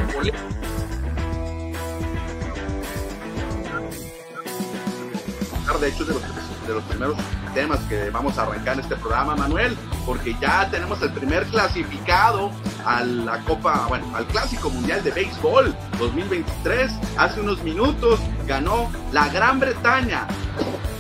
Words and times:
De 5.81 5.89
hecho, 5.89 6.05
de 6.05 6.13
los 6.15 6.23
de 6.67 6.75
los 6.75 6.85
primeros 6.85 7.17
temas 7.55 7.81
que 7.81 8.11
vamos 8.11 8.39
a 8.39 8.42
arrancar 8.42 8.75
en 8.75 8.81
este 8.81 8.97
programa, 8.97 9.36
Manuel, 9.36 9.77
porque 10.06 10.36
ya 10.41 10.69
tenemos 10.70 11.00
el 11.03 11.12
primer 11.12 11.47
clasificado 11.47 12.50
a 12.84 13.03
la 13.03 13.39
Copa, 13.41 13.86
bueno, 13.89 14.06
al 14.14 14.27
Clásico 14.27 14.70
Mundial 14.70 15.03
de 15.05 15.11
Béisbol 15.11 15.75
2023. 15.98 16.92
Hace 17.17 17.41
unos 17.41 17.62
minutos 17.62 18.20
ganó 18.47 18.91
la 19.12 19.28
Gran 19.28 19.61
Bretaña. 19.61 20.27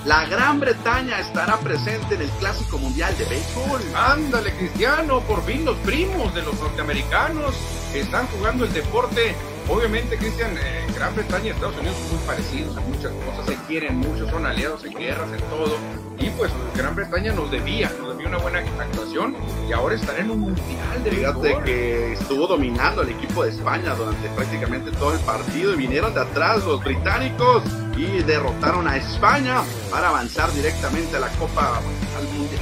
La 0.04 0.26
Gran 0.26 0.58
Bretaña 0.58 1.20
estará 1.20 1.58
presente 1.58 2.16
en 2.16 2.22
el 2.22 2.30
Clásico 2.30 2.78
Mundial 2.78 3.16
de 3.18 3.24
Béisbol. 3.24 3.80
Ándale, 3.94 4.52
Cristiano, 4.54 5.20
por 5.20 5.44
fin 5.44 5.64
los 5.64 5.76
primos 5.78 6.34
de 6.34 6.42
los 6.42 6.58
norteamericanos 6.60 7.54
están 7.94 8.26
jugando 8.28 8.64
el 8.64 8.72
deporte 8.72 9.36
Obviamente, 9.68 10.16
Cristian, 10.16 10.56
eh, 10.58 10.86
Gran 10.94 11.14
Bretaña 11.14 11.46
y 11.46 11.48
Estados 11.50 11.76
Unidos 11.76 11.96
son 11.98 12.16
muy 12.16 12.26
parecidos 12.26 12.76
en 12.76 12.90
muchas 12.90 13.12
cosas, 13.12 13.46
se 13.46 13.54
quieren 13.66 13.96
mucho, 13.96 14.28
son 14.28 14.46
aliados 14.46 14.84
en 14.84 14.94
guerras, 14.94 15.30
en 15.32 15.40
todo. 15.48 15.76
Y 16.18 16.30
pues 16.30 16.50
Gran 16.76 16.94
Bretaña 16.94 17.32
nos 17.32 17.50
debía, 17.50 17.90
nos 18.00 18.10
debía 18.10 18.28
una 18.28 18.38
buena 18.38 18.58
actuación 18.58 19.36
y 19.68 19.72
ahora 19.72 19.94
están 19.94 20.16
en 20.16 20.30
un 20.30 20.40
mundial 20.40 21.04
de 21.04 21.10
Fíjate 21.10 21.58
que 21.64 22.12
estuvo 22.12 22.46
dominando 22.46 23.02
el 23.02 23.10
equipo 23.10 23.44
de 23.44 23.50
España 23.50 23.94
durante 23.94 24.28
prácticamente 24.30 24.90
todo 24.92 25.14
el 25.14 25.20
partido 25.20 25.74
y 25.74 25.76
vinieron 25.76 26.14
de 26.14 26.20
atrás 26.20 26.64
los 26.64 26.82
británicos 26.82 27.62
y 27.96 28.22
derrotaron 28.22 28.86
a 28.88 28.96
España 28.96 29.62
para 29.90 30.08
avanzar 30.08 30.52
directamente 30.52 31.16
a 31.16 31.20
la 31.20 31.28
Copa, 31.30 31.80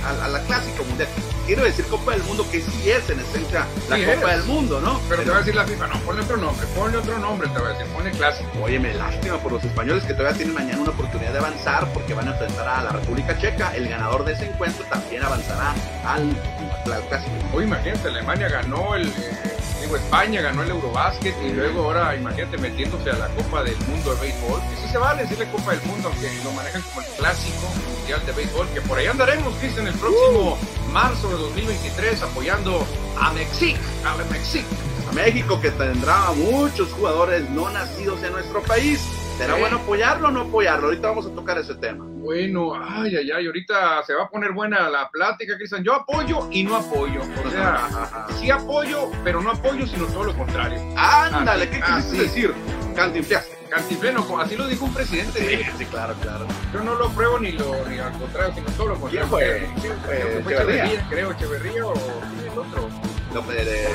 al, 0.07 0.23
a 0.23 0.29
la 0.29 0.41
Clásico 0.45 0.85
Mundial 0.85 1.09
quiero 1.51 1.65
decir 1.65 1.85
Copa 1.87 2.13
del 2.13 2.23
Mundo, 2.23 2.47
que 2.49 2.61
sí 2.61 2.91
es 2.93 3.11
en 3.11 3.19
esencia 3.19 3.67
la 3.89 4.15
Copa 4.15 4.37
del 4.37 4.45
Mundo, 4.45 4.81
¿no? 4.81 5.01
Pero, 5.09 5.25
te 5.25 5.31
va 5.31 5.37
a 5.37 5.39
decir 5.41 5.57
la 5.57 5.65
FIFA, 5.65 5.89
no, 5.89 5.99
ponle 6.03 6.23
otro 6.23 6.37
nombre, 6.37 6.65
ponle 6.77 6.99
otro 6.99 7.19
nombre, 7.19 7.49
te 7.49 7.59
va 7.59 7.71
a 7.71 7.73
decir, 7.73 7.87
ponle 7.93 8.13
clásico. 8.13 8.51
Oye, 8.63 8.79
me 8.79 8.95
lástima 8.95 9.37
por 9.39 9.51
los 9.51 9.65
españoles 9.65 10.05
que 10.05 10.15
todavía 10.15 10.37
tienen 10.37 10.55
mañana 10.55 10.81
una 10.81 10.91
oportunidad 10.91 11.33
de 11.33 11.39
avanzar 11.41 11.93
porque 11.93 12.15
van 12.15 12.29
a 12.29 12.31
enfrentar 12.31 12.69
a 12.69 12.85
la 12.85 12.91
República 12.91 13.37
Checa. 13.37 13.75
El 13.75 13.89
ganador 13.89 14.25
de 14.25 14.35
ese 14.35 14.47
encuentro 14.47 14.85
también 14.85 15.25
avanzará 15.25 15.75
al, 16.05 16.31
clásico. 17.09 17.33
Oye, 17.53 17.67
imagínate, 17.67 18.07
Alemania 18.07 18.49
ganó 18.49 18.95
el. 18.95 19.09
Eh, 19.09 19.60
digo, 19.81 19.97
España 19.97 20.41
ganó 20.41 20.63
el 20.63 20.71
Eurobásquet 20.71 21.35
y 21.43 21.53
luego 21.53 21.85
ahora, 21.85 22.15
imagínate, 22.15 22.59
metiéndose 22.59 23.11
a 23.11 23.15
la 23.15 23.29
Copa 23.29 23.63
del 23.63 23.77
Mundo 23.89 24.15
de 24.15 24.21
Béisbol. 24.21 24.61
Que 24.61 24.77
sí 24.77 24.89
se 24.93 24.99
vale 24.99 25.23
decirle 25.23 25.47
Copa 25.51 25.73
del 25.73 25.83
Mundo, 25.83 26.09
aunque 26.09 26.31
lo 26.45 26.53
manejan 26.53 26.83
como 26.83 27.01
el 27.01 27.07
clásico 27.19 27.69
mundial 27.89 28.25
de 28.27 28.33
béisbol, 28.33 28.69
que 28.69 28.81
por 28.83 28.99
ahí 28.99 29.07
andaremos, 29.07 29.55
Cristian, 29.57 29.87
el 29.87 29.95
próximo 29.95 30.59
marzo 30.93 31.29
de 31.29 31.35
2023 31.35 32.23
apoyando 32.23 32.87
a 33.21 33.33
Mexic, 33.33 33.77
a 34.05 34.17
Mexic. 34.31 34.65
A 35.09 35.13
México 35.13 35.61
que 35.61 35.71
tendrá 35.73 36.31
muchos 36.37 36.93
jugadores 36.93 37.49
no 37.51 37.69
nacidos 37.71 38.23
en 38.23 38.33
nuestro 38.33 38.63
país. 38.63 39.01
¿Será 39.39 39.57
bueno 39.57 39.79
apoyarlo 39.79 40.29
o 40.29 40.31
no 40.31 40.43
apoyarlo? 40.43 40.87
Ahorita 40.87 41.09
vamos 41.09 41.27
a 41.27 41.31
tocar 41.31 41.59
ese 41.59 41.75
tema. 41.75 42.10
Bueno, 42.21 42.75
ay, 42.75 43.17
ay, 43.17 43.31
ay, 43.31 43.47
ahorita 43.47 44.03
se 44.05 44.13
va 44.15 44.25
a 44.25 44.29
poner 44.29 44.53
buena 44.53 44.91
la 44.91 45.09
plática, 45.11 45.57
Cristian. 45.57 45.83
Yo 45.83 45.95
apoyo 45.95 46.49
y 46.51 46.63
no 46.63 46.77
apoyo. 46.77 47.23
O 47.23 47.51
sea, 47.51 48.27
sí 48.39 48.51
apoyo, 48.51 49.11
pero 49.25 49.41
no 49.41 49.53
apoyo, 49.53 49.87
sino 49.87 50.05
todo 50.07 50.25
lo 50.25 50.37
contrario. 50.37 50.79
Ándale, 50.97 51.69
¿qué 51.71 51.81
quieres 51.81 52.11
decir? 52.13 52.55
Cantinflaste. 52.95 53.59
Cantifleno, 53.71 54.27
así 54.39 54.57
lo 54.57 54.67
dijo 54.67 54.85
un 54.85 54.93
presidente. 54.93 55.39
Sí, 55.39 55.71
sí, 55.79 55.85
claro, 55.87 56.15
claro. 56.21 56.47
Yo 56.75 56.81
no 56.81 56.97
lo 56.97 57.09
pruebo 57.11 57.39
ni, 57.39 57.53
lo, 57.53 57.89
ni 57.89 57.99
al 57.99 58.13
contrario, 58.13 58.53
sino 58.55 58.67
todo 58.73 58.89
lo 58.89 59.01
contrario. 59.01 59.29
¿Quién 59.29 59.29
fue? 59.29 59.81
¿Quién 59.81 59.99
fue? 60.01 60.43
fue 60.43 60.55
Echeverría, 60.55 61.07
creo, 61.09 61.31
Echeverría 61.31 61.87
o 61.87 61.95
el 61.95 62.59
otro. 62.59 62.89
De... 63.31 63.89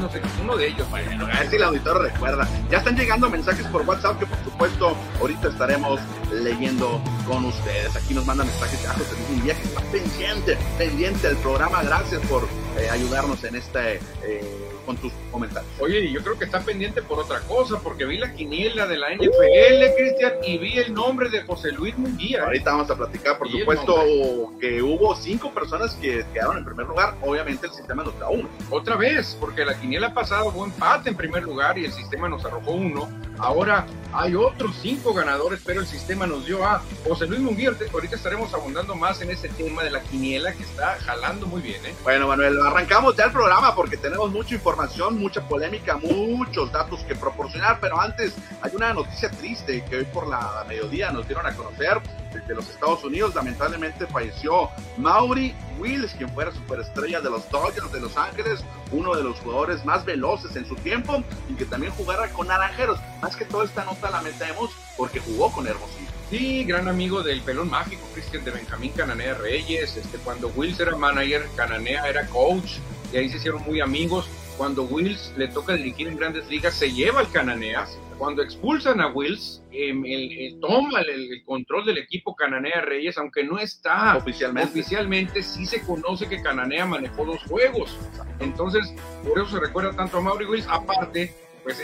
no 0.00 0.10
sé, 0.10 0.22
uno 0.42 0.56
de 0.56 0.68
ellos. 0.68 0.88
Bueno, 0.88 1.26
a 1.26 1.38
ver 1.38 1.50
si 1.50 1.56
el 1.56 1.62
auditor 1.64 2.00
recuerda. 2.00 2.48
Ya 2.70 2.78
están 2.78 2.96
llegando 2.96 3.28
mensajes 3.28 3.66
por 3.66 3.82
WhatsApp 3.82 4.18
que 4.18 4.26
por 4.26 4.38
supuesto 4.42 4.96
ahorita 5.20 5.48
estaremos 5.48 6.00
leyendo 6.32 7.02
con 7.26 7.44
ustedes. 7.44 7.94
Aquí 7.94 8.14
nos 8.14 8.24
mandan 8.24 8.46
mensajes 8.46 8.80
de 8.82 8.88
José 8.88 9.14
un 9.30 9.42
día 9.42 9.54
que 9.54 9.62
está 9.62 9.80
pendiente, 9.82 10.56
pendiente 10.78 11.28
del 11.28 11.36
programa. 11.36 11.82
Gracias 11.82 12.22
por 12.26 12.48
eh, 12.78 12.88
ayudarnos 12.90 13.44
en 13.44 13.56
este... 13.56 13.96
Eh, 14.22 14.71
con 14.84 14.96
tus 14.96 15.12
comentarios. 15.30 15.70
Oye, 15.80 16.10
yo 16.10 16.22
creo 16.22 16.38
que 16.38 16.44
está 16.44 16.60
pendiente 16.60 17.02
por 17.02 17.18
otra 17.18 17.40
cosa, 17.40 17.78
porque 17.82 18.04
vi 18.04 18.18
la 18.18 18.32
quiniela 18.32 18.86
de 18.86 18.98
la 18.98 19.14
NFL, 19.14 19.94
Cristian, 19.96 20.32
y 20.44 20.58
vi 20.58 20.78
el 20.78 20.94
nombre 20.94 21.28
de 21.28 21.42
José 21.42 21.72
Luis 21.72 21.96
Munguía. 21.96 22.44
Ahorita 22.44 22.72
vamos 22.72 22.90
a 22.90 22.96
platicar, 22.96 23.38
por 23.38 23.50
supuesto, 23.50 24.52
que 24.60 24.82
hubo 24.82 25.14
cinco 25.16 25.50
personas 25.52 25.94
que 25.94 26.24
quedaron 26.32 26.58
en 26.58 26.64
primer 26.64 26.86
lugar, 26.86 27.16
obviamente 27.22 27.66
el 27.66 27.72
sistema 27.72 28.02
nos 28.02 28.18
da 28.18 28.28
uno. 28.28 28.48
Otra 28.70 28.96
vez, 28.96 29.36
porque 29.38 29.64
la 29.64 29.78
quiniela 29.78 30.12
pasada 30.14 30.44
hubo 30.44 30.64
empate 30.64 31.10
en 31.10 31.16
primer 31.16 31.42
lugar 31.42 31.78
y 31.78 31.84
el 31.84 31.92
sistema 31.92 32.28
nos 32.28 32.44
arrojó 32.44 32.72
uno. 32.72 33.08
Ahora 33.42 33.86
hay 34.12 34.36
otros 34.36 34.76
cinco 34.80 35.12
ganadores, 35.12 35.60
pero 35.66 35.80
el 35.80 35.86
sistema 35.86 36.28
nos 36.28 36.46
dio 36.46 36.64
a 36.64 36.80
José 37.04 37.26
Luis 37.26 37.40
Munguía. 37.40 37.72
Ahorita 37.92 38.14
estaremos 38.14 38.54
abundando 38.54 38.94
más 38.94 39.20
en 39.20 39.32
ese 39.32 39.48
tema 39.48 39.82
de 39.82 39.90
la 39.90 40.00
quiniela 40.00 40.52
que 40.52 40.62
está 40.62 40.96
jalando 41.04 41.46
muy 41.48 41.60
bien. 41.60 41.84
¿eh? 41.84 41.92
Bueno, 42.04 42.28
Manuel, 42.28 42.60
arrancamos 42.60 43.16
ya 43.16 43.24
el 43.24 43.32
programa 43.32 43.74
porque 43.74 43.96
tenemos 43.96 44.30
mucha 44.30 44.54
información 44.54 45.18
mucha 45.18 45.42
polémica, 45.48 45.96
muchos 45.96 46.70
datos 46.70 47.00
que 47.00 47.16
proporcionar, 47.16 47.78
pero 47.80 48.00
antes 48.00 48.32
hay 48.60 48.76
una 48.76 48.94
noticia 48.94 49.28
triste 49.28 49.84
que 49.90 49.96
hoy 49.96 50.04
por 50.04 50.28
la 50.28 50.64
mediodía 50.68 51.10
nos 51.10 51.26
dieron 51.26 51.44
a 51.44 51.56
conocer 51.56 52.00
desde 52.32 52.54
los 52.54 52.68
Estados 52.68 53.04
Unidos. 53.04 53.34
Lamentablemente 53.34 54.06
falleció 54.06 54.70
Maury 54.96 55.54
Wills, 55.78 56.12
quien 56.14 56.28
fuera 56.30 56.52
superestrella 56.52 57.20
de 57.20 57.30
los 57.30 57.48
Dodgers 57.50 57.92
de 57.92 58.00
Los 58.00 58.16
Ángeles, 58.16 58.64
uno 58.90 59.14
de 59.14 59.22
los 59.22 59.38
jugadores 59.40 59.84
más 59.84 60.04
veloces 60.04 60.56
en 60.56 60.66
su 60.66 60.74
tiempo 60.76 61.22
y 61.48 61.54
que 61.54 61.64
también 61.64 61.92
jugara 61.92 62.28
con 62.30 62.48
Naranjeros. 62.48 62.98
Más 63.20 63.36
que 63.36 63.44
toda 63.44 63.64
esta 63.64 63.84
nota 63.84 64.10
la 64.10 64.22
metemos 64.22 64.70
porque 64.96 65.20
jugó 65.20 65.52
con 65.52 65.66
Hermosillo. 65.66 66.10
Sí, 66.30 66.64
gran 66.64 66.88
amigo 66.88 67.22
del 67.22 67.42
pelón 67.42 67.68
mágico, 67.68 68.08
Cristian 68.14 68.44
de 68.44 68.52
Benjamín 68.52 68.92
Cananea 68.92 69.34
Reyes. 69.34 69.96
Este, 69.96 70.18
cuando 70.18 70.48
Wills 70.48 70.80
era 70.80 70.96
manager, 70.96 71.46
Cananea 71.56 72.08
era 72.08 72.26
coach 72.28 72.78
y 73.12 73.18
ahí 73.18 73.28
se 73.28 73.36
hicieron 73.36 73.62
muy 73.62 73.80
amigos. 73.80 74.28
Cuando 74.56 74.84
Wills 74.84 75.32
le 75.36 75.48
toca 75.48 75.74
dirigir 75.74 76.08
en 76.08 76.16
grandes 76.16 76.48
ligas, 76.48 76.74
se 76.74 76.92
lleva 76.92 77.20
al 77.20 77.30
Cananea. 77.30 77.86
Cuando 78.22 78.40
expulsan 78.40 79.00
a 79.00 79.08
Wills, 79.08 79.64
eh, 79.72 80.56
toma 80.60 81.00
el, 81.00 81.42
control 81.44 81.84
del 81.86 81.98
equipo 81.98 82.36
Cananea 82.36 82.80
Reyes, 82.82 83.18
aunque 83.18 83.42
no 83.42 83.58
está 83.58 84.16
oficialmente. 84.16 84.78
oficialmente, 84.78 85.42
sí 85.42 85.66
se 85.66 85.82
conoce 85.82 86.28
que 86.28 86.40
Cananea 86.40 86.86
manejó 86.86 87.24
dos 87.24 87.42
juegos. 87.42 87.98
Entonces, 88.38 88.94
por 89.24 89.40
eso 89.40 89.50
se 89.50 89.58
recuerda 89.58 89.90
tanto 89.96 90.18
a 90.18 90.20
Mauri 90.20 90.44
Wills. 90.44 90.68
Aparte, 90.70 91.34
pues, 91.64 91.82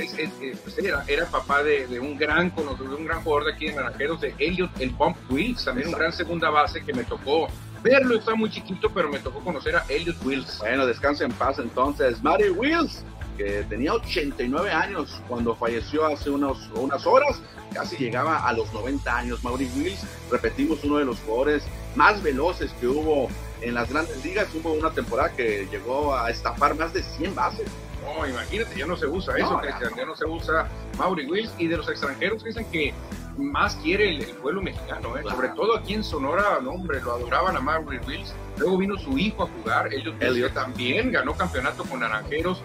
pues 0.62 0.78
era, 0.78 1.04
era, 1.08 1.26
papá 1.26 1.64
de, 1.64 1.98
un 1.98 2.16
gran 2.16 2.50
conocido, 2.50 2.90
de 2.90 2.94
un 2.94 3.06
gran 3.06 3.20
jugador 3.24 3.46
de 3.46 3.54
aquí 3.54 3.66
en 3.66 3.74
Naranjeros, 3.74 4.20
de 4.20 4.32
Elliot, 4.38 4.70
el 4.78 4.90
Bump 4.90 5.16
Wills, 5.28 5.64
también 5.64 5.88
un 5.88 5.94
gran 5.94 6.12
segunda 6.12 6.50
base 6.50 6.84
que 6.84 6.94
me 6.94 7.02
tocó 7.02 7.48
verlo, 7.82 8.16
está 8.16 8.36
muy 8.36 8.48
chiquito, 8.48 8.92
pero 8.94 9.08
me 9.08 9.18
tocó 9.18 9.40
conocer 9.40 9.74
a 9.74 9.84
Elliot 9.88 10.24
Wills. 10.24 10.60
Bueno, 10.60 10.86
descansa 10.86 11.24
en 11.24 11.32
paz 11.32 11.58
entonces. 11.58 12.22
Mario 12.22 12.54
Wills, 12.54 13.04
que 13.38 13.64
tenía 13.68 13.94
89 13.94 14.70
años 14.70 15.22
cuando 15.28 15.54
falleció 15.54 16.04
hace 16.06 16.28
unos, 16.28 16.68
unas 16.74 17.06
horas, 17.06 17.40
casi 17.72 17.96
llegaba 17.96 18.46
a 18.46 18.52
los 18.52 18.70
90 18.74 19.16
años. 19.16 19.42
Mauri 19.44 19.70
Wills, 19.76 20.00
repetimos, 20.30 20.82
uno 20.84 20.98
de 20.98 21.04
los 21.04 21.18
jugadores 21.20 21.62
más 21.94 22.22
veloces 22.22 22.72
que 22.80 22.88
hubo 22.88 23.28
en 23.62 23.74
las 23.74 23.88
grandes 23.88 24.22
ligas. 24.24 24.48
Hubo 24.54 24.72
una 24.72 24.90
temporada 24.90 25.30
que 25.34 25.66
llegó 25.70 26.14
a 26.14 26.30
estafar 26.30 26.74
más 26.74 26.92
de 26.92 27.02
100 27.02 27.34
bases. 27.34 27.68
No, 28.16 28.26
imagínate, 28.26 28.78
ya 28.78 28.86
no 28.86 28.96
se 28.96 29.06
usa 29.06 29.36
eso, 29.36 29.58
Cristian, 29.58 29.92
ya 29.96 30.06
no 30.06 30.16
se 30.16 30.24
usa 30.24 30.68
Mauri 30.96 31.26
Wills. 31.26 31.52
Y 31.58 31.66
de 31.66 31.76
los 31.76 31.88
extranjeros 31.88 32.42
dicen 32.42 32.64
que 32.70 32.94
más 33.36 33.76
quiere 33.76 34.10
el, 34.10 34.24
pueblo 34.36 34.62
mexicano, 34.62 35.16
¿eh? 35.16 35.22
sobre 35.28 35.48
todo 35.50 35.76
aquí 35.76 35.94
en 35.94 36.02
Sonora, 36.02 36.58
no, 36.60 36.70
hombre, 36.70 37.00
lo 37.00 37.12
adoraban 37.12 37.56
a 37.56 37.60
Mauri 37.60 37.98
Wills. 38.06 38.34
Luego 38.56 38.78
vino 38.78 38.96
su 38.96 39.16
hijo 39.18 39.44
a 39.44 39.46
jugar, 39.46 39.92
ellos 39.92 40.14
también 40.52 41.12
ganó 41.12 41.34
campeonato 41.34 41.84
con 41.84 42.00
Naranjeros. 42.00 42.62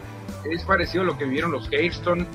Es 0.49 0.63
parecido 0.63 1.03
a 1.03 1.05
lo 1.05 1.17
que 1.17 1.25
vieron 1.25 1.51
los 1.51 1.67
Hairston, 1.71 2.27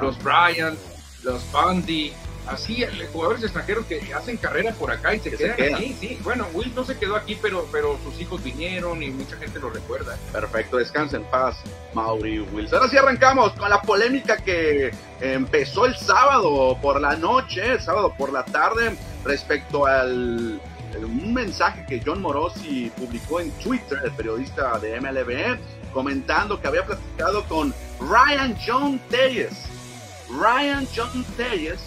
los 0.00 0.22
Bryant, 0.22 0.78
los 1.22 1.44
Bundy, 1.52 2.12
así 2.46 2.84
jugadores 3.12 3.42
extranjeros 3.42 3.86
que 3.86 4.12
hacen 4.14 4.36
carrera 4.36 4.72
por 4.72 4.90
acá 4.90 5.14
y 5.14 5.20
se 5.20 5.30
quedan 5.30 5.74
aquí, 5.74 5.96
sí. 5.98 6.18
Bueno, 6.22 6.46
Will 6.52 6.74
no 6.74 6.84
se 6.84 6.98
quedó 6.98 7.16
aquí, 7.16 7.38
pero, 7.40 7.66
pero 7.70 7.98
sus 8.04 8.20
hijos 8.20 8.42
vinieron 8.42 9.02
y 9.02 9.10
mucha 9.10 9.36
gente 9.36 9.58
lo 9.60 9.70
recuerda. 9.70 10.16
Perfecto, 10.32 10.76
descansa 10.76 11.16
en 11.16 11.24
paz, 11.24 11.56
Mauri 11.94 12.40
Wills. 12.40 12.72
Ahora 12.72 12.88
sí 12.88 12.96
arrancamos 12.96 13.52
con 13.52 13.70
la 13.70 13.80
polémica 13.80 14.36
que 14.36 14.92
empezó 15.20 15.86
el 15.86 15.96
sábado 15.96 16.78
por 16.80 17.00
la 17.00 17.16
noche, 17.16 17.72
el 17.72 17.80
sábado 17.80 18.14
por 18.16 18.32
la 18.32 18.44
tarde, 18.44 18.96
respecto 19.24 19.86
al 19.86 20.60
un 20.98 21.32
mensaje 21.32 21.86
que 21.86 22.02
John 22.04 22.20
Morosi 22.20 22.92
publicó 22.96 23.40
en 23.40 23.50
Twitter, 23.52 23.98
el 24.04 24.12
periodista 24.12 24.78
de 24.78 25.00
MLB, 25.00 25.58
comentando 25.92 26.60
que 26.60 26.68
había 26.68 26.84
platicado 26.84 27.44
con 27.44 27.74
Ryan 28.00 28.56
John 28.64 29.00
Telles. 29.08 29.54
Ryan 30.28 30.86
John 30.94 31.24
Telles 31.36 31.80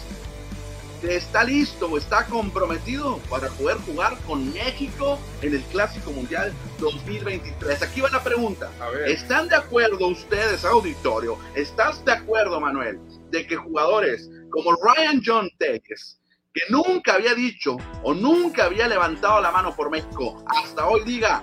que 1.00 1.16
está 1.16 1.44
listo 1.44 1.86
o 1.86 1.98
está 1.98 2.26
comprometido 2.26 3.18
para 3.30 3.48
poder 3.48 3.76
jugar 3.78 4.16
con 4.26 4.52
México 4.52 5.18
en 5.42 5.54
el 5.54 5.62
Clásico 5.64 6.10
Mundial 6.12 6.52
2023. 6.78 7.82
Aquí 7.82 8.00
va 8.00 8.10
la 8.10 8.22
pregunta. 8.22 8.70
¿Están 9.06 9.48
de 9.48 9.56
acuerdo 9.56 10.08
ustedes, 10.08 10.64
auditorio? 10.64 11.38
¿Estás 11.54 12.04
de 12.04 12.12
acuerdo, 12.12 12.60
Manuel, 12.60 12.98
de 13.30 13.46
que 13.46 13.56
jugadores 13.56 14.30
como 14.50 14.72
Ryan 14.76 15.20
John 15.24 15.50
Tejes, 15.58 16.18
que 16.54 16.62
nunca 16.70 17.14
había 17.14 17.34
dicho 17.34 17.76
o 18.02 18.14
nunca 18.14 18.64
había 18.64 18.88
levantado 18.88 19.40
la 19.40 19.50
mano 19.50 19.74
por 19.76 19.90
México, 19.90 20.42
hasta 20.46 20.86
hoy 20.86 21.02
diga, 21.04 21.42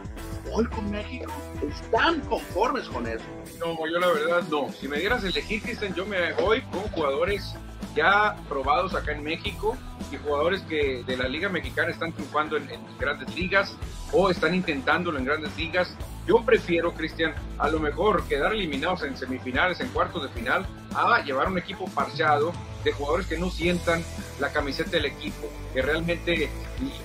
voy 0.52 0.66
con 0.66 0.90
México? 0.90 1.32
¿Están 1.68 2.22
conformes 2.22 2.88
con 2.90 3.08
eso? 3.08 3.24
No, 3.60 3.76
yo 3.88 4.00
la 4.00 4.08
verdad 4.08 4.44
no. 4.50 4.72
Si 4.72 4.88
me 4.88 5.00
dieras 5.00 5.24
elegir, 5.24 5.62
Cristian, 5.62 5.94
yo 5.94 6.06
me 6.06 6.34
voy 6.34 6.62
con 6.64 6.82
jugadores 6.92 7.54
ya 7.96 8.36
probados 8.50 8.96
acá 8.96 9.12
en 9.12 9.24
México 9.24 9.78
y 10.12 10.18
jugadores 10.18 10.62
que 10.62 11.04
de 11.04 11.18
la 11.18 11.28
Liga 11.28 11.50
Mexicana 11.50 11.90
están 11.90 12.12
triunfando 12.12 12.58
en, 12.58 12.68
grandes 13.00 13.34
ligas 13.36 13.76
o 14.12 14.30
están 14.30 14.56
intentándolo 14.56 15.18
en 15.18 15.26
grandes 15.26 15.56
ligas. 15.58 15.96
Yo 16.26 16.44
prefiero, 16.46 16.94
Cristian, 16.94 17.34
a 17.58 17.68
lo 17.70 17.80
mejor 17.80 18.24
quedar 18.28 18.54
eliminados 18.54 19.04
en 19.04 19.18
semifinales, 19.18 19.80
en 19.82 19.90
cuartos 19.90 20.24
de 20.24 20.30
final, 20.30 20.66
a 20.96 21.22
llevar 21.22 21.50
un 21.50 21.58
equipo 21.58 21.86
parchado 21.94 22.54
de 22.84 22.92
jugadores 22.92 23.28
que 23.28 23.38
no 23.38 23.50
sientan 23.50 24.04
la 24.40 24.52
camiseta 24.52 24.92
del 24.92 25.06
equipo, 25.06 25.50
que 25.74 25.82
realmente 25.82 26.50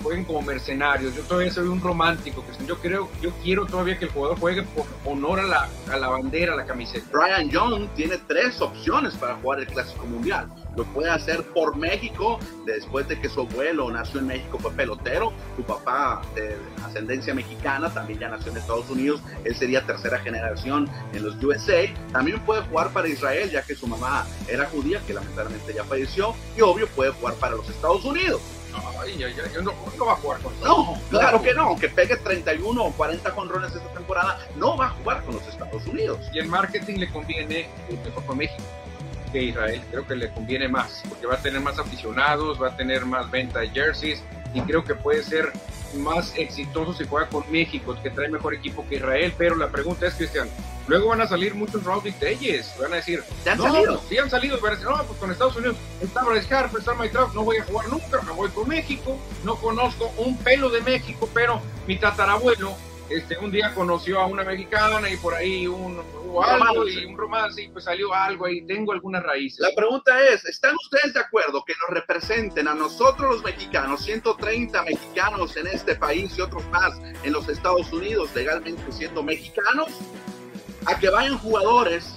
jueguen 0.03 0.25
como 0.25 0.41
mercenarios. 0.41 1.15
Yo 1.15 1.21
todavía 1.23 1.51
soy 1.51 1.67
un 1.67 1.81
romántico, 1.81 2.43
que 2.45 2.65
yo 2.65 2.77
creo, 2.79 3.09
yo 3.21 3.31
quiero 3.43 3.65
todavía 3.65 3.97
que 3.97 4.05
el 4.05 4.11
jugador 4.11 4.39
juegue 4.39 4.63
por 4.63 4.85
honor 5.05 5.39
a 5.39 5.43
la, 5.43 5.69
a 5.91 5.97
la 5.97 6.09
bandera, 6.09 6.53
a 6.53 6.55
la 6.57 6.65
camiseta. 6.65 7.05
Brian 7.11 7.49
Young 7.49 7.87
tiene 7.95 8.17
tres 8.27 8.61
opciones 8.61 9.15
para 9.15 9.35
jugar 9.35 9.59
el 9.59 9.67
Clásico 9.67 10.05
Mundial. 10.05 10.47
Lo 10.75 10.83
puede 10.85 11.09
hacer 11.09 11.43
por 11.53 11.77
México, 11.77 12.39
después 12.65 13.07
de 13.07 13.19
que 13.19 13.29
su 13.29 13.41
abuelo 13.41 13.89
nació 13.89 14.19
en 14.19 14.27
México, 14.27 14.59
fue 14.59 14.71
pelotero, 14.71 15.33
su 15.55 15.63
papá 15.63 16.21
de 16.35 16.57
ascendencia 16.85 17.33
mexicana 17.33 17.93
también 17.93 18.19
ya 18.19 18.29
nació 18.29 18.51
en 18.51 18.57
Estados 18.57 18.89
Unidos, 18.89 19.08
él 19.43 19.55
sería 19.55 19.85
tercera 19.85 20.19
generación 20.19 20.89
en 21.13 21.23
los 21.23 21.41
USA. 21.43 21.83
También 22.11 22.39
puede 22.41 22.61
jugar 22.63 22.91
para 22.91 23.07
Israel, 23.07 23.49
ya 23.49 23.63
que 23.63 23.75
su 23.75 23.87
mamá 23.87 24.25
era 24.47 24.65
judía, 24.65 25.01
que 25.05 25.13
lamentablemente 25.13 25.73
ya 25.73 25.83
falleció, 25.83 26.35
y 26.57 26.61
obvio 26.61 26.87
puede 26.87 27.11
jugar 27.11 27.35
para 27.35 27.55
los 27.55 27.69
Estados 27.69 28.03
Unidos. 28.05 28.41
Ay, 29.01 29.17
no, 29.55 29.73
no, 29.97 30.05
va 30.05 30.13
a 30.13 30.15
jugar 30.17 30.39
con 30.41 30.59
No, 30.61 30.99
claro 31.09 31.41
que 31.41 31.53
no, 31.53 31.63
aunque 31.63 31.89
pegue 31.89 32.17
31 32.17 32.83
o 32.83 32.91
40 32.91 33.31
conrones 33.31 33.73
esta 33.73 33.89
temporada, 33.93 34.39
no 34.55 34.77
va 34.77 34.87
a 34.87 34.89
jugar 34.89 35.23
con 35.23 35.35
los 35.35 35.47
Estados 35.47 35.85
Unidos. 35.87 36.19
Y 36.33 36.39
el 36.39 36.47
marketing 36.47 36.97
le 36.97 37.09
conviene 37.09 37.69
mejor 38.03 38.25
con 38.25 38.37
México 38.37 38.63
que 39.31 39.43
Israel. 39.43 39.81
Creo 39.91 40.05
que 40.05 40.15
le 40.15 40.31
conviene 40.31 40.67
más, 40.67 41.03
porque 41.07 41.27
va 41.27 41.35
a 41.35 41.41
tener 41.41 41.61
más 41.61 41.79
aficionados, 41.79 42.61
va 42.61 42.69
a 42.69 42.75
tener 42.75 43.05
más 43.05 43.29
venta 43.29 43.59
de 43.59 43.69
jerseys 43.69 44.23
y 44.53 44.61
creo 44.61 44.83
que 44.83 44.95
puede 44.95 45.23
ser 45.23 45.51
más 45.95 46.33
exitoso 46.35 46.93
si 46.93 47.05
juega 47.05 47.27
con 47.29 47.49
México, 47.51 47.95
que 48.01 48.09
trae 48.09 48.29
mejor 48.29 48.53
equipo 48.53 48.85
que 48.87 48.95
Israel. 48.95 49.33
Pero 49.37 49.55
la 49.55 49.69
pregunta 49.69 50.07
es, 50.07 50.13
Cristian, 50.15 50.49
luego 50.87 51.09
van 51.09 51.21
a 51.21 51.27
salir 51.27 51.55
muchos 51.55 51.83
Rowdy 51.83 52.11
Telles, 52.13 52.73
van 52.79 52.93
a 52.93 52.97
decir, 52.97 53.23
¿Ya 53.45 53.53
han 53.53 53.57
no, 53.57 53.63
salido? 53.65 54.01
sí 54.09 54.17
han 54.17 54.29
salido, 54.29 54.59
van 54.59 54.73
a 54.73 54.75
decir, 54.75 54.89
no, 54.89 55.03
pues 55.03 55.19
con 55.19 55.31
Estados 55.31 55.55
Unidos 55.55 55.77
está 56.01 56.23
Bryce 56.23 56.53
Harper, 56.53 56.79
está 56.79 56.93
Mike 56.95 57.17
no 57.33 57.43
voy 57.43 57.57
a 57.57 57.63
jugar 57.63 57.89
nunca, 57.89 58.21
me 58.21 58.31
voy 58.31 58.49
con 58.49 58.67
México, 58.67 59.17
no 59.43 59.55
conozco 59.55 60.11
un 60.17 60.37
pelo 60.37 60.69
de 60.69 60.81
México, 60.81 61.29
pero 61.33 61.61
mi 61.87 61.97
tatarabuelo 61.97 62.75
este, 63.09 63.37
un 63.39 63.51
día 63.51 63.73
conoció 63.73 64.19
a 64.19 64.27
una 64.27 64.43
mexicana 64.43 65.09
y 65.09 65.17
por 65.17 65.33
ahí 65.33 65.65
un, 65.65 65.99
hubo 66.25 66.43
algo 66.43 66.87
y 66.87 67.05
un 67.05 67.17
romance 67.17 67.63
y 67.63 67.67
pues 67.69 67.85
salió 67.85 68.13
algo 68.13 68.45
ahí, 68.45 68.61
tengo 68.61 68.91
algunas 68.91 69.23
raíces. 69.23 69.59
La 69.59 69.73
pregunta 69.75 70.21
es, 70.25 70.45
¿están 70.45 70.75
ustedes 70.75 71.15
de 71.15 71.19
acuerdo 71.19 71.63
que 71.65 71.73
nos 71.81 71.89
representen 71.89 72.67
a 72.67 72.75
nosotros 72.75 73.35
los 73.35 73.43
mexicanos, 73.43 74.03
130 74.03 74.83
mexicanos 74.83 75.57
en 75.57 75.67
este 75.67 75.95
país 75.95 76.37
y 76.37 76.41
otros 76.41 76.63
más 76.69 76.99
en 77.23 77.33
los 77.33 77.49
Estados 77.49 77.91
Unidos 77.91 78.29
legalmente 78.35 78.91
siendo 78.91 79.23
mexicanos? 79.23 79.87
A 80.85 80.97
que 80.99 81.09
vayan 81.09 81.37
jugadores, 81.37 82.15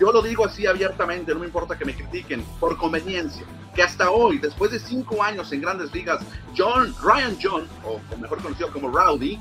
yo 0.00 0.12
lo 0.12 0.22
digo 0.22 0.46
así 0.46 0.66
abiertamente, 0.66 1.32
no 1.34 1.40
me 1.40 1.46
importa 1.46 1.76
que 1.76 1.84
me 1.84 1.94
critiquen, 1.94 2.42
por 2.58 2.76
conveniencia, 2.78 3.44
que 3.74 3.82
hasta 3.82 4.10
hoy, 4.10 4.38
después 4.38 4.70
de 4.70 4.78
cinco 4.78 5.22
años 5.22 5.52
en 5.52 5.60
grandes 5.60 5.92
ligas, 5.94 6.24
John, 6.56 6.94
Ryan 7.02 7.36
John, 7.40 7.68
o 7.84 8.00
mejor 8.16 8.42
conocido 8.42 8.72
como 8.72 8.88
Rowdy, 8.88 9.38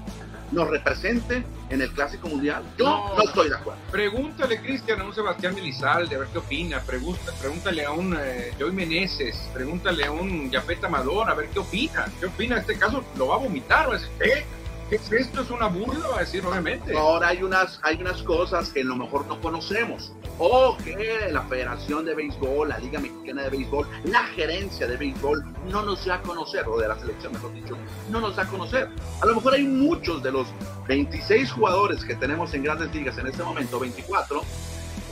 nos 0.56 0.70
represente 0.70 1.44
en 1.70 1.82
el 1.82 1.92
Clásico 1.92 2.30
Mundial. 2.30 2.64
Yo 2.78 2.86
no, 2.86 3.22
estoy 3.22 3.50
de 3.50 3.56
acuerdo. 3.56 3.80
Pregúntale, 3.92 4.62
Cristian, 4.62 5.02
a 5.02 5.04
un 5.04 5.14
Sebastián 5.14 5.54
Milizalde, 5.54 6.16
a 6.16 6.20
ver 6.20 6.30
qué 6.30 6.38
opina. 6.40 6.80
Pregunta, 6.80 7.32
pregúntale 7.40 7.86
a 7.86 7.92
un 7.92 8.18
eh, 8.20 8.54
Joey 8.58 8.72
Meneses, 8.72 9.50
pregúntale 9.54 10.06
a 10.06 10.12
un 10.12 10.50
Yapet 10.50 10.84
Amador, 10.84 11.30
a 11.30 11.36
ver 11.36 11.50
qué 11.50 11.60
opina. 11.60 12.06
¿Qué 12.20 12.28
opina? 12.28 12.56
En 12.56 12.62
este 12.62 12.78
caso 12.78 13.04
lo 13.18 13.28
va 13.28 13.36
a 13.36 13.40
vomitar, 13.40 13.90
va 13.90 13.96
a 13.96 13.98
decir, 13.98 14.10
¿qué? 14.18 14.46
Esto? 14.92 15.42
¿Es 15.42 15.50
una 15.50 15.68
burla? 15.68 16.06
A 16.15 16.20
decir, 16.20 16.46
obviamente. 16.46 16.96
Ahora 16.96 17.30
hay 17.30 17.42
unas, 17.44 17.80
hay 17.84 17.98
unas 18.01 18.22
cosas 18.24 18.70
que 18.70 18.82
a 18.82 18.86
lo 18.86 18.96
mejor 18.96 19.25
no 19.27 19.39
conocemos. 19.42 20.13
O 20.38 20.77
que 20.77 21.30
la 21.32 21.44
Federación 21.44 22.06
de 22.06 22.13
Béisbol, 22.13 22.70
la 22.70 22.77
Liga 22.77 23.00
Mexicana 23.00 23.44
de 23.44 23.50
Béisbol, 23.50 23.88
la 24.04 24.24
gerencia 24.24 24.86
de 24.86 24.98
béisbol 24.98 25.44
no 25.70 25.84
nos 25.84 26.06
da 26.06 26.15
a 26.15 26.22
conocer, 26.22 26.68
o 26.68 26.77
de 26.77 26.88
la 26.88 27.00
selección, 27.00 27.32
mejor 27.32 27.54
dicho, 27.54 27.77
no 28.10 28.20
nos 28.20 28.36
da 28.36 28.44
a 28.44 28.48
conocer. 28.48 28.89
A 29.22 29.25
lo 29.25 29.36
mejor 29.36 29.54
hay 29.54 29.63
muchos 29.63 30.22
de 30.22 30.32
los 30.32 30.48
26 30.88 31.51
jugadores 31.51 32.04
que 32.04 32.15
tenemos 32.15 32.54
en 32.54 32.63
grandes 32.63 32.94
ligas 32.94 33.18
en 33.18 33.27
este 33.27 33.44
momento, 33.44 33.80
24, 33.80 34.44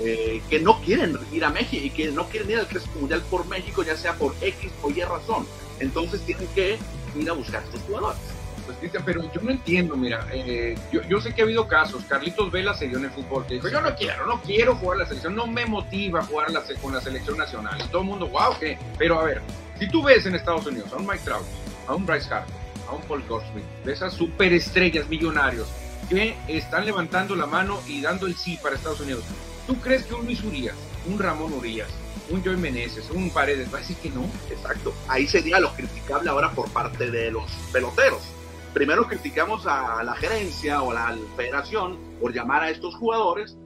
eh, 0.01 0.42
que 0.50 0.60
no 0.60 0.82
quieren 0.82 1.18
ir 1.32 1.46
a 1.46 1.50
México 1.50 1.86
y 1.86 1.89
que 1.89 2.12
no 2.12 2.27
quieren 2.27 2.51
ir 2.51 2.60
al 2.60 2.68
Clásico 2.68 3.00
Mundial 3.00 3.24
por 3.30 3.48
México, 3.48 3.82
ya 3.82 3.96
sea 3.96 4.13
por 4.15 4.36
X 4.42 4.72
o 4.82 4.89
Y 4.89 5.01
razón. 5.03 5.48
Entonces 5.80 6.22
tienen 6.22 6.48
que 6.53 6.77
ir 7.15 7.30
a 7.30 7.34
buscar 7.34 7.62
a 7.62 7.65
estos 7.65 7.82
jugadores. 7.82 8.20
Pues, 8.65 8.77
pero 9.05 9.22
yo 9.34 9.41
no 9.41 9.51
entiendo, 9.51 9.96
mira, 9.96 10.25
eh, 10.32 10.75
yo, 10.91 11.20
sé 11.20 11.34
que 11.34 11.41
ha 11.41 11.46
habido 11.46 11.67
casos, 11.67 12.03
Carlitos 12.05 12.51
Vela 12.51 12.74
se 12.74 12.88
dio 12.88 12.98
en 12.98 13.05
el 13.05 13.12
fútbol, 13.12 13.46
que 13.46 13.55
dijo, 13.55 13.67
yo 13.67 13.82
no 13.82 13.93
quiero, 13.96 14.25
no 14.25 14.41
quiero 14.41 14.75
jugar 14.75 15.00
la 15.00 15.05
selección, 15.05 15.36
no 15.36 15.48
me 15.48 15.65
motiva 15.65 16.24
jugar 16.24 16.51
la, 16.51 16.63
con 16.82 16.93
la 16.93 17.01
selección 17.01 17.38
nacional. 17.38 17.82
Y 17.84 17.88
todo 17.89 18.01
el 18.01 18.08
mundo, 18.08 18.27
wow, 18.27 18.58
¿qué? 18.60 18.77
Pero 18.98 19.20
a 19.20 19.24
ver, 19.24 19.41
si 19.79 19.89
tú 19.89 20.03
ves 20.03 20.25
en 20.25 20.36
Estados 20.36 20.65
Unidos 20.65 20.91
a 20.93 20.98
un 20.98 21.05
Mike 21.05 21.24
Trout, 21.25 21.46
a 21.88 21.96
un 21.96 22.05
Bryce 22.05 22.34
Harper, 22.34 22.55
a 22.88 22.93
un 22.93 23.01
Paul 23.01 23.24
Goldschmidt, 23.27 23.65
de 23.84 23.93
esas 23.93 24.13
superestrellas 24.13 25.10
millonarios 25.10 25.67
que 26.10 26.38
están 26.48 26.86
levantando 26.86 27.36
la 27.36 27.46
mano 27.46 27.82
y 27.88 28.01
dando 28.01 28.27
el 28.27 28.36
sí 28.36 28.58
para 28.62 28.75
Estados 28.75 29.01
Unidos, 29.01 29.24
¿tú 29.67 29.75
crees 29.82 30.05
que 30.05 30.13
un 30.13 30.25
Luis 30.25 30.41
Urias, 30.43 30.75
un 31.05 31.20
Ramón 31.20 31.51
Urias, 31.53 31.89
un 32.29 32.41
Joey 32.41 32.58
Meneses, 32.58 33.10
un 33.10 33.29
Paredes, 33.29 33.74
va 33.74 33.79
a 33.79 33.82
decir 33.82 33.98
que 33.98 34.10
no? 34.10 34.24
Exacto. 34.50 34.93
Ahí 35.10 35.27
sería 35.27 35.60
lo 35.60 35.74
criticable 35.74 36.29
ahora 36.29 36.51
por 36.51 36.70
parte 36.70 37.12
de 37.12 37.32
los 37.32 37.51
peloteros 37.74 38.33
primero 38.74 39.08
criticamos 39.08 39.65
a 39.68 40.03
la 40.03 40.15
gerencia 40.15 40.82
o 40.82 40.92
a 40.92 40.94
la 40.94 41.18
federación 41.38 41.98
por 42.20 42.34
llamar 42.34 42.63
a 42.63 42.70
estos 42.70 42.96
jugadores, 42.96 43.58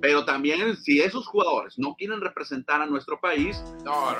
Pero 0.00 0.26
también, 0.26 0.76
si 0.76 1.00
esos 1.00 1.26
jugadores 1.26 1.78
no 1.78 1.94
quieren 1.94 2.20
representar 2.20 2.82
a 2.82 2.84
nuestro 2.84 3.18
país, 3.18 3.64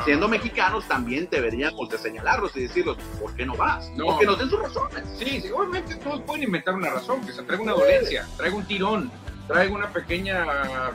siendo 0.06 0.28
mexicanos, 0.28 0.88
también 0.88 1.28
deberíamos 1.30 1.90
de 1.90 1.98
señalarlos 1.98 2.56
y 2.56 2.62
decirlos, 2.62 2.96
¿por 3.20 3.34
qué 3.36 3.44
no 3.44 3.54
vas? 3.54 3.90
No. 3.94 4.18
que 4.18 4.24
nos 4.24 4.38
den 4.38 4.48
sus 4.48 4.60
razones. 4.60 5.04
Sí, 5.18 5.42
obviamente 5.54 5.96
todos 5.96 6.22
pueden 6.22 6.44
inventar 6.44 6.74
una 6.74 6.88
razón, 6.88 7.20
que 7.26 7.32
se 7.34 7.42
traiga 7.42 7.62
una 7.64 7.72
dolencia, 7.72 8.26
traiga 8.38 8.56
un 8.56 8.64
tirón, 8.64 9.10
traigo 9.46 9.74
una 9.74 9.88
pequeña 9.88 10.46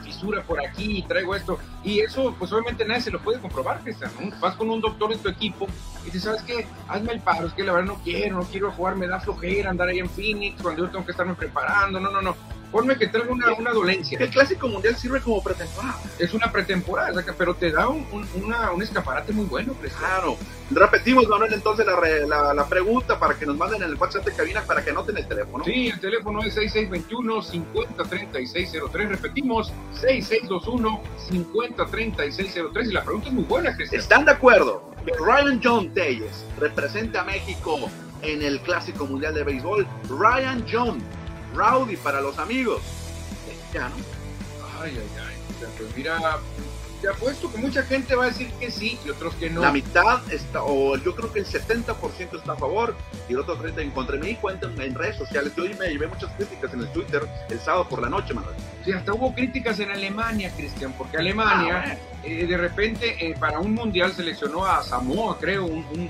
fisura 0.03 0.43
por 0.43 0.63
aquí, 0.65 1.03
traigo 1.07 1.35
esto. 1.35 1.59
Y 1.83 1.99
eso, 1.99 2.35
pues 2.37 2.51
obviamente 2.51 2.85
nadie 2.85 3.01
se 3.01 3.11
lo 3.11 3.19
puede 3.19 3.39
comprobar, 3.39 3.81
Cristian. 3.81 4.11
Vas 4.39 4.55
con 4.55 4.69
un 4.69 4.81
doctor 4.81 5.11
en 5.11 5.19
tu 5.19 5.29
equipo 5.29 5.67
y 6.03 6.05
dices, 6.05 6.23
¿sabes 6.23 6.41
qué? 6.43 6.67
Hazme 6.87 7.13
el 7.13 7.19
paro, 7.19 7.47
es 7.47 7.53
que 7.53 7.63
la 7.63 7.73
verdad 7.73 7.87
no 7.93 8.01
quiero, 8.03 8.37
no 8.37 8.43
quiero 8.43 8.71
jugar, 8.71 8.95
me 8.95 9.07
da 9.07 9.19
flojera 9.19 9.69
andar 9.69 9.89
ahí 9.89 9.99
en 9.99 10.09
Phoenix 10.09 10.61
cuando 10.61 10.85
yo 10.85 10.91
tengo 10.91 11.05
que 11.05 11.11
estarme 11.11 11.33
preparando. 11.35 11.99
No, 11.99 12.09
no, 12.11 12.21
no 12.21 12.35
Ponme 12.71 12.97
que 12.97 13.07
traiga 13.07 13.31
una, 13.31 13.53
una 13.53 13.71
dolencia. 13.71 14.19
El 14.19 14.29
Clásico 14.29 14.67
Mundial 14.67 14.95
sirve 14.95 15.21
como 15.21 15.41
pretemporada. 15.41 15.97
Es 16.19 16.33
una 16.33 16.51
pretemporada, 16.51 17.23
pero 17.37 17.55
te 17.55 17.71
da 17.71 17.87
un, 17.87 18.05
un, 18.11 18.81
escaparate 18.81 19.31
muy 19.33 19.45
bueno. 19.45 19.73
Claro. 19.97 20.37
Repetimos, 20.69 21.27
Manuel, 21.27 21.53
entonces 21.53 21.83
la, 21.85 22.53
la, 22.53 22.67
pregunta 22.67 23.17
para 23.17 23.33
que 23.33 23.47
nos 23.47 23.57
manden 23.57 23.81
en 23.81 23.89
el 23.89 23.95
WhatsApp 23.95 24.25
de 24.25 24.33
cabina 24.33 24.61
para 24.61 24.83
que 24.83 24.91
anoten 24.91 25.17
el 25.17 25.27
teléfono. 25.27 25.65
Sí, 25.65 25.87
el 25.87 25.99
teléfono 25.99 26.43
es 26.43 26.55
6621-503603. 26.57 29.09
Repetimos, 29.09 29.73
6621-503603. 29.99 32.87
Y 32.87 32.91
la 32.91 33.03
pregunta 33.03 33.29
es 33.29 33.33
muy 33.33 33.45
buena, 33.45 33.75
Cristian. 33.75 33.99
¿Están 33.99 34.25
de 34.25 34.31
acuerdo 34.31 34.91
Ryan 35.19 35.59
John 35.63 35.91
Telles 35.93 36.45
represente 36.59 37.17
a 37.17 37.23
México 37.23 37.89
en 38.21 38.43
el 38.43 38.59
Clásico 38.61 39.07
Mundial 39.07 39.33
de 39.33 39.43
Béisbol? 39.43 39.87
Ryan 40.09 40.63
John 40.71 41.01
Rowdy 41.53 41.97
para 41.97 42.21
los 42.21 42.37
amigos. 42.37 42.81
Ya, 43.73 43.89
¿no? 43.89 43.95
Ay, 44.81 44.93
ay, 44.95 45.09
ay. 45.27 45.35
Pues 45.77 45.95
mira, 45.95 46.39
te 47.01 47.07
apuesto 47.07 47.51
que 47.51 47.57
mucha 47.57 47.83
gente 47.83 48.15
va 48.15 48.25
a 48.25 48.27
decir 48.27 48.51
que 48.59 48.69
sí 48.71 48.99
y 49.05 49.09
otros 49.09 49.33
que 49.35 49.49
no. 49.49 49.61
La 49.61 49.71
mitad 49.71 50.21
está, 50.31 50.63
o 50.63 50.97
yo 50.97 51.15
creo 51.15 51.31
que 51.31 51.39
el 51.39 51.45
70% 51.45 52.37
está 52.37 52.53
a 52.53 52.55
favor 52.55 52.95
y 53.27 53.33
el 53.33 53.39
otro 53.39 53.57
30% 53.57 53.79
en 53.79 53.91
contra. 53.91 54.17
Me 54.17 54.27
di 54.27 54.35
cuenta 54.35 54.67
en 54.67 54.95
redes 54.95 55.17
sociales. 55.17 55.53
Yo 55.55 55.63
me 55.63 55.87
llevé 55.87 56.07
muchas 56.07 56.31
críticas 56.33 56.73
en 56.73 56.81
el 56.81 56.91
Twitter 56.91 57.27
el 57.49 57.59
sábado 57.59 57.87
por 57.87 58.01
la 58.01 58.09
noche, 58.09 58.33
Manuel. 58.33 58.55
Sí, 58.83 58.91
hasta 58.91 59.13
hubo 59.13 59.33
críticas 59.33 59.79
en 59.79 59.91
Alemania, 59.91 60.51
Cristian, 60.55 60.93
porque 60.97 61.17
Alemania 61.17 61.83
ah, 61.85 61.97
eh, 62.23 62.45
de 62.45 62.57
repente 62.57 63.15
eh, 63.25 63.35
para 63.39 63.59
un 63.59 63.73
mundial 63.73 64.13
seleccionó 64.13 64.65
a 64.65 64.83
Samoa, 64.83 65.37
creo, 65.39 65.65
un, 65.65 65.85
un, 65.91 66.09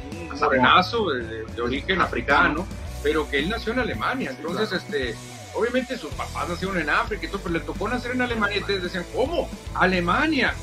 de, 1.56 1.62
origen 1.62 2.02
africano, 2.02 2.66
pero 3.04 3.30
que 3.30 3.40
él 3.40 3.50
nació 3.50 3.74
en 3.74 3.80
Alemania. 3.80 4.32
Entonces, 4.32 4.72
este 4.72 5.16
obviamente 5.54 5.98
sus 5.98 6.14
papás 6.14 6.50
nacieron 6.50 6.78
en 6.80 6.90
África 6.90 7.26
y 7.26 7.30
todo, 7.30 7.42
pero 7.42 7.54
le 7.56 7.62
tocó 7.62 7.88
nacer 7.90 8.12
en 8.12 8.22
Alemania 8.22 8.58
y 8.58 8.62
ustedes 8.62 8.84
decían, 8.84 9.06
¿cómo? 9.14 9.50
Alemania. 9.74 10.54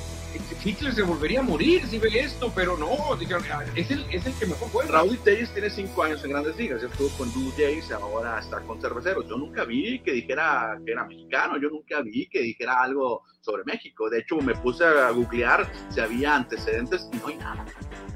Hitler 0.63 0.93
se 0.95 1.03
volvería 1.03 1.41
a 1.41 1.43
morir 1.43 1.87
si 1.87 1.99
ve 1.99 2.11
esto, 2.13 2.53
pero 2.55 2.77
no, 2.77 3.17
dijeron, 3.17 3.43
ah, 3.51 3.65
es 3.75 3.91
el, 3.91 4.05
es 4.11 4.27
el 4.27 4.35
que 4.35 4.47
mejor 4.47 4.69
juega. 4.71 4.91
Raúl 4.91 5.17
Telles 5.19 5.51
tiene 5.53 5.71
cinco 5.71 6.03
años 6.03 6.23
en 6.25 6.31
Grandes 6.31 6.57
Ligas, 6.57 6.83
estuvo 6.83 7.09
con 7.17 7.33
Blue 7.33 7.53
Jays, 7.57 7.91
ahora 7.93 8.39
está 8.39 8.61
con 8.61 8.81
Cerveceros. 8.81 9.27
Yo 9.29 9.39
nunca 9.39 9.65
vi 9.65 10.01
que 10.01 10.13
dijera 10.13 10.79
que 10.85 10.93
era 10.93 11.07
mexicano, 11.07 11.57
yo 11.59 11.71
nunca 11.71 12.03
vi 12.03 12.29
que 12.29 12.43
dijera 12.43 12.83
algo 12.83 13.23
sobre 13.41 13.65
México. 13.65 14.11
De 14.11 14.19
hecho, 14.19 14.37
me 14.37 14.55
puse 14.55 14.85
a 14.85 15.11
googlear 15.11 15.71
si 15.89 16.01
había 16.01 16.35
antecedentes 16.35 17.09
y 17.13 17.17
no 17.17 17.29
hay 17.29 17.37
nada. 17.37 17.65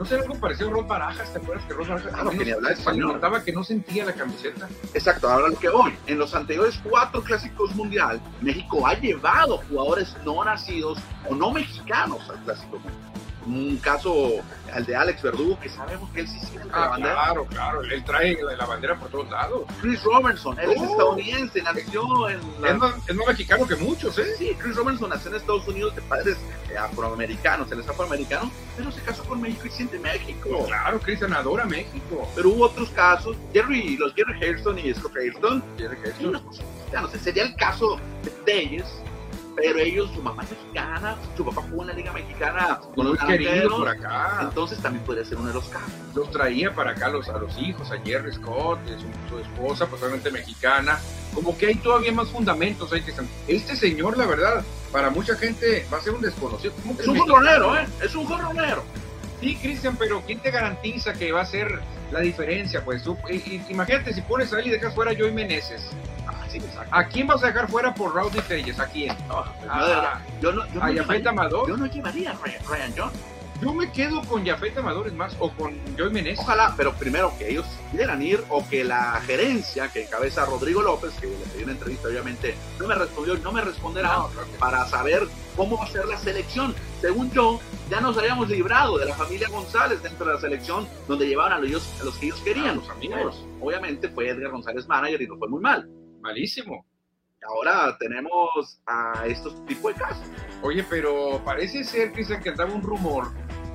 No 0.00 0.06
sé, 0.06 0.14
algo 0.14 0.34
parecido 0.36 0.70
a 0.70 0.72
Rod 0.72 0.86
Barajas, 0.86 1.30
¿te 1.30 1.38
acuerdas 1.40 1.66
que 1.66 1.74
Rod 1.74 1.86
Barajas 1.86 2.14
claro, 2.14 2.30
que 2.30 2.42
ni 2.42 2.50
hablaba 2.52 2.72
español. 2.72 3.12
notaba 3.12 3.44
que 3.44 3.52
no 3.52 3.62
sentía 3.62 4.06
la 4.06 4.14
camiseta? 4.14 4.66
Exacto, 4.94 5.28
ahora 5.28 5.48
lo 5.48 5.58
que 5.58 5.68
hoy, 5.68 5.94
en 6.06 6.18
los 6.18 6.34
anteriores 6.34 6.80
cuatro 6.82 7.22
clásicos 7.22 7.74
mundial, 7.74 8.18
México 8.40 8.86
ha 8.86 8.94
llevado 8.94 9.58
jugadores 9.68 10.16
no 10.24 10.42
nacidos 10.42 10.98
o 11.28 11.34
no 11.34 11.52
mexicanos 11.52 12.30
al 12.30 12.42
clásico 12.44 12.78
mundial 12.78 13.09
un 13.54 13.76
caso, 13.78 14.36
el 14.74 14.86
de 14.86 14.96
Alex 14.96 15.22
Verdugo, 15.22 15.58
que 15.60 15.68
sabemos 15.68 16.10
que 16.10 16.20
él 16.20 16.28
sí 16.28 16.38
la 16.66 16.84
ah, 16.84 16.88
bandera. 16.88 17.14
Claro, 17.14 17.46
claro, 17.46 17.82
él 17.82 18.04
trae 18.04 18.36
la, 18.56 18.66
bandera 18.66 18.98
por 18.98 19.10
todos 19.10 19.30
lados. 19.30 19.64
Chris 19.80 20.02
Robertson, 20.02 20.58
él 20.58 20.72
es 20.72 20.80
oh. 20.80 20.84
estadounidense, 20.84 21.62
nació 21.62 22.28
en. 22.28 22.40
Es, 22.64 22.76
más, 22.76 22.94
mexicano 23.28 23.66
que 23.66 23.76
muchos, 23.76 24.18
¿eh? 24.18 24.34
Sí, 24.36 24.56
Chris 24.58 24.76
Robertson 24.76 25.10
nació 25.10 25.30
en 25.30 25.36
Estados 25.36 25.66
Unidos 25.68 25.94
de 25.94 26.02
padres 26.02 26.36
eh, 26.70 26.78
afroamericanos, 26.78 27.70
él 27.72 27.80
es 27.80 27.88
afroamericano, 27.88 28.50
pero 28.76 28.90
se 28.90 29.00
casó 29.02 29.24
con 29.24 29.40
México 29.40 29.66
y 29.66 29.70
siente 29.70 29.98
México. 29.98 30.66
claro, 30.66 31.00
Cristian 31.00 31.32
adora 31.32 31.64
México. 31.64 32.28
Pero 32.34 32.50
hubo 32.50 32.64
otros 32.64 32.90
casos, 32.90 33.36
Jerry, 33.52 33.96
los 33.96 34.14
Jerry 34.14 34.42
Hairston 34.42 34.78
y 34.78 34.94
Scott 34.94 35.16
Hairston, 35.16 35.62
Jerry 35.76 35.96
Hairston, 36.04 36.32
no 36.32 37.08
sé, 37.08 37.18
sería 37.18 37.44
el 37.44 37.54
caso 37.56 37.98
de 38.44 38.62
ellos 38.62 38.86
pero 39.56 39.78
ellos, 39.78 40.10
su 40.14 40.22
mamá 40.22 40.42
es 40.44 40.50
mexicana, 40.50 41.16
su 41.36 41.44
papá 41.44 41.62
jugó 41.68 41.82
en 41.82 41.88
la 41.88 41.94
Liga 41.94 42.12
Mexicana 42.12 42.80
con 42.94 43.06
los 43.06 43.18
queridos 43.18 43.72
por 43.72 43.88
acá. 43.88 44.38
Entonces 44.42 44.78
también 44.80 45.04
podría 45.04 45.24
ser 45.24 45.38
uno 45.38 45.48
de 45.48 45.54
los 45.54 45.64
casos. 45.68 45.92
Los 46.14 46.30
traía 46.30 46.74
para 46.74 46.92
acá 46.92 47.08
los, 47.08 47.28
a 47.28 47.38
los 47.38 47.56
hijos, 47.58 47.90
a 47.90 47.98
Jerry 47.98 48.32
Scott, 48.32 48.78
su, 49.28 49.38
esposa, 49.38 49.86
pues 49.86 50.02
obviamente 50.02 50.30
mexicana. 50.30 50.98
Como 51.34 51.56
que 51.56 51.66
hay 51.66 51.74
todavía 51.76 52.12
más 52.12 52.28
fundamentos. 52.28 52.92
Hay 52.92 53.02
que 53.02 53.12
este 53.48 53.76
señor, 53.76 54.16
la 54.16 54.26
verdad, 54.26 54.64
para 54.92 55.10
mucha 55.10 55.36
gente 55.36 55.86
va 55.92 55.98
a 55.98 56.00
ser 56.00 56.14
un 56.14 56.20
desconocido. 56.20 56.72
Es 56.98 57.06
un 57.06 57.18
jorronero, 57.18 57.76
¿eh? 57.76 57.86
Es 58.02 58.14
un 58.14 58.24
jorronero. 58.26 58.84
Sí, 59.40 59.56
Cristian, 59.56 59.96
pero 59.96 60.22
¿quién 60.26 60.40
te 60.40 60.50
garantiza 60.50 61.14
que 61.14 61.32
va 61.32 61.40
a 61.40 61.46
ser 61.46 61.80
la 62.10 62.20
diferencia? 62.20 62.84
Pues 62.84 63.04
imagínate 63.68 64.12
si 64.12 64.20
pones 64.22 64.52
a 64.52 64.60
él 64.60 64.68
y 64.68 64.70
dejas 64.70 64.94
fuera 64.94 65.12
a 65.12 65.14
Joey 65.16 65.32
Meneses 65.32 65.90
¿A 66.90 67.04
quién 67.04 67.26
vas 67.26 67.42
a 67.42 67.46
dejar 67.48 67.68
fuera 67.68 67.94
por 67.94 68.14
Rowdy 68.14 68.40
Telles? 68.40 68.78
¿A 68.78 68.86
quién? 68.86 69.16
Ah, 69.68 70.20
yo 70.40 70.52
no, 70.52 70.62
¿A 70.62 71.30
Amador? 71.30 71.68
Yo 71.68 71.76
no 71.76 71.86
llevaría 71.86 72.32
a 72.32 72.34
Ryan, 72.34 72.92
John. 72.96 73.12
Yo 73.60 73.74
me 73.74 73.92
quedo 73.92 74.22
con 74.22 74.46
Jafet 74.46 74.76
Amador, 74.78 75.06
es 75.06 75.12
más, 75.12 75.36
o 75.38 75.50
con 75.52 75.74
Joey 75.98 76.10
Meneses. 76.10 76.40
Ojalá, 76.40 76.72
pero 76.76 76.94
primero 76.94 77.32
que 77.38 77.50
ellos 77.50 77.66
quieran 77.90 78.22
ir 78.22 78.42
o 78.48 78.66
que 78.66 78.84
la 78.84 79.20
gerencia 79.26 79.88
que 79.88 80.04
encabeza 80.04 80.46
Rodrigo 80.46 80.80
López, 80.80 81.12
que 81.20 81.26
le 81.26 81.36
pedí 81.36 81.64
una 81.64 81.72
entrevista, 81.72 82.08
obviamente, 82.08 82.54
no 82.78 82.86
me 82.86 82.94
respondió 82.94 83.36
y 83.36 83.40
no 83.40 83.52
me 83.52 83.60
responderá 83.60 84.22
para 84.58 84.86
saber 84.86 85.28
cómo 85.56 85.76
va 85.76 85.84
a 85.84 85.88
ser 85.88 86.06
la 86.06 86.16
selección. 86.16 86.74
Según 87.02 87.30
yo, 87.32 87.60
ya 87.90 88.00
nos 88.00 88.16
habíamos 88.16 88.48
librado 88.48 88.96
de 88.96 89.04
la 89.04 89.14
familia 89.14 89.48
González 89.50 90.02
dentro 90.02 90.26
de 90.26 90.34
la 90.34 90.40
selección, 90.40 90.88
donde 91.06 91.26
llevaban 91.28 91.52
a 91.52 91.58
los, 91.58 92.00
a 92.00 92.04
los 92.04 92.16
que 92.16 92.26
ellos 92.26 92.40
querían. 92.40 92.76
los 92.76 92.88
amigos. 92.88 93.44
Obviamente 93.60 94.08
fue 94.08 94.28
Edgar 94.28 94.52
González 94.52 94.88
manager 94.88 95.20
y 95.20 95.26
nos 95.26 95.38
fue 95.38 95.48
muy 95.48 95.60
mal 95.60 95.86
malísimo. 96.20 96.86
Ahora 97.48 97.96
tenemos 97.98 98.80
a 98.86 99.26
estos 99.26 99.64
tipos 99.64 99.94
de 99.94 100.00
casos. 100.00 100.26
Oye, 100.62 100.84
pero 100.88 101.40
parece 101.44 101.84
ser, 101.84 102.12
Cristian, 102.12 102.42
que 102.42 102.50
andaba 102.50 102.72
un 102.72 102.82
rumor, 102.82 103.28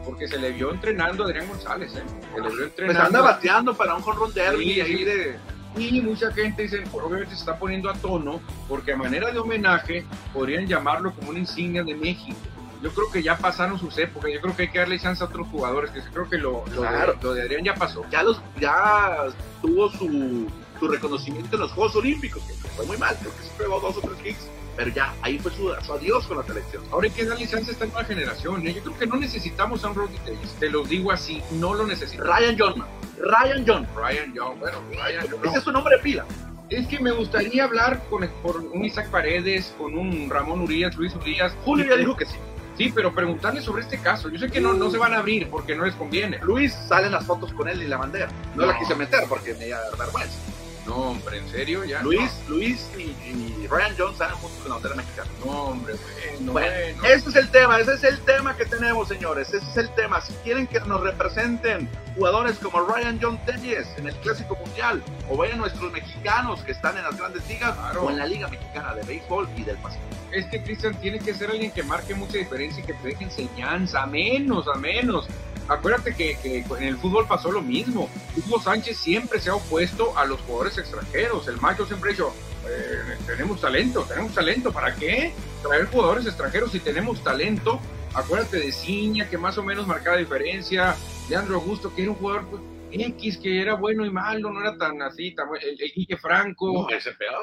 porque 0.05 0.27
se 0.27 0.37
le 0.37 0.51
vio 0.51 0.71
entrenando 0.71 1.23
a 1.23 1.27
Adrián 1.27 1.47
González, 1.47 1.95
¿eh? 1.95 2.03
Se 2.33 2.41
le 2.41 2.47
vio 2.47 2.49
pues 2.49 2.61
entrenando. 2.61 2.99
Pues 2.99 3.07
anda 3.07 3.21
bateando 3.21 3.73
para 3.75 3.95
un 3.95 4.01
jonrón 4.01 4.33
de 4.33 5.37
Y 5.77 6.01
mucha 6.01 6.31
gente 6.31 6.63
dice, 6.63 6.83
obviamente 6.93 7.31
se 7.31 7.39
está 7.39 7.57
poniendo 7.57 7.89
a 7.89 7.93
tono, 7.93 8.39
porque 8.69 8.93
a 8.93 8.97
manera 8.97 9.31
de 9.31 9.39
homenaje 9.39 10.05
podrían 10.33 10.67
llamarlo 10.67 11.13
como 11.13 11.31
una 11.31 11.39
insignia 11.39 11.83
de 11.83 11.95
México. 11.95 12.37
Yo 12.81 12.93
creo 12.93 13.11
que 13.11 13.23
ya 13.23 13.37
pasaron 13.37 13.79
sus 13.79 13.97
épocas, 13.97 14.31
yo 14.31 14.41
creo 14.41 14.55
que 14.55 14.63
hay 14.63 14.69
que 14.69 14.79
darle 14.79 14.99
chance 14.99 15.23
a 15.23 15.27
otros 15.27 15.47
jugadores, 15.47 15.89
que 15.91 16.01
creo 16.01 16.29
que 16.29 16.37
lo, 16.37 16.63
lo, 16.75 16.83
de, 16.83 17.15
lo 17.21 17.33
de 17.33 17.41
Adrián 17.41 17.63
ya 17.63 17.73
pasó. 17.73 18.05
Ya, 18.11 18.21
los, 18.21 18.39
ya 18.59 19.25
tuvo 19.61 19.89
su 19.89 20.47
su 20.79 20.87
reconocimiento 20.87 21.55
en 21.55 21.61
los 21.61 21.71
Juegos 21.71 21.95
Olímpicos, 21.95 22.43
que 22.43 22.53
fue 22.69 22.85
muy 22.85 22.97
mal, 22.97 23.17
porque 23.23 23.43
se 23.43 23.53
pegó 23.57 23.79
dos 23.79 23.97
o 23.97 24.01
tres 24.01 24.17
kicks, 24.21 24.49
pero 24.75 24.91
ya, 24.91 25.13
ahí 25.21 25.39
fue 25.39 25.51
su, 25.51 25.71
adiós 25.71 26.25
con 26.27 26.37
la 26.37 26.43
selección. 26.43 26.83
Ahora 26.91 27.07
hay 27.07 27.13
que 27.13 27.25
darle 27.25 27.47
chance 27.47 27.69
a 27.69 27.73
esta 27.73 27.85
nueva 27.85 28.03
generación, 28.03 28.67
¿eh? 28.67 28.73
yo 28.73 28.81
creo 28.83 28.97
que 28.97 29.07
no 29.07 29.15
necesitamos 29.15 29.83
a 29.83 29.89
un 29.89 29.95
Roddy 29.95 30.17
te 30.59 30.69
lo 30.69 30.83
digo 30.83 31.11
así, 31.11 31.41
no 31.51 31.73
lo 31.73 31.85
necesitamos. 31.85 32.37
Ryan 32.37 32.55
John, 32.57 32.85
Ryan 33.17 33.65
John. 33.65 33.87
Ryan 33.95 34.33
John, 34.35 34.59
bueno, 34.59 34.77
Ryan 34.91 35.27
John. 35.29 35.39
Ese 35.45 35.57
es 35.57 35.63
su 35.63 35.71
nombre 35.71 35.97
de 35.97 36.03
pila. 36.03 36.25
Es 36.69 36.87
que 36.87 36.99
me 36.99 37.11
gustaría 37.11 37.63
hablar 37.63 38.03
con, 38.09 38.27
un 38.73 38.85
Isaac 38.85 39.09
Paredes, 39.09 39.73
con 39.77 39.97
un 39.97 40.29
Ramón 40.29 40.61
Urias, 40.61 40.95
Luis 40.95 41.13
Urias. 41.15 41.55
Julio 41.63 41.85
ya 41.85 41.95
dijo 41.95 42.15
que 42.15 42.25
sí. 42.25 42.35
Sí, 42.75 42.91
pero 42.93 43.13
preguntarle 43.13 43.61
sobre 43.61 43.83
este 43.83 43.99
caso. 43.99 44.29
Yo 44.29 44.39
sé 44.39 44.49
que 44.49 44.59
no, 44.59 44.73
no 44.73 44.89
se 44.89 44.97
van 44.97 45.13
a 45.13 45.19
abrir 45.19 45.49
porque 45.49 45.75
no 45.75 45.85
les 45.85 45.95
conviene. 45.95 46.39
Luis 46.41 46.73
salen 46.73 47.11
las 47.11 47.25
fotos 47.25 47.53
con 47.53 47.69
él 47.69 47.81
y 47.81 47.87
la 47.87 47.97
bandera. 47.97 48.29
No, 48.55 48.65
la 48.65 48.77
quise 48.77 48.95
meter 48.95 49.23
porque 49.29 49.53
me 49.53 49.67
iba 49.67 49.77
a 49.77 49.81
dar 49.81 49.97
vergüenza. 49.97 50.39
No, 50.85 50.95
hombre, 50.97 51.39
¿en 51.39 51.49
serio? 51.49 51.83
ya 51.83 52.01
Luis, 52.03 52.31
Luis 52.47 52.87
y, 52.95 53.67
Ryan 53.67 53.95
Jones 53.97 54.17
salen 54.17 54.35
juntos 54.35 54.59
con 54.59 54.69
la 54.69 54.75
bandera 54.75 54.95
mexicana. 54.95 55.29
No, 55.43 55.51
hombre, 55.51 55.95
bueno, 56.41 56.51
bueno, 56.51 57.03
Ese 57.05 57.29
es 57.29 57.35
el 57.35 57.49
tema, 57.49 57.79
ese 57.79 57.93
es 57.95 58.03
el 58.03 58.19
tema 58.19 58.55
que 58.55 58.65
tenemos, 58.65 59.07
señores. 59.07 59.51
Ese 59.51 59.67
es 59.67 59.77
el 59.77 59.89
tema. 59.95 60.21
Si 60.21 60.33
quieren 60.43 60.67
que 60.67 60.79
nos 60.81 61.01
representen 61.01 61.89
jugadores 62.15 62.57
como 62.59 62.81
Ryan 62.81 63.19
John 63.19 63.43
Telles 63.45 63.87
en 63.97 64.07
el 64.07 64.15
Clásico 64.17 64.55
Mundial, 64.55 65.03
o 65.27 65.35
vayan 65.35 65.57
nuestros 65.57 65.91
mexicanos 65.91 66.61
que 66.61 66.73
están 66.73 66.95
en 66.97 67.03
las 67.03 67.17
grandes 67.17 67.47
ligas, 67.47 67.75
o 67.99 68.11
en 68.11 68.17
la 68.17 68.27
Liga 68.27 68.47
Mexicana 68.47 68.93
de 68.93 69.01
Béisbol 69.03 69.49
y 69.57 69.63
del 69.63 69.77
Pacífico. 69.77 70.05
Es 70.31 70.45
que 70.45 70.61
Cristian 70.61 70.93
tiene 71.01 71.17
que 71.17 71.33
ser 71.33 71.49
alguien 71.49 71.71
que 71.71 71.81
marque 71.81 72.13
mucha 72.13 72.37
diferencia 72.37 72.83
y 72.83 72.85
que 72.85 72.93
te 72.93 73.07
deje 73.07 73.23
enseñanza, 73.23 74.03
a 74.03 74.05
menos, 74.05 74.67
a 74.67 74.75
menos 74.75 75.27
acuérdate 75.67 76.15
que, 76.15 76.37
en 76.43 76.83
el 76.83 76.97
fútbol 76.97 77.27
pasó 77.27 77.51
lo 77.51 77.61
mismo. 77.61 78.09
Hugo 78.35 78.61
Sánchez 78.61 78.97
siempre 78.97 79.39
se 79.39 79.49
ha 79.49 79.55
opuesto 79.55 80.17
a 80.17 80.25
los 80.25 80.39
jugadores 80.41 80.77
extranjeros. 80.77 81.47
El 81.47 81.59
macho 81.59 81.85
siempre 81.85 82.09
ha 82.09 82.13
dicho, 82.13 82.33
eh, 82.67 83.17
tenemos 83.25 83.61
talento, 83.61 84.03
tenemos 84.03 84.33
talento, 84.33 84.71
¿para 84.71 84.95
qué? 84.95 85.33
Traer 85.61 85.85
jugadores 85.87 86.25
extranjeros 86.25 86.71
si 86.71 86.79
tenemos 86.79 87.23
talento. 87.23 87.79
Acuérdate 88.13 88.57
de 88.57 88.71
Ciña, 88.71 89.29
que 89.29 89.37
más 89.37 89.57
o 89.57 89.63
menos 89.63 89.87
marcaba 89.87 90.17
diferencia, 90.17 90.95
Leandro 91.29 91.55
Augusto, 91.55 91.93
que 91.93 92.03
era 92.03 92.11
un 92.11 92.17
jugador 92.17 92.45
pues, 92.47 92.61
X, 93.01 93.37
que 93.37 93.61
era 93.61 93.75
bueno 93.75 94.05
y 94.05 94.09
malo, 94.09 94.51
no 94.51 94.61
era 94.61 94.77
tan 94.77 95.01
así, 95.01 95.35
el, 95.61 96.05
el 96.07 96.17
Franco, 96.17 96.87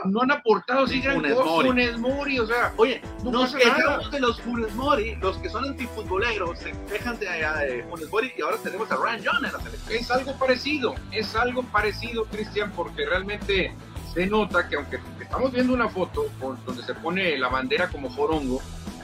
no, 0.06 0.22
han 0.22 0.30
aportado 0.30 0.84
así 0.84 1.00
gran 1.00 1.22
cosa, 1.22 1.44
Funes 1.44 1.98
Mori, 1.98 2.38
o 2.38 2.46
sea, 2.46 2.72
oye, 2.76 3.00
no 3.24 3.30
nos 3.30 3.54
quejamos 3.54 4.10
de 4.10 4.20
los 4.20 4.40
Funes 4.40 4.74
Mori, 4.74 5.16
los 5.16 5.38
que 5.38 5.48
son 5.48 5.64
antifutboleros 5.64 6.58
se 6.58 6.72
quejan 6.90 7.18
de, 7.18 7.26
de 7.26 7.84
Funes 7.84 8.10
Mori 8.10 8.32
y 8.36 8.42
ahora 8.42 8.56
tenemos 8.62 8.90
a 8.90 8.96
Ryan 8.96 9.22
John 9.24 9.44
en 9.44 9.52
la 9.52 9.60
selección. 9.60 9.98
Es 9.98 10.10
algo 10.10 10.38
parecido, 10.38 10.94
es 11.10 11.34
algo 11.34 11.62
parecido, 11.64 12.24
Cristian, 12.26 12.72
porque 12.72 13.06
realmente 13.06 13.74
se 14.12 14.26
nota 14.26 14.68
que 14.68 14.76
aunque 14.76 14.98
estamos 15.20 15.52
viendo 15.52 15.72
una 15.72 15.88
foto 15.88 16.26
donde 16.66 16.82
se 16.82 16.94
pone 16.94 17.36
la 17.38 17.48
bandera 17.48 17.88
como 17.88 18.10
jorongo, 18.10 18.60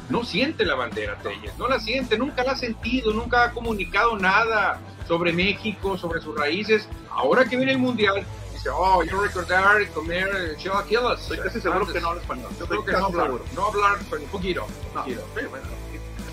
no 0.08 0.24
siente 0.24 0.64
la 0.64 0.74
bandera 0.74 1.16
Telles, 1.18 1.56
no 1.58 1.68
la 1.68 1.80
siente, 1.80 2.18
nunca 2.18 2.42
la 2.44 2.52
ha 2.52 2.56
sentido, 2.56 3.12
nunca 3.12 3.44
ha 3.44 3.52
comunicado 3.52 4.18
nada 4.18 4.80
sobre 5.08 5.32
México, 5.32 5.96
sobre 5.96 6.20
sus 6.20 6.36
raíces. 6.36 6.86
Ahora 7.10 7.46
que 7.46 7.56
viene 7.56 7.72
el 7.72 7.78
Mundial, 7.78 8.24
dice, 8.52 8.68
oh, 8.68 9.02
yo 9.02 9.20
recordar 9.22 9.88
comer 9.88 10.56
chilaquiles. 10.58 11.20
Estoy 11.22 11.38
casi 11.38 11.60
seguro 11.60 11.86
que 11.86 12.00
no 12.00 12.08
habla 12.08 12.20
español. 12.20 12.50
Yo 12.60 12.66
creo 12.66 12.84
que 12.84 12.92
no 12.92 13.06
hablar, 13.06 13.30
no 13.54 13.66
hablar, 13.66 13.98
pero 14.10 14.22
un 14.22 14.28
poquito. 14.28 14.66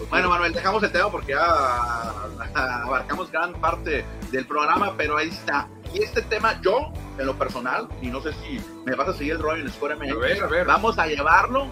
bueno, 0.10 0.30
Manuel, 0.30 0.54
dejamos 0.54 0.84
el 0.84 0.92
tema 0.92 1.10
porque 1.10 1.32
ya 1.32 2.12
abarcamos 2.54 3.32
gran 3.32 3.54
parte 3.54 4.06
del 4.30 4.46
programa, 4.46 4.94
pero 4.98 5.18
ahí 5.18 5.30
está. 5.30 5.70
Y 5.94 6.04
este 6.04 6.22
tema, 6.22 6.60
yo, 6.62 6.92
en 7.18 7.26
lo 7.26 7.38
personal, 7.38 7.88
y 8.02 8.08
no 8.08 8.22
sé 8.22 8.34
si 8.34 8.60
me 8.86 8.96
vas 8.96 9.08
a 9.08 9.14
seguir 9.14 9.34
el 9.34 9.40
rollo 9.40 9.62
en 9.62 9.72
Score 9.72 9.96
MX, 9.96 10.12
a 10.12 10.16
ver, 10.16 10.44
a 10.44 10.48
ver. 10.48 10.68
vamos 10.68 11.00
a 11.00 11.08
llevarlo, 11.08 11.68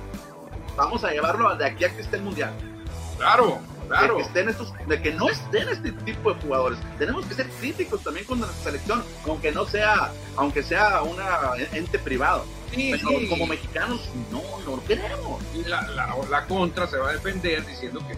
vamos 0.77 1.03
a 1.03 1.11
llevarlo 1.11 1.53
de 1.57 1.65
aquí 1.65 1.83
a 1.83 1.93
que 1.93 2.01
esté 2.01 2.15
el 2.15 2.23
Mundial. 2.23 2.53
Claro, 3.17 3.59
claro. 3.87 4.17
De 4.17 4.21
que, 4.21 4.27
estén 4.27 4.49
estos, 4.49 4.73
de 4.87 5.01
que 5.01 5.13
no 5.13 5.29
estén 5.29 5.69
este 5.69 5.91
tipo 5.91 6.33
de 6.33 6.41
jugadores. 6.41 6.79
Tenemos 6.97 7.25
que 7.25 7.35
ser 7.35 7.47
críticos 7.59 8.03
también 8.03 8.25
con 8.25 8.39
nuestra 8.39 8.63
selección, 8.63 9.03
aunque 9.25 9.51
no 9.51 9.65
sea, 9.65 10.11
aunque 10.35 10.63
sea 10.63 11.01
una 11.03 11.25
ente 11.73 11.99
privado. 11.99 12.45
Sí, 12.73 12.91
Pero 12.91 13.29
como 13.29 13.45
mexicanos 13.45 14.09
no, 14.31 14.41
no 14.65 14.77
lo 14.77 14.85
queremos. 14.85 15.43
Y 15.53 15.67
la, 15.67 15.81
la, 15.89 16.15
la 16.29 16.45
contra 16.45 16.87
se 16.87 16.97
va 16.97 17.09
a 17.09 17.13
defender 17.13 17.65
diciendo 17.65 18.01
que 18.07 18.17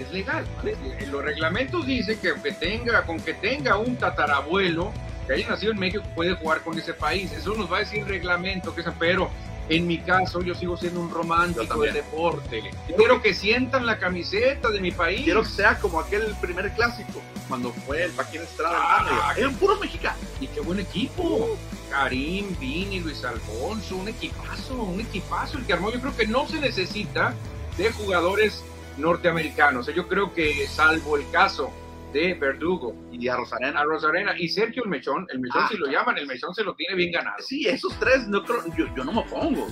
es 0.00 0.10
legal. 0.12 0.44
En 0.64 1.10
los 1.10 1.22
reglamentos 1.22 1.86
dice 1.86 2.18
que 2.18 2.30
aunque 2.30 2.52
tenga, 2.52 3.04
con 3.04 3.20
que 3.20 3.34
tenga 3.34 3.78
un 3.78 3.96
tatarabuelo 3.96 4.92
que 5.26 5.34
haya 5.34 5.48
nacido 5.48 5.72
en 5.72 5.78
México 5.78 6.04
puede 6.14 6.34
jugar 6.34 6.62
con 6.62 6.78
ese 6.78 6.94
país. 6.94 7.32
Eso 7.32 7.54
nos 7.54 7.70
va 7.70 7.78
a 7.78 7.80
decir 7.80 8.06
reglamento, 8.06 8.74
que 8.74 8.82
pero 8.98 9.30
en 9.68 9.86
mi 9.86 9.98
caso 9.98 10.42
yo 10.42 10.54
sigo 10.54 10.76
siendo 10.76 11.00
un 11.00 11.10
romántico 11.10 11.80
del 11.80 11.94
deporte. 11.94 12.62
Quiero 12.96 13.20
que 13.20 13.34
sientan 13.34 13.86
la 13.86 13.98
camiseta 13.98 14.70
de 14.70 14.80
mi 14.80 14.92
país. 14.92 15.22
Quiero 15.24 15.42
que 15.42 15.48
sea 15.48 15.78
como 15.78 16.00
aquel 16.00 16.34
primer 16.40 16.72
clásico, 16.74 17.20
cuando 17.48 17.72
fue 17.72 18.04
el 18.04 18.12
Paquín 18.12 18.42
Estrada. 18.42 18.78
Ah, 18.80 19.34
Eran 19.36 19.54
puros 19.54 19.80
mexicanos. 19.80 20.20
Y 20.40 20.46
qué 20.48 20.60
buen 20.60 20.78
equipo. 20.80 21.56
Karim, 21.90 22.56
Vini, 22.58 23.00
Luis 23.00 23.24
Alfonso, 23.24 23.96
un 23.96 24.08
equipazo, 24.08 24.74
un 24.74 25.00
equipazo 25.00 25.58
el 25.58 25.66
que 25.66 25.72
armó. 25.72 25.90
Yo 25.90 26.00
creo 26.00 26.16
que 26.16 26.26
no 26.26 26.46
se 26.48 26.60
necesita 26.60 27.34
de 27.76 27.92
jugadores 27.92 28.62
norteamericanos. 28.96 29.86
Yo 29.94 30.06
creo 30.08 30.32
que 30.32 30.66
salvo 30.68 31.16
el 31.16 31.28
caso 31.30 31.70
de 32.12 32.34
Verdugo. 32.34 32.94
Y 33.12 33.28
a 33.28 33.36
Rosarena. 33.36 33.80
A 33.80 33.84
Rosarena. 33.84 34.34
Y 34.38 34.48
Sergio 34.48 34.84
el 34.84 34.90
Mechón. 34.90 35.26
El 35.30 35.40
Mechón, 35.40 35.62
ah, 35.64 35.68
si 35.70 35.76
lo 35.76 35.86
llaman, 35.86 36.18
el 36.18 36.26
Mechón 36.26 36.54
se 36.54 36.64
lo 36.64 36.74
tiene 36.74 36.94
bien 36.94 37.12
ganado. 37.12 37.36
Sí, 37.40 37.66
esos 37.66 37.98
tres, 37.98 38.26
no 38.28 38.44
creo, 38.44 38.62
yo, 38.76 38.86
yo 38.94 39.04
no 39.04 39.12
me 39.12 39.22
pongo. 39.22 39.66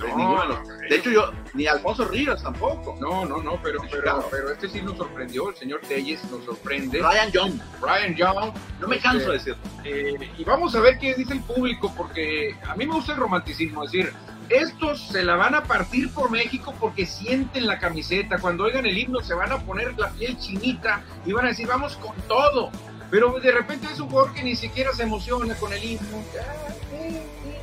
de, 0.89 0.97
hecho, 0.97 1.11
yo, 1.11 1.33
ni 1.55 1.67
Alfonso 1.67 2.07
Rivas 2.07 2.43
tampoco. 2.43 2.97
No, 3.01 3.25
no, 3.25 3.43
no, 3.43 3.61
pero, 3.63 3.81
pero, 3.91 4.27
pero, 4.31 4.53
este 4.53 4.69
sí 4.69 4.83
nos 4.83 4.97
sorprendió. 4.97 5.51
El 5.51 5.57
señor 5.57 5.81
Telles 5.83 6.23
nos 6.31 6.45
sorprende. 6.45 6.99
Ryan 6.99 7.31
Young. 7.31 7.61
Ryan 7.81 8.15
Young. 8.15 8.55
No 8.81 8.89
me 8.89 8.99
canso 8.99 9.31
de 9.31 9.39
decirlo. 9.39 9.59
Eh, 9.85 10.31
y 10.39 10.45
vamos 10.45 10.75
a 10.75 10.81
ver 10.81 10.99
qué 10.99 11.15
dice 11.15 11.35
el 11.35 11.41
público, 11.41 11.93
porque 11.97 12.57
a 12.67 12.75
mí 12.77 12.87
me 12.87 12.95
gusta 12.95 13.13
el 13.13 13.19
romanticismo. 13.19 13.85
Es 13.85 13.93
decir, 13.93 14.13
estos 14.49 15.09
se 15.09 15.23
la 15.23 15.37
van 15.37 15.55
a 15.55 15.65
partir 15.65 16.13
por 16.13 16.31
México 16.31 16.75
porque 16.79 17.07
sienten 17.07 17.67
la 17.67 17.79
camiseta. 17.79 18.39
Cuando 18.39 18.65
oigan 18.65 18.87
el 18.87 18.97
himno 18.97 19.21
se 19.21 19.35
van 19.35 19.53
a 19.53 19.59
poner 19.59 19.99
la 19.99 20.11
piel 20.11 20.39
chinita 20.39 21.03
y 21.25 21.33
van 21.33 21.47
a 21.47 21.49
decir, 21.49 21.67
vamos 21.67 21.97
con 21.97 22.15
todo. 22.29 22.71
Pero 23.11 23.39
de 23.41 23.53
repente 23.53 23.87
es 23.93 24.01
un 24.01 24.09
jugador 24.09 24.33
que 24.33 24.43
ni 24.43 24.57
siquiera 24.57 24.93
se 24.93 25.05
emociona 25.05 25.55
con 25.55 25.73
el 25.73 25.85
himno. 25.85 26.23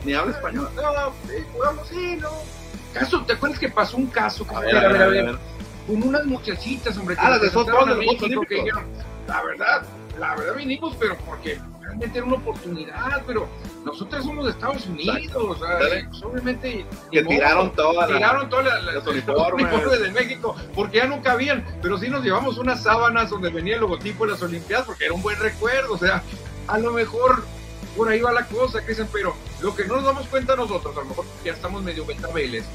Ni 0.06 0.14
habla 0.14 0.36
español. 0.36 0.70
No, 0.76 1.14
jugamos, 1.54 1.88
sí, 1.88 2.18
no. 2.20 2.30
Caso, 2.94 3.24
¿te 3.24 3.34
acuerdas 3.34 3.60
que 3.60 3.70
pasó 3.70 3.98
un 3.98 4.08
caso? 4.08 4.46
A 4.54 4.60
ver, 4.60 4.78
a 4.78 4.88
ver, 4.88 5.02
a 5.02 5.08
ver, 5.08 5.40
Con 5.88 6.04
unas 6.04 6.26
muchachitas, 6.26 6.98
hombre. 6.98 7.16
Ah, 7.20 7.30
las 7.30 7.42
de 7.42 7.96
México, 7.96 8.42
que 8.48 8.66
la 9.28 9.44
verdad, 9.44 9.84
la 10.20 10.36
verdad 10.36 10.56
vinimos, 10.56 10.96
pero 11.00 11.18
porque 11.20 11.60
realmente 11.92 12.18
era 12.18 12.28
una 12.28 12.38
oportunidad, 12.38 13.24
pero 13.28 13.48
nosotros 13.86 14.24
somos 14.24 14.46
de 14.46 14.52
Estados 14.52 14.86
Unidos, 14.88 15.58
pues, 15.60 16.24
obviamente. 16.24 16.86
Que 17.12 17.24
tiraron 17.24 17.72
todas 17.74 18.08
tiraron 18.08 18.50
todas 18.50 18.84
las 18.84 19.08
uniformes. 19.08 20.02
de 20.02 20.12
México, 20.12 20.56
porque 20.74 20.98
ya 20.98 21.08
no 21.08 21.22
cabían, 21.22 21.66
pero 21.82 21.98
sí 21.98 22.08
nos 22.10 22.24
llevamos 22.24 22.58
unas 22.58 22.84
sábanas 22.84 23.30
donde 23.30 23.50
venía 23.50 23.76
el 23.76 23.82
logotipo 23.82 24.26
de 24.26 24.32
las 24.32 24.42
Olimpiadas, 24.42 24.86
porque 24.86 25.06
era 25.06 25.14
un 25.14 25.22
buen 25.22 25.38
recuerdo, 25.40 25.94
o 25.94 25.98
sea, 25.98 26.24
a 26.68 26.78
lo 26.78 26.92
mejor 26.92 27.44
por 28.02 28.10
ahí 28.10 28.20
va 28.20 28.32
la 28.32 28.48
cosa, 28.48 28.80
dicen, 28.80 29.08
pero 29.14 29.36
lo 29.62 29.76
que 29.76 29.86
no 29.86 29.98
nos 29.98 30.06
damos 30.06 30.26
cuenta 30.26 30.56
nosotros, 30.56 30.98
a 30.98 31.02
lo 31.02 31.06
mejor 31.06 31.24
ya 31.46 31.52
estamos 31.52 31.84
medio 31.84 32.04
betabeles, 32.04 32.66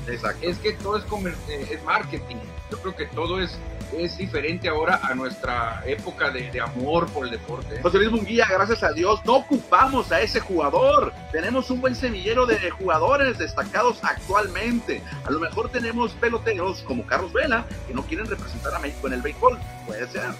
es 0.40 0.58
que 0.58 0.74
todo 0.74 0.98
es, 0.98 1.04
eh, 1.48 1.66
es 1.68 1.82
marketing. 1.82 2.36
Yo 2.70 2.78
creo 2.78 2.94
que 2.94 3.06
todo 3.06 3.40
es 3.40 3.58
es 3.92 4.16
diferente 4.18 4.68
ahora 4.68 5.00
a 5.02 5.14
nuestra 5.16 5.82
época 5.84 6.30
de, 6.30 6.60
amor 6.60 7.08
por 7.08 7.24
el 7.24 7.32
deporte. 7.32 7.80
José 7.82 7.98
Luis 7.98 8.12
Munguía, 8.12 8.46
gracias 8.48 8.84
a 8.84 8.92
Dios, 8.92 9.20
no 9.24 9.36
ocupamos 9.36 10.12
a 10.12 10.20
ese 10.20 10.38
jugador. 10.38 11.12
Tenemos 11.32 11.70
un 11.70 11.80
buen 11.80 11.96
semillero 11.96 12.46
de 12.46 12.70
jugadores 12.70 13.36
destacados 13.38 13.98
actualmente. 14.02 15.02
A 15.24 15.30
lo 15.32 15.40
mejor 15.40 15.70
tenemos 15.70 16.12
peloteros 16.12 16.82
como 16.82 17.04
Carlos 17.04 17.32
Vela 17.32 17.66
que 17.88 17.94
no 17.94 18.02
quieren 18.02 18.26
representar 18.26 18.74
a 18.74 18.78
México 18.78 19.08
en 19.08 19.14
el 19.14 19.22
béisbol. 19.22 19.58
Puede 19.86 20.06
ser. 20.08 20.30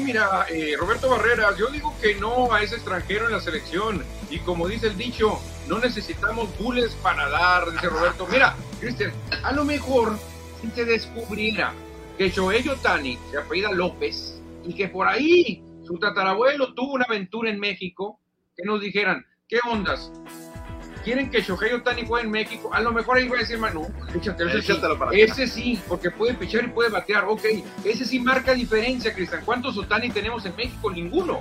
Mira, 0.00 0.46
eh, 0.48 0.74
Roberto 0.78 1.10
Barreras, 1.10 1.56
yo 1.58 1.68
digo 1.68 1.94
que 2.00 2.14
no 2.14 2.52
a 2.52 2.62
ese 2.62 2.76
extranjero 2.76 3.26
en 3.26 3.32
la 3.32 3.40
selección. 3.40 4.04
Y 4.30 4.38
como 4.40 4.68
dice 4.68 4.88
el 4.88 4.96
dicho, 4.96 5.40
no 5.66 5.78
necesitamos 5.78 6.56
bules 6.58 6.94
para 7.02 7.28
dar, 7.28 7.70
dice 7.72 7.88
Roberto. 7.88 8.26
Mira, 8.30 8.56
Cristian, 8.80 9.12
a 9.42 9.52
lo 9.52 9.64
mejor 9.64 10.18
si 10.60 10.68
te 10.68 10.84
descubriera 10.84 11.72
que 12.16 12.30
Shohei 12.30 12.68
Otani 12.68 13.18
se 13.30 13.38
apellida 13.38 13.72
López 13.72 14.40
y 14.64 14.74
que 14.74 14.88
por 14.88 15.08
ahí 15.08 15.62
su 15.84 15.98
tatarabuelo 15.98 16.74
tuvo 16.74 16.94
una 16.94 17.04
aventura 17.04 17.50
en 17.50 17.58
México, 17.58 18.20
que 18.56 18.64
nos 18.64 18.80
dijeran, 18.80 19.24
¿qué 19.48 19.58
ondas? 19.70 20.12
¿Quieren 21.08 21.30
que 21.30 21.40
Shohei 21.40 21.72
Otani 21.72 22.04
juegue 22.06 22.26
en 22.26 22.30
México? 22.30 22.68
A 22.70 22.82
lo 22.82 22.92
mejor 22.92 23.16
ahí 23.16 23.26
voy 23.26 23.38
a 23.38 23.40
decir, 23.40 23.56
Manu, 23.58 23.90
ese, 24.12 24.60
sí, 24.60 24.78
ese 25.12 25.46
sí, 25.46 25.82
porque 25.88 26.10
puede 26.10 26.34
pichar 26.34 26.64
y 26.64 26.68
puede 26.68 26.90
batear, 26.90 27.24
ok, 27.24 27.44
ese 27.82 28.04
sí 28.04 28.20
marca 28.20 28.52
diferencia, 28.52 29.14
Cristian. 29.14 29.40
¿Cuántos 29.42 29.78
Otani 29.78 30.10
tenemos 30.10 30.44
en 30.44 30.54
México? 30.54 30.90
Ninguno. 30.90 31.40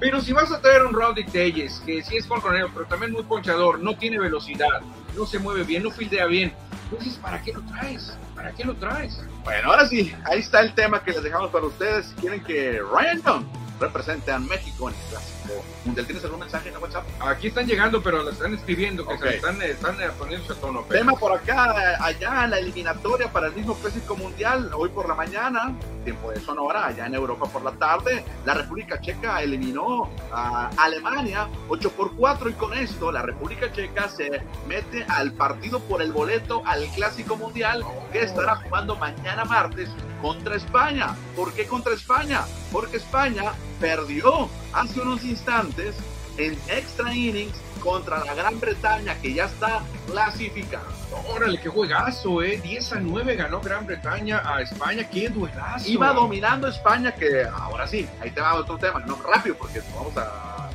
Pero 0.00 0.20
si 0.20 0.32
vas 0.32 0.50
a 0.50 0.60
traer 0.60 0.84
un 0.84 0.92
Rowdy 0.92 1.26
Telles, 1.26 1.80
que 1.86 2.02
sí 2.02 2.16
es 2.16 2.26
conronero, 2.26 2.72
pero 2.74 2.86
también 2.86 3.12
muy 3.12 3.22
ponchador, 3.22 3.78
no 3.78 3.96
tiene 3.96 4.18
velocidad, 4.18 4.80
no 5.16 5.26
se 5.26 5.38
mueve 5.38 5.62
bien, 5.62 5.84
no 5.84 5.92
fildea 5.92 6.26
bien, 6.26 6.52
entonces, 6.90 7.14
¿para 7.18 7.40
qué 7.40 7.52
lo 7.52 7.62
traes? 7.62 8.16
¿Para 8.34 8.50
qué 8.50 8.64
lo 8.64 8.74
traes? 8.74 9.20
Bueno, 9.44 9.70
ahora 9.70 9.86
sí, 9.86 10.12
ahí 10.24 10.40
está 10.40 10.60
el 10.60 10.74
tema 10.74 11.04
que 11.04 11.12
les 11.12 11.22
dejamos 11.22 11.52
para 11.52 11.66
ustedes. 11.66 12.06
Si 12.06 12.14
quieren 12.14 12.42
que 12.42 12.80
Ryan 12.80 13.22
Young 13.22 13.44
represente 13.78 14.32
a 14.32 14.40
México 14.40 14.88
en 14.88 14.96
el 14.96 15.00
clásico 15.10 15.37
mundial. 15.84 16.06
¿Tienes 16.06 16.24
algún 16.24 16.40
mensaje 16.40 16.68
en 16.68 16.76
WhatsApp? 16.76 17.04
Aquí 17.20 17.48
están 17.48 17.66
llegando, 17.66 18.02
pero 18.02 18.22
lo 18.22 18.30
están 18.30 18.54
escribiendo, 18.54 19.06
que 19.06 19.18
se 19.18 19.36
están, 19.36 19.60
están 19.62 19.96
poniendo 20.18 20.52
a 20.52 20.56
tono. 20.56 20.82
Tema 20.82 21.12
por 21.12 21.32
acá, 21.32 21.96
allá 22.00 22.46
la 22.46 22.58
eliminatoria 22.58 23.30
para 23.32 23.48
el 23.48 23.54
mismo 23.54 23.74
clásico 23.74 24.16
mundial, 24.16 24.70
hoy 24.74 24.88
por 24.90 25.08
la 25.08 25.14
mañana, 25.14 25.74
tiempo 26.04 26.30
de 26.30 26.40
Sonora, 26.40 26.86
allá 26.86 27.06
en 27.06 27.14
Europa 27.14 27.46
por 27.46 27.62
la 27.62 27.72
tarde, 27.72 28.24
la 28.44 28.54
República 28.54 29.00
Checa 29.00 29.42
eliminó 29.42 30.10
a 30.32 30.70
Alemania 30.76 31.48
8 31.68 31.90
por 31.92 32.14
4 32.16 32.50
y 32.50 32.52
con 32.54 32.74
esto 32.74 33.12
la 33.12 33.22
República 33.22 33.72
Checa 33.72 34.08
se 34.08 34.42
mete 34.66 35.04
al 35.08 35.32
partido 35.32 35.80
por 35.80 36.02
el 36.02 36.12
boleto 36.12 36.62
al 36.64 36.86
clásico 36.88 37.36
mundial 37.36 37.84
que 38.12 38.22
estará 38.22 38.56
jugando 38.56 38.96
mañana 38.96 39.44
martes 39.44 39.90
contra 40.22 40.56
España. 40.56 41.14
¿Por 41.36 41.52
qué 41.52 41.66
contra 41.66 41.92
España? 41.92 42.42
Porque 42.72 42.96
España 42.96 43.52
perdió 43.80 44.48
hace 44.72 45.00
unos 45.00 45.24
instantes 45.24 45.94
en 46.36 46.52
extra 46.68 47.14
innings 47.14 47.56
contra 47.82 48.24
la 48.24 48.34
Gran 48.34 48.58
Bretaña, 48.60 49.14
que 49.20 49.34
ya 49.34 49.44
está 49.44 49.80
clasificada. 50.06 50.84
Órale, 51.28 51.60
qué 51.60 51.68
juegazo, 51.68 52.42
¿eh? 52.42 52.60
10 52.62 52.92
a 52.92 53.00
9 53.00 53.36
ganó 53.36 53.60
Gran 53.60 53.86
Bretaña 53.86 54.42
a 54.44 54.60
España, 54.62 55.08
qué 55.08 55.28
duelazo. 55.28 55.88
Iba 55.88 56.12
dominando 56.12 56.68
España, 56.68 57.14
que 57.14 57.44
ahora 57.44 57.86
sí, 57.86 58.08
ahí 58.20 58.30
te 58.30 58.40
va 58.40 58.54
otro 58.54 58.78
tema, 58.78 59.00
no 59.00 59.16
rápido, 59.22 59.56
porque 59.56 59.80
vamos 59.94 60.16
a, 60.16 60.70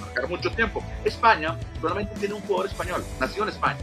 marcar 0.00 0.28
mucho 0.28 0.50
tiempo. 0.50 0.82
España 1.04 1.56
solamente 1.80 2.14
tiene 2.18 2.34
un 2.34 2.42
jugador 2.42 2.66
español, 2.66 3.04
nació 3.18 3.44
en 3.44 3.50
España. 3.50 3.78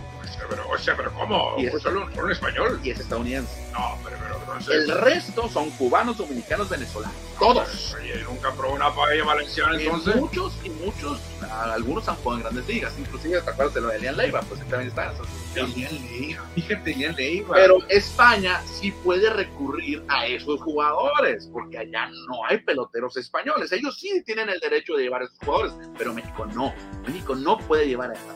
Pero, 0.49 0.69
o 0.69 0.77
sea, 0.77 0.95
pero 0.95 1.11
¿cómo? 1.13 1.55
Y 1.57 1.65
es- 1.65 1.81
solo, 1.81 2.07
solo 2.13 2.31
español. 2.31 2.79
Y 2.83 2.91
es 2.91 2.99
estadounidense. 2.99 3.66
No, 3.77 3.97
pero, 4.03 4.17
pero 4.19 4.37
entonces. 4.37 4.75
El 4.75 4.91
resto 4.99 5.47
son 5.49 5.69
cubanos, 5.71 6.17
dominicanos, 6.17 6.69
venezolanos. 6.69 7.15
Todos. 7.37 7.95
Oye, 7.99 8.23
nunca 8.23 8.51
probó 8.53 8.73
una 8.73 8.93
paella 8.93 9.23
valenciana 9.23 9.79
Y 9.79 9.85
entonces. 9.85 10.15
muchos 10.15 10.53
y 10.63 10.69
muchos, 10.71 11.19
algunos 11.51 12.07
han 12.07 12.15
jugado 12.15 12.37
en 12.37 12.43
grandes 12.43 12.67
ligas, 12.67 12.93
inclusive 12.97 13.41
te 13.41 13.49
acuerdas 13.49 13.75
de 13.75 13.81
lo 13.81 13.87
de 13.89 13.97
Elian 13.97 14.17
Leiva, 14.17 14.41
pues 14.41 14.59
él 14.61 14.67
también 14.67 14.89
está 14.89 15.11
en. 15.11 15.17
Tenían 15.53 15.93
Leiva, 15.93 16.43
fíjate, 16.55 16.91
tenían 16.91 17.15
Leiva. 17.15 17.55
Pero 17.55 17.77
España 17.89 18.61
sí 18.65 18.91
puede 18.91 19.29
recurrir 19.29 20.03
a 20.07 20.25
esos 20.25 20.59
jugadores, 20.61 21.47
porque 21.53 21.77
allá 21.77 22.07
no 22.07 22.45
hay 22.49 22.57
peloteros 22.57 23.15
españoles. 23.17 23.71
Ellos 23.71 23.99
sí 23.99 24.23
tienen 24.25 24.49
el 24.49 24.59
derecho 24.59 24.95
de 24.95 25.03
llevar 25.03 25.21
a 25.21 25.25
esos 25.25 25.37
jugadores, 25.39 25.73
pero 25.97 26.13
México 26.13 26.45
no. 26.47 26.73
México 27.05 27.35
no 27.35 27.59
puede 27.59 27.87
llevar 27.87 28.11
a 28.11 28.13
esta 28.13 28.33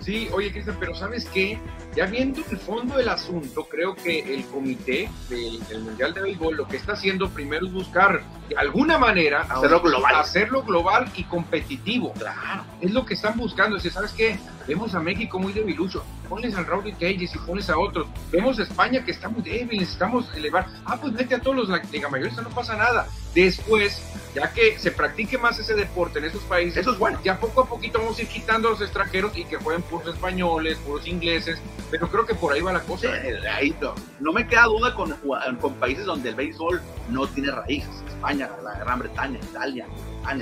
Sí, 0.00 0.28
oye, 0.32 0.50
Cristian, 0.52 0.76
pero 0.78 0.94
¿sabes 0.94 1.26
qué? 1.26 1.58
Ya 1.94 2.06
viendo 2.06 2.42
el 2.50 2.58
fondo 2.58 2.96
del 2.96 3.08
asunto, 3.08 3.64
creo 3.68 3.94
que 3.94 4.20
el 4.34 4.42
comité 4.58 5.08
del, 5.28 5.64
del 5.68 5.80
Mundial 5.82 6.12
de 6.14 6.20
Béisbol 6.22 6.56
lo 6.56 6.66
que 6.66 6.76
está 6.76 6.94
haciendo 6.94 7.28
primero 7.30 7.64
es 7.66 7.72
buscar 7.72 8.22
de 8.48 8.56
alguna 8.56 8.98
manera 8.98 9.42
Hacerlo 9.42 9.80
global. 9.80 10.14
hacerlo 10.16 10.62
global 10.62 11.08
y 11.14 11.22
competitivo. 11.24 12.12
Claro. 12.14 12.64
Es 12.80 12.90
lo 12.92 13.04
que 13.06 13.14
están 13.14 13.36
buscando. 13.36 13.78
¿sabes 13.78 14.12
qué? 14.12 14.38
Vemos 14.66 14.94
a 14.94 15.00
México 15.00 15.38
muy 15.38 15.52
debilucho. 15.52 16.02
Pones 16.28 16.54
al 16.56 16.66
Rowdy 16.66 16.92
Telles 16.92 17.34
y 17.34 17.38
pones 17.38 17.70
a 17.70 17.78
otros. 17.78 18.06
Vemos 18.32 18.58
a 18.58 18.62
España 18.64 19.04
que 19.04 19.12
está 19.12 19.28
muy 19.28 19.42
débil, 19.42 19.78
necesitamos 19.80 20.26
elevar. 20.34 20.66
Ah, 20.84 20.96
pues 21.00 21.12
mete 21.12 21.34
a 21.36 21.40
todos 21.40 21.56
los 21.56 21.68
la- 21.68 21.82
liga 21.90 22.08
mayores, 22.08 22.34
no 22.36 22.48
pasa 22.50 22.76
nada. 22.76 23.06
Después, 23.34 24.00
ya 24.34 24.52
que 24.52 24.78
se 24.78 24.90
practique 24.90 25.38
más 25.38 25.58
ese 25.58 25.74
deporte 25.74 26.18
en 26.18 26.24
esos 26.26 26.42
países, 26.44 26.78
Eso 26.78 26.92
es 26.92 26.98
bueno. 26.98 27.20
ya 27.22 27.38
poco 27.38 27.62
a 27.62 27.66
poquito 27.68 27.98
vamos 27.98 28.18
a 28.18 28.22
ir 28.22 28.28
quitando 28.28 28.68
a 28.68 28.70
los 28.72 28.80
extranjeros 28.80 29.36
y 29.36 29.44
que 29.44 29.56
jueguen 29.56 29.82
puros 29.82 30.14
españoles, 30.14 30.78
puros 30.78 31.06
ingleses, 31.06 31.58
pero 31.90 32.08
creo 32.08 32.26
que 32.26 32.34
por 32.34 32.52
ahí 32.52 32.60
va 32.60 32.72
la 32.72 32.80
cosa. 32.80 33.08
Eh, 33.16 33.38
ahí 33.48 33.74
no, 33.80 33.94
no 34.20 34.32
me 34.32 34.46
queda 34.46 34.64
duda 34.64 34.94
con, 34.94 35.14
con 35.60 35.74
países 35.74 36.04
donde 36.04 36.30
el 36.30 36.34
béisbol 36.34 36.80
no 37.10 37.26
tiene 37.28 37.50
raíces. 37.52 37.90
España, 38.08 38.50
la 38.64 38.74
Gran 38.80 38.98
Bretaña, 38.98 39.38
Italia, 39.40 39.86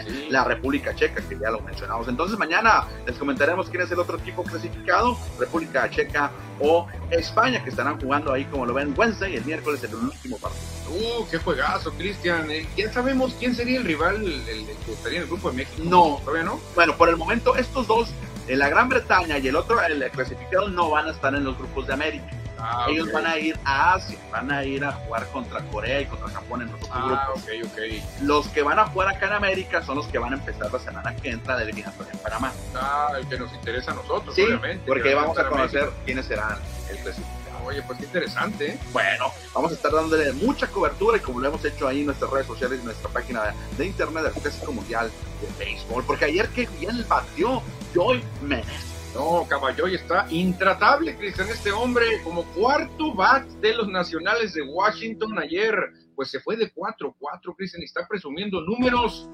Sí. 0.09 0.27
la 0.31 0.43
República 0.43 0.93
Checa, 0.97 1.23
que 1.29 1.39
ya 1.39 1.51
lo 1.51 1.61
mencionamos. 1.61 2.09
Entonces 2.09 2.37
mañana 2.37 2.85
les 3.07 3.17
comentaremos 3.17 3.69
quién 3.71 3.83
es 3.83 3.91
el 3.93 4.01
otro 4.01 4.19
equipo 4.19 4.43
clasificado, 4.43 5.17
República 5.39 5.89
Checa 5.91 6.33
o 6.61 6.87
España, 7.11 7.63
que 7.63 7.71
estarán 7.71 8.01
jugando 8.01 8.33
ahí 8.33 8.45
como 8.47 8.67
lo 8.67 8.75
ven 8.75 8.95
Wednesday, 8.97 9.37
el 9.37 9.45
miércoles 9.45 9.83
el 9.85 9.95
último 9.95 10.39
partido. 10.39 10.63
Uh, 10.91 11.27
qué 11.31 11.39
juegazo, 11.39 11.93
Cristian. 11.93 12.51
Eh, 12.51 12.67
ya 12.77 12.93
sabemos 12.93 13.35
quién 13.39 13.55
sería 13.55 13.79
el 13.79 13.85
rival 13.85 14.25
el, 14.25 14.67
que 14.85 14.93
estaría 14.93 15.19
en 15.19 15.23
el 15.25 15.29
grupo 15.29 15.51
de 15.51 15.57
México. 15.59 15.83
No. 15.85 16.21
¿Todavía 16.25 16.45
no? 16.45 16.61
Bueno, 16.75 16.97
por 16.97 17.09
el 17.09 17.17
momento 17.17 17.57
estos 17.57 17.87
dos, 17.87 18.11
eh, 18.49 18.57
la 18.57 18.69
Gran 18.69 18.89
Bretaña 18.89 19.39
y 19.39 19.49
el 19.49 19.57
otro, 19.57 19.83
el 19.83 20.09
clasificado, 20.11 20.69
no 20.69 20.91
van 20.91 21.09
a 21.09 21.11
estar 21.11 21.35
en 21.35 21.45
los 21.45 21.57
grupos 21.59 21.87
de 21.87 21.95
América. 21.95 22.31
Ah, 22.69 22.87
Ellos 22.89 23.13
van 23.13 23.27
a 23.27 23.39
ir 23.39 23.57
a 23.65 23.95
Asia, 23.95 24.19
van 24.33 24.51
a 24.51 24.65
ir 24.65 24.85
a 24.85 24.91
jugar 24.93 25.27
contra 25.29 25.61
Corea 25.71 26.01
y 26.01 26.07
contra 26.07 26.29
Japón 26.31 26.63
en 26.63 26.73
los 26.73 26.83
otros 26.83 26.91
Ah, 26.93 27.29
grupos. 27.33 27.43
ok, 27.45 27.49
ok. 27.73 28.23
Los 28.23 28.49
que 28.49 28.63
van 28.63 28.79
a 28.81 28.87
jugar 28.87 29.09
acá 29.15 29.27
en 29.27 29.33
América 29.35 29.83
son 29.85 29.97
los 29.97 30.07
que 30.09 30.19
van 30.19 30.33
a 30.33 30.37
empezar 30.37 30.73
la 30.73 30.79
semana 30.81 31.15
que 31.15 31.31
entra 31.31 31.57
de 31.57 31.63
eliminatoria 31.65 32.13
en 32.13 32.19
Panamá. 32.19 32.53
Ah, 32.75 33.13
el 33.19 33.27
que 33.29 33.39
nos 33.39 33.53
interesa 33.53 33.93
a 33.93 33.95
nosotros, 33.95 34.35
Sí, 34.35 34.43
obviamente. 34.43 34.83
porque 34.87 35.05
que 35.05 35.15
va 35.15 35.23
vamos 35.23 35.39
a 35.39 35.49
conocer 35.49 35.91
quiénes 36.05 36.27
serán 36.27 36.59
el 36.91 36.97
clasificado. 36.99 37.37
Oye, 37.65 37.83
pues 37.83 37.99
qué 37.99 38.05
interesante, 38.05 38.67
¿eh? 38.73 38.79
Bueno, 38.93 39.33
vamos 39.53 39.73
a 39.73 39.75
estar 39.75 39.91
dándole 39.93 40.33
mucha 40.35 40.69
cobertura 40.69 41.17
y 41.17 41.21
como 41.21 41.41
lo 41.41 41.49
hemos 41.49 41.65
hecho 41.65 41.89
ahí 41.89 42.01
en 42.01 42.07
nuestras 42.07 42.31
redes 42.31 42.47
sociales 42.47 42.79
y 42.81 42.85
nuestra 42.85 43.09
página 43.11 43.55
de 43.77 43.87
internet 43.87 44.23
del 44.25 44.33
Clásico 44.35 44.73
Mundial 44.73 45.11
de 45.41 45.65
Béisbol. 45.65 46.05
Porque 46.05 46.27
ayer 46.27 46.49
que 46.51 46.67
bien 46.79 47.05
batió 47.09 47.63
Joy 47.95 48.23
Menes. 48.43 48.96
No, 49.17 49.47
Caballoy 49.49 49.95
está 49.95 50.27
intratable, 50.31 51.17
Cristian. 51.17 51.49
Este 51.49 51.73
hombre, 51.73 52.21
como 52.23 52.45
cuarto 52.53 53.15
bat 53.15 53.47
de 53.63 53.75
los 53.75 53.89
nacionales 53.89 54.53
de 54.53 54.61
Washington 54.61 55.39
ayer, 55.39 55.75
pues 56.15 56.31
se 56.31 56.39
fue 56.39 56.55
de 56.55 56.71
4-4, 56.75 57.57
Cristian, 57.57 57.81
y 57.81 57.87
está 57.87 58.07
presumiendo 58.07 58.61
números 58.61 59.31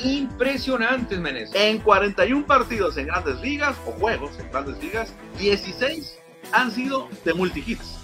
impresionantes, 0.00 1.20
Menes. 1.20 1.54
En 1.54 1.78
41 1.78 2.44
partidos 2.44 2.96
en 2.96 3.06
grandes 3.06 3.40
ligas 3.40 3.76
o 3.86 3.92
juegos 3.92 4.36
en 4.40 4.50
grandes 4.50 4.82
ligas, 4.82 5.14
16 5.38 6.18
han 6.50 6.72
sido 6.72 7.08
de 7.24 7.34
multihits. 7.34 8.00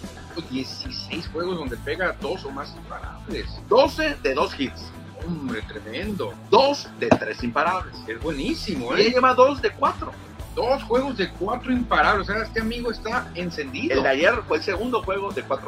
16 0.48 1.28
juegos 1.32 1.58
donde 1.58 1.76
pega 1.78 2.16
dos 2.20 2.44
o 2.44 2.52
más 2.52 2.72
imparables. 2.76 3.46
12 3.68 4.16
de 4.22 4.32
2 4.32 4.60
hits, 4.60 4.92
Hombre, 5.26 5.60
tremendo. 5.62 6.32
2 6.50 6.88
de 7.00 7.08
3 7.08 7.44
imparables. 7.44 7.96
Es 8.06 8.20
buenísimo, 8.22 8.96
Y 8.96 9.00
¿eh? 9.00 9.06
él 9.08 9.14
lleva 9.14 9.34
2 9.34 9.60
de 9.60 9.70
4. 9.72 10.29
Dos 10.60 10.82
juegos 10.82 11.16
de 11.16 11.30
cuatro 11.30 11.72
imparables. 11.72 12.28
O 12.28 12.32
sea, 12.32 12.42
este 12.42 12.60
amigo 12.60 12.90
está 12.90 13.30
encendido. 13.34 13.96
El 13.96 14.02
de 14.02 14.08
ayer 14.10 14.34
fue 14.46 14.58
el 14.58 14.62
segundo 14.62 15.02
juego 15.02 15.32
de 15.32 15.42
4-4. 15.42 15.58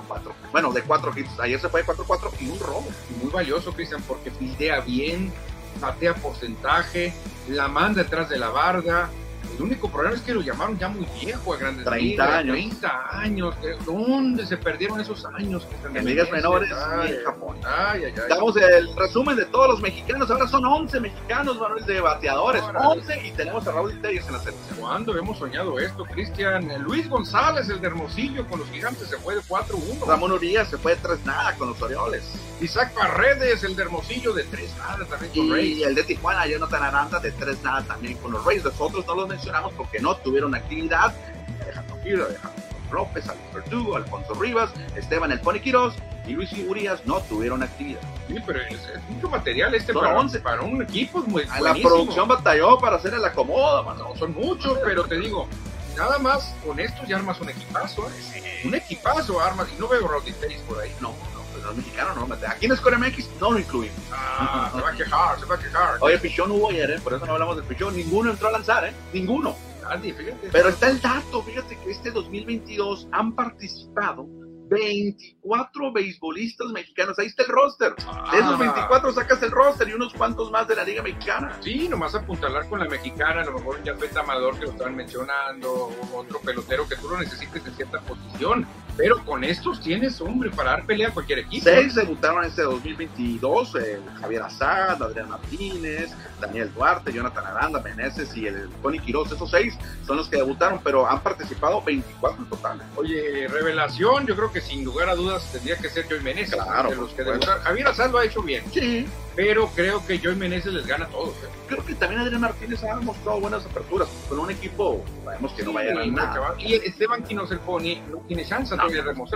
Bueno, 0.52 0.70
de 0.70 0.82
4 0.82 1.12
hits. 1.16 1.40
Ayer 1.40 1.58
se 1.58 1.70
fue 1.70 1.82
de 1.82 1.88
4-4 1.88 2.30
y 2.40 2.50
un 2.50 2.60
robo. 2.60 2.84
muy 3.22 3.30
valioso, 3.30 3.72
Cristian, 3.72 4.02
porque 4.02 4.30
fildea 4.30 4.80
bien, 4.80 5.32
batea 5.80 6.14
porcentaje, 6.14 7.14
la 7.48 7.68
manda 7.68 8.02
detrás 8.02 8.28
de 8.28 8.38
la 8.38 8.50
barda. 8.50 9.08
El 9.56 9.62
único 9.62 9.90
problema 9.90 10.16
es 10.16 10.22
que 10.22 10.34
lo 10.34 10.40
llamaron 10.40 10.78
ya 10.78 10.88
muy 10.88 11.06
viejo 11.20 11.52
a 11.52 11.56
grandes 11.56 11.84
30 11.84 11.98
ligas, 11.98 12.30
años. 12.30 12.52
30 12.54 13.18
años. 13.18 13.54
¿Dónde 13.84 14.46
se 14.46 14.56
perdieron 14.56 15.00
esos 15.00 15.24
años? 15.26 15.66
En 15.94 16.04
ligas 16.04 16.30
menores 16.30 16.72
Ay, 16.72 17.10
y 17.10 17.14
en 17.14 17.24
Japón. 17.24 17.56
Ay, 17.64 18.04
ay, 18.04 18.14
ay. 18.16 18.22
Damos 18.28 18.56
el 18.56 18.96
resumen 18.96 19.36
de 19.36 19.44
todos 19.46 19.68
los 19.68 19.80
mexicanos. 19.80 20.30
Ahora 20.30 20.48
son 20.48 20.64
11 20.64 21.00
mexicanos, 21.00 21.58
Manuel, 21.58 21.84
de 21.84 22.00
bateadores. 22.00 22.62
Órale. 22.62 22.86
11 23.00 23.26
y 23.26 23.30
tenemos 23.32 23.66
a 23.66 23.72
Raúl 23.72 24.00
Telles 24.00 24.26
en 24.26 24.32
la 24.32 24.38
selección. 24.38 24.78
¿Cuándo 24.78 25.16
hemos 25.16 25.38
soñado 25.38 25.78
esto, 25.78 26.04
Cristian? 26.04 26.68
Luis 26.82 27.08
González, 27.08 27.68
el 27.68 27.80
de 27.80 27.86
Hermosillo, 27.88 28.46
con 28.48 28.60
los 28.60 28.68
gigantes, 28.70 29.08
se 29.08 29.16
fue 29.18 29.34
de 29.34 29.42
4-1. 29.42 30.06
Ramón 30.06 30.32
Urias 30.32 30.68
se 30.68 30.78
fue 30.78 30.94
de 30.96 31.02
3 31.02 31.24
nada 31.24 31.54
con 31.56 31.68
los 31.68 31.80
Orioles. 31.82 32.24
Isaac 32.60 32.92
Paredes, 32.94 33.64
el 33.64 33.74
de 33.74 33.82
Hermosillo, 33.82 34.32
de 34.32 34.44
3 34.44 34.76
nada 34.78 35.04
también 35.06 35.32
con 35.32 35.52
Reyes. 35.52 35.78
Y 35.78 35.82
el 35.84 35.94
de 35.94 36.04
Tijuana, 36.04 36.46
Jonathan 36.46 36.82
Aranda, 36.82 37.20
de 37.20 37.32
3 37.32 37.62
nada 37.62 37.82
también 37.82 38.16
con 38.18 38.32
los 38.32 38.44
Rays. 38.44 38.64
Nosotros 38.64 39.04
no 39.06 39.14
los 39.14 39.28
mencionamos 39.32 39.72
porque 39.74 39.98
no 40.00 40.16
tuvieron 40.16 40.54
actividad. 40.54 41.14
Alejandro 41.62 41.96
Giro, 42.02 42.26
Alejandro 42.26 42.62
López, 42.92 43.28
Alex 43.28 43.54
Verdugo, 43.54 43.96
Alfonso 43.96 44.34
Rivas, 44.34 44.70
Esteban 44.96 45.32
El 45.32 45.40
Pony 45.40 45.60
Quiroz 45.60 45.94
y 46.26 46.32
Luis 46.32 46.52
Urias 46.68 47.04
no 47.04 47.20
tuvieron 47.20 47.62
actividad. 47.62 48.00
Sí, 48.28 48.36
pero 48.46 48.60
es, 48.60 48.74
es 48.74 49.02
mucho 49.08 49.28
material 49.28 49.74
este 49.74 49.92
para, 49.92 50.16
11. 50.18 50.40
para 50.40 50.62
un 50.62 50.82
equipo. 50.82 51.20
Es 51.20 51.26
muy 51.26 51.44
A 51.50 51.60
la 51.60 51.74
producción 51.74 52.28
batalló 52.28 52.78
para 52.78 52.96
hacer 52.96 53.14
el 53.14 53.24
acomodo, 53.24 53.82
mano. 53.82 54.08
No, 54.10 54.16
son 54.16 54.34
muchos, 54.34 54.78
pero 54.84 55.04
te 55.04 55.18
digo, 55.18 55.48
nada 55.96 56.18
más 56.18 56.54
con 56.64 56.78
estos 56.78 57.08
ya 57.08 57.16
armas 57.16 57.40
un 57.40 57.48
equipazo. 57.48 58.08
¿eh? 58.08 58.62
Un 58.64 58.74
equipazo 58.74 59.40
armas. 59.40 59.68
Y 59.76 59.80
no 59.80 59.88
veo 59.88 60.08
Telles 60.40 60.60
por 60.62 60.78
ahí. 60.78 60.92
No, 61.00 61.14
no, 61.62 61.68
los 61.68 61.76
mexicanos 61.76 62.16
no. 62.28 62.34
Aquí 62.48 62.66
en 62.66 62.76
Score 62.76 62.98
MX 62.98 63.28
no 63.40 63.52
lo 63.52 63.58
incluimos. 63.58 63.96
Ah, 64.12 64.70
se 64.74 64.80
va 64.80 64.88
a 64.90 64.92
quejar, 64.92 65.40
se 65.40 65.46
va 65.46 65.54
a 65.54 65.58
quejar. 65.58 65.96
Oye, 66.00 66.18
Pichón 66.18 66.50
hubo 66.50 66.70
ayer, 66.70 66.90
¿eh? 66.90 67.00
por 67.02 67.14
eso 67.14 67.24
no 67.26 67.32
hablamos 67.32 67.56
del 67.56 67.64
Pichón. 67.64 67.96
Ninguno 67.96 68.30
entró 68.30 68.48
a 68.48 68.52
lanzar, 68.52 68.84
¿eh? 68.86 68.92
Ninguno. 69.12 69.56
Nadie, 69.82 70.14
fíjate. 70.14 70.48
Pero 70.52 70.68
está 70.68 70.88
el 70.90 71.00
dato, 71.00 71.42
fíjate 71.42 71.76
que 71.78 71.90
este 71.90 72.10
2022 72.12 73.08
han 73.12 73.34
participado 73.34 74.26
24 74.68 75.92
beisbolistas 75.92 76.68
mexicanos. 76.68 77.18
Ahí 77.18 77.26
está 77.26 77.42
el 77.42 77.48
roster. 77.50 77.94
De 77.94 78.38
esos 78.38 78.54
Ah. 78.54 78.56
24 78.58 79.12
sacas 79.12 79.42
el 79.42 79.50
roster 79.50 79.88
y 79.88 79.92
unos 79.92 80.14
cuantos 80.14 80.50
más 80.50 80.66
de 80.68 80.76
la 80.76 80.84
Liga 80.84 81.02
Mexicana. 81.02 81.58
Sí, 81.62 81.88
nomás 81.88 82.14
apuntalar 82.14 82.66
con 82.68 82.80
la 82.80 82.86
mexicana, 82.86 83.42
a 83.42 83.44
lo 83.44 83.52
mejor 83.52 83.78
un 83.80 83.84
Jafet 83.86 84.16
Amador 84.16 84.58
que 84.58 84.66
lo 84.66 84.70
estaban 84.72 84.96
mencionando, 84.96 85.70
o 85.70 86.16
otro 86.16 86.40
pelotero 86.40 86.88
que 86.88 86.96
tú 86.96 87.08
lo 87.08 87.18
necesites 87.18 87.66
en 87.66 87.74
cierta 87.74 88.00
posición. 88.00 88.66
Pero 88.96 89.24
con 89.24 89.42
estos 89.44 89.80
tienes, 89.80 90.20
hombre, 90.20 90.50
para 90.50 90.70
dar 90.72 90.86
pelea 90.86 91.08
a 91.08 91.10
cualquier 91.12 91.40
equipo. 91.40 91.64
Seis 91.64 91.94
debutaron 91.94 92.44
este 92.44 92.62
2022, 92.62 93.74
eh, 93.76 94.00
Javier 94.20 94.42
Azad, 94.42 95.02
Adrián 95.02 95.28
Martínez, 95.30 96.10
Daniel 96.40 96.70
Duarte, 96.74 97.12
Jonathan 97.12 97.46
Aranda, 97.46 97.80
Meneses 97.80 98.36
y 98.36 98.46
el 98.46 98.68
Tony 98.82 98.98
Quiroz. 98.98 99.32
Esos 99.32 99.50
seis 99.50 99.76
son 100.06 100.16
los 100.18 100.28
que 100.28 100.36
debutaron, 100.36 100.80
pero 100.84 101.08
han 101.08 101.20
participado 101.22 101.82
24 101.82 102.42
en 102.44 102.48
total. 102.50 102.82
Oye, 102.96 103.48
revelación, 103.48 104.26
yo 104.26 104.36
creo 104.36 104.52
que 104.52 104.60
sin 104.60 104.84
lugar 104.84 105.08
a 105.08 105.14
dudas 105.14 105.50
tendría 105.52 105.76
que 105.76 105.88
ser 105.88 106.06
Joy 106.08 106.20
Meneses. 106.20 106.54
Claro, 106.54 106.90
de 106.90 106.96
los 106.96 107.08
por 107.08 107.16
que 107.16 107.22
supuesto. 107.22 107.32
debutaron. 107.32 107.62
Javier 107.64 107.86
Azad 107.88 108.10
lo 108.10 108.18
ha 108.18 108.24
hecho 108.24 108.42
bien, 108.42 108.64
Sí, 108.72 109.06
pero 109.34 109.68
creo 109.74 110.04
que 110.06 110.18
Joy 110.18 110.34
Meneses 110.36 110.72
les 110.74 110.86
gana 110.86 111.06
a 111.06 111.08
todos. 111.08 111.30
¿eh? 111.36 111.48
creo 111.68 111.86
que 111.86 111.94
también 111.94 112.20
Adrián 112.20 112.42
Martínez 112.42 112.84
ha 112.84 112.96
mostrado 112.96 113.40
buenas 113.40 113.64
aperturas. 113.64 114.06
Con 114.28 114.38
un 114.40 114.50
equipo, 114.50 115.02
sabemos 115.24 115.52
que 115.52 115.62
no 115.62 115.72
vaya 115.72 115.92
a 115.92 116.02
Sí, 116.04 116.10
ganar 116.10 116.34
nada. 116.36 116.54
Y 116.58 116.74
Esteban 116.74 117.22
Quinos 117.22 117.50
el 117.50 117.60
Pony 117.60 117.96
no 118.10 118.18
tiene 118.28 118.44
chance 118.44 118.74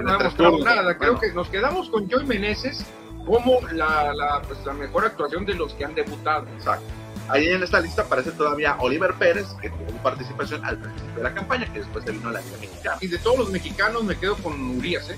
No, 0.03 0.31
turnos, 0.35 0.65
nada. 0.65 0.97
Creo 0.97 1.15
bueno. 1.15 1.21
que 1.21 1.33
nos 1.33 1.49
quedamos 1.49 1.89
con 1.91 2.09
Joy 2.09 2.25
Meneses 2.27 2.85
como 3.27 3.61
la, 3.73 4.15
la, 4.15 4.43
pues, 4.43 4.65
la 4.65 4.73
mejor 4.73 5.05
actuación 5.05 5.45
de 5.45 5.55
los 5.55 5.75
que 5.75 5.85
han 5.85 5.95
debutado. 5.95 6.47
Exacto. 6.57 6.87
Ahí 7.29 7.49
en 7.49 7.63
esta 7.63 7.81
lista 7.81 8.03
aparece 8.03 8.31
todavía 8.31 8.77
Oliver 8.79 9.13
Pérez, 9.15 9.47
que 9.61 9.71
tuvo 9.71 9.99
participación 10.03 10.65
al 10.65 10.79
principio 10.79 11.15
de 11.17 11.23
la 11.25 11.35
campaña, 11.35 11.73
que 11.73 11.81
después 11.81 12.05
se 12.05 12.13
vino 12.13 12.29
a 12.29 12.33
la 12.33 12.41
Liga 12.41 12.57
Mexicana. 12.61 12.99
Y 13.01 13.09
de 13.09 13.19
todos 13.19 13.39
los 13.39 13.51
mexicanos 13.51 14.05
me 14.05 14.17
quedo 14.17 14.37
con 14.37 14.77
Urias, 14.77 15.11
¿eh? 15.11 15.17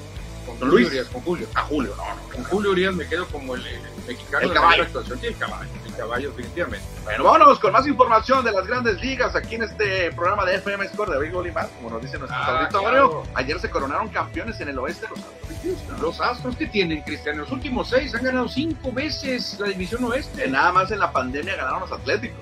Con, 0.49 0.59
¿Con 0.59 0.69
Luis? 0.71 0.87
Urias, 0.89 1.07
con 1.09 1.23
Julio. 1.23 1.47
A 1.55 1.61
Julio, 1.63 1.95
no, 1.97 2.05
no. 2.15 2.23
Con 2.35 2.45
Julio 2.45 2.71
Urias 2.73 2.95
me 2.95 3.07
quedo 3.07 3.27
como 3.29 3.55
el, 3.55 3.67
el 3.67 3.81
mexicano 4.07 4.43
El 4.43 4.49
de 4.49 4.55
caballo. 4.55 4.77
la 4.79 4.85
actuación. 4.85 5.21
Sí, 5.21 5.27
el 5.27 5.37
caballo, 5.37 5.71
el 5.87 5.95
caballo, 5.95 6.31
definitivamente. 6.31 6.87
Bueno, 7.05 7.25
vámonos 7.25 7.59
con 7.59 7.73
más 7.73 7.87
información 7.87 8.45
de 8.45 8.53
las 8.53 8.67
grandes 8.67 9.01
ligas 9.01 9.35
aquí 9.37 9.55
en 9.57 9.63
este 9.65 10.11
programa 10.13 10.45
de 10.45 10.57
FM 10.57 10.89
Score 10.89 11.11
de 11.11 11.19
Béisbol 11.19 11.47
y 11.47 11.53
más, 11.53 11.67
como 11.69 11.91
nos 11.91 12.03
dice 12.03 12.19
nuestro 12.19 12.39
Ah, 12.39 12.61
auditorio. 12.61 12.89
claro. 12.91 13.23
Ayer 13.35 13.61
se 13.61 13.71
coronaron 13.71 14.09
campeones 14.09 14.61
en 14.61 14.69
el 14.69 14.79
oeste 14.79 15.07
los 15.09 15.19
Astros. 15.19 16.01
Los 16.01 16.21
Astros 16.21 16.57
que 16.57 16.67
tienen, 16.67 17.03
Cristian, 17.03 17.35
en 17.35 17.41
los 17.43 17.51
últimos 17.53 17.89
seis 17.91 18.15
han 18.15 18.23
ganado 18.25 18.49
cinco 18.49 18.93
veces 18.93 19.57
la 19.59 19.69
división 19.69 20.05
oeste. 20.05 20.43
Que 20.45 20.49
nada 20.49 20.73
más 20.73 20.91
en 20.91 20.99
la 21.01 21.13
pandemia 21.13 21.57
ganaron 21.57 21.81
los 21.81 21.93
Atléticos. 21.93 22.39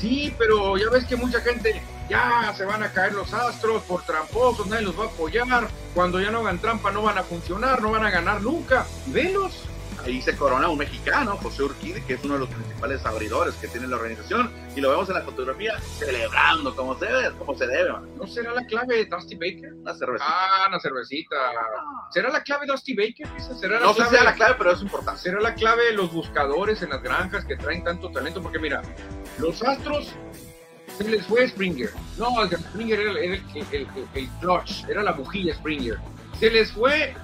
Sí, 0.00 0.34
pero 0.38 0.76
ya 0.76 0.88
ves 0.90 1.04
que 1.04 1.16
mucha 1.16 1.40
gente 1.40 1.80
ya 2.08 2.54
se 2.56 2.64
van 2.64 2.82
a 2.82 2.90
caer 2.92 3.12
los 3.12 3.34
astros 3.34 3.82
por 3.82 4.02
tramposos, 4.04 4.66
nadie 4.68 4.84
los 4.86 4.98
va 4.98 5.04
a 5.04 5.08
apoyar. 5.08 5.68
Cuando 5.98 6.20
ya 6.20 6.30
no 6.30 6.38
hagan 6.38 6.60
trampa 6.60 6.92
no 6.92 7.02
van 7.02 7.18
a 7.18 7.24
funcionar, 7.24 7.82
no 7.82 7.90
van 7.90 8.06
a 8.06 8.10
ganar 8.10 8.40
nunca. 8.40 8.86
Velos. 9.06 9.64
Ahí 10.04 10.22
se 10.22 10.36
corona 10.36 10.68
un 10.68 10.78
mexicano, 10.78 11.36
José 11.38 11.64
Urquidi, 11.64 12.00
que 12.02 12.14
es 12.14 12.22
uno 12.22 12.34
de 12.34 12.40
los 12.40 12.48
principales 12.48 13.04
abridores 13.04 13.56
que 13.56 13.66
tiene 13.66 13.88
la 13.88 13.96
organización. 13.96 14.48
Y 14.76 14.80
lo 14.80 14.90
vemos 14.90 15.08
en 15.08 15.16
la 15.16 15.22
fotografía 15.22 15.76
celebrando 15.80 16.76
como 16.76 16.96
se 16.96 17.06
debe, 17.06 17.32
como 17.36 17.52
se 17.58 17.66
debe, 17.66 17.90
man. 17.90 18.08
¿No 18.16 18.28
será 18.28 18.54
la 18.54 18.64
clave 18.66 19.06
Dusty 19.06 19.34
Baker? 19.34 19.74
Una 19.74 19.92
cerveza. 19.92 20.24
Ah, 20.24 20.66
una 20.68 20.78
cervecita. 20.78 21.34
¿Será 22.12 22.30
la 22.30 22.44
clave 22.44 22.66
Dusty 22.68 22.94
Baker? 22.94 23.26
¿Será 23.58 23.80
la 23.80 23.86
no 23.86 23.92
sé 23.92 23.94
si 23.94 24.08
clave? 24.08 24.16
sea 24.18 24.24
la 24.24 24.34
clave, 24.34 24.54
pero 24.56 24.70
es 24.70 24.82
importante. 24.82 25.20
¿Será 25.20 25.40
la 25.40 25.54
clave 25.54 25.86
de 25.86 25.92
los 25.94 26.12
buscadores 26.12 26.80
en 26.82 26.90
las 26.90 27.02
granjas 27.02 27.44
que 27.44 27.56
traen 27.56 27.82
tanto 27.82 28.12
talento? 28.12 28.40
Porque 28.40 28.60
mira, 28.60 28.82
los 29.38 29.64
astros 29.64 30.14
se 30.98 31.08
les 31.08 31.24
fue 31.26 31.48
Springer. 31.48 31.90
No, 32.18 32.26
Springer 32.50 33.00
era 33.00 33.10
el, 33.12 33.16
el, 33.18 33.42
el- 34.14 34.28
clutch, 34.40 34.84
era 34.88 35.02
la 35.02 35.12
bujía 35.12 35.54
Springer. 35.54 35.98
Se 36.38 36.50
les 36.50 36.70
fue 36.72 37.14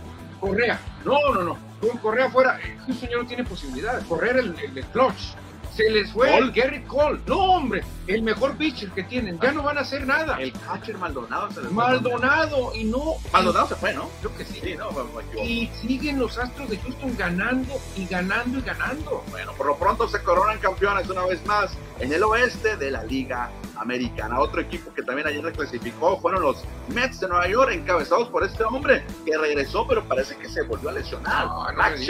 Correa. 0.40 0.80
No, 1.04 1.18
no, 1.34 1.42
no. 1.42 1.58
Con 1.80 1.98
Correa 1.98 2.30
fuera, 2.30 2.58
Houston 2.86 3.08
ya 3.10 3.16
no 3.18 3.26
tiene 3.26 3.44
posibilidad. 3.44 4.00
Correa 4.06 4.30
era 4.32 4.40
el, 4.40 4.54
el 4.58 4.84
clutch. 4.86 5.34
Se 5.76 5.90
les 5.90 6.12
fue 6.12 6.30
Cole. 6.30 6.52
Gary 6.54 6.82
Cole. 6.84 7.20
No, 7.26 7.38
hombre, 7.38 7.82
el 8.06 8.22
mejor 8.22 8.56
pitcher 8.56 8.90
que 8.90 9.02
tienen. 9.02 9.40
Ya 9.40 9.52
no 9.52 9.62
van 9.62 9.78
a 9.78 9.80
hacer 9.80 10.06
nada. 10.06 10.36
El 10.40 10.52
catcher 10.52 10.96
Maldonado 10.98 11.50
se 11.50 11.62
les 11.62 11.70
fue. 11.70 11.72
Maldonado 11.72 12.74
y 12.74 12.84
no. 12.84 13.14
Maldonado 13.32 13.68
se 13.68 13.74
fue, 13.74 13.92
¿no? 13.92 14.08
Creo 14.20 14.36
que 14.36 14.44
sí. 14.44 14.60
Sí, 14.62 14.76
no, 14.76 14.90
me. 14.92 15.44
Y 15.44 15.66
siguen 15.80 16.20
los 16.20 16.38
Astros 16.38 16.70
de 16.70 16.78
Houston 16.78 17.16
ganando 17.16 17.74
y 17.96 18.06
ganando 18.06 18.58
y 18.58 18.62
ganando. 18.62 19.24
Bueno, 19.30 19.52
por 19.54 19.66
lo 19.66 19.76
pronto 19.76 20.08
se 20.08 20.22
coronan 20.22 20.58
campeones 20.58 21.08
una 21.08 21.24
vez 21.24 21.44
más 21.44 21.72
en 21.98 22.12
el 22.12 22.22
oeste 22.22 22.76
de 22.76 22.90
la 22.92 23.02
Liga 23.04 23.50
Americana. 23.84 24.40
Otro 24.40 24.60
equipo 24.60 24.92
que 24.92 25.02
también 25.02 25.28
ayer 25.28 25.52
clasificó 25.52 26.18
fueron 26.20 26.42
los 26.42 26.64
Mets 26.88 27.20
de 27.20 27.28
Nueva 27.28 27.46
York, 27.48 27.70
encabezados 27.72 28.28
por 28.28 28.44
este 28.44 28.64
hombre 28.64 29.04
que 29.24 29.36
regresó, 29.36 29.86
pero 29.86 30.02
parece 30.04 30.36
que 30.36 30.48
se 30.48 30.62
volvió 30.62 30.88
a 30.88 30.92
lesionar. 30.92 31.46
No, 31.46 31.70
no 31.70 31.78
Max 31.78 32.00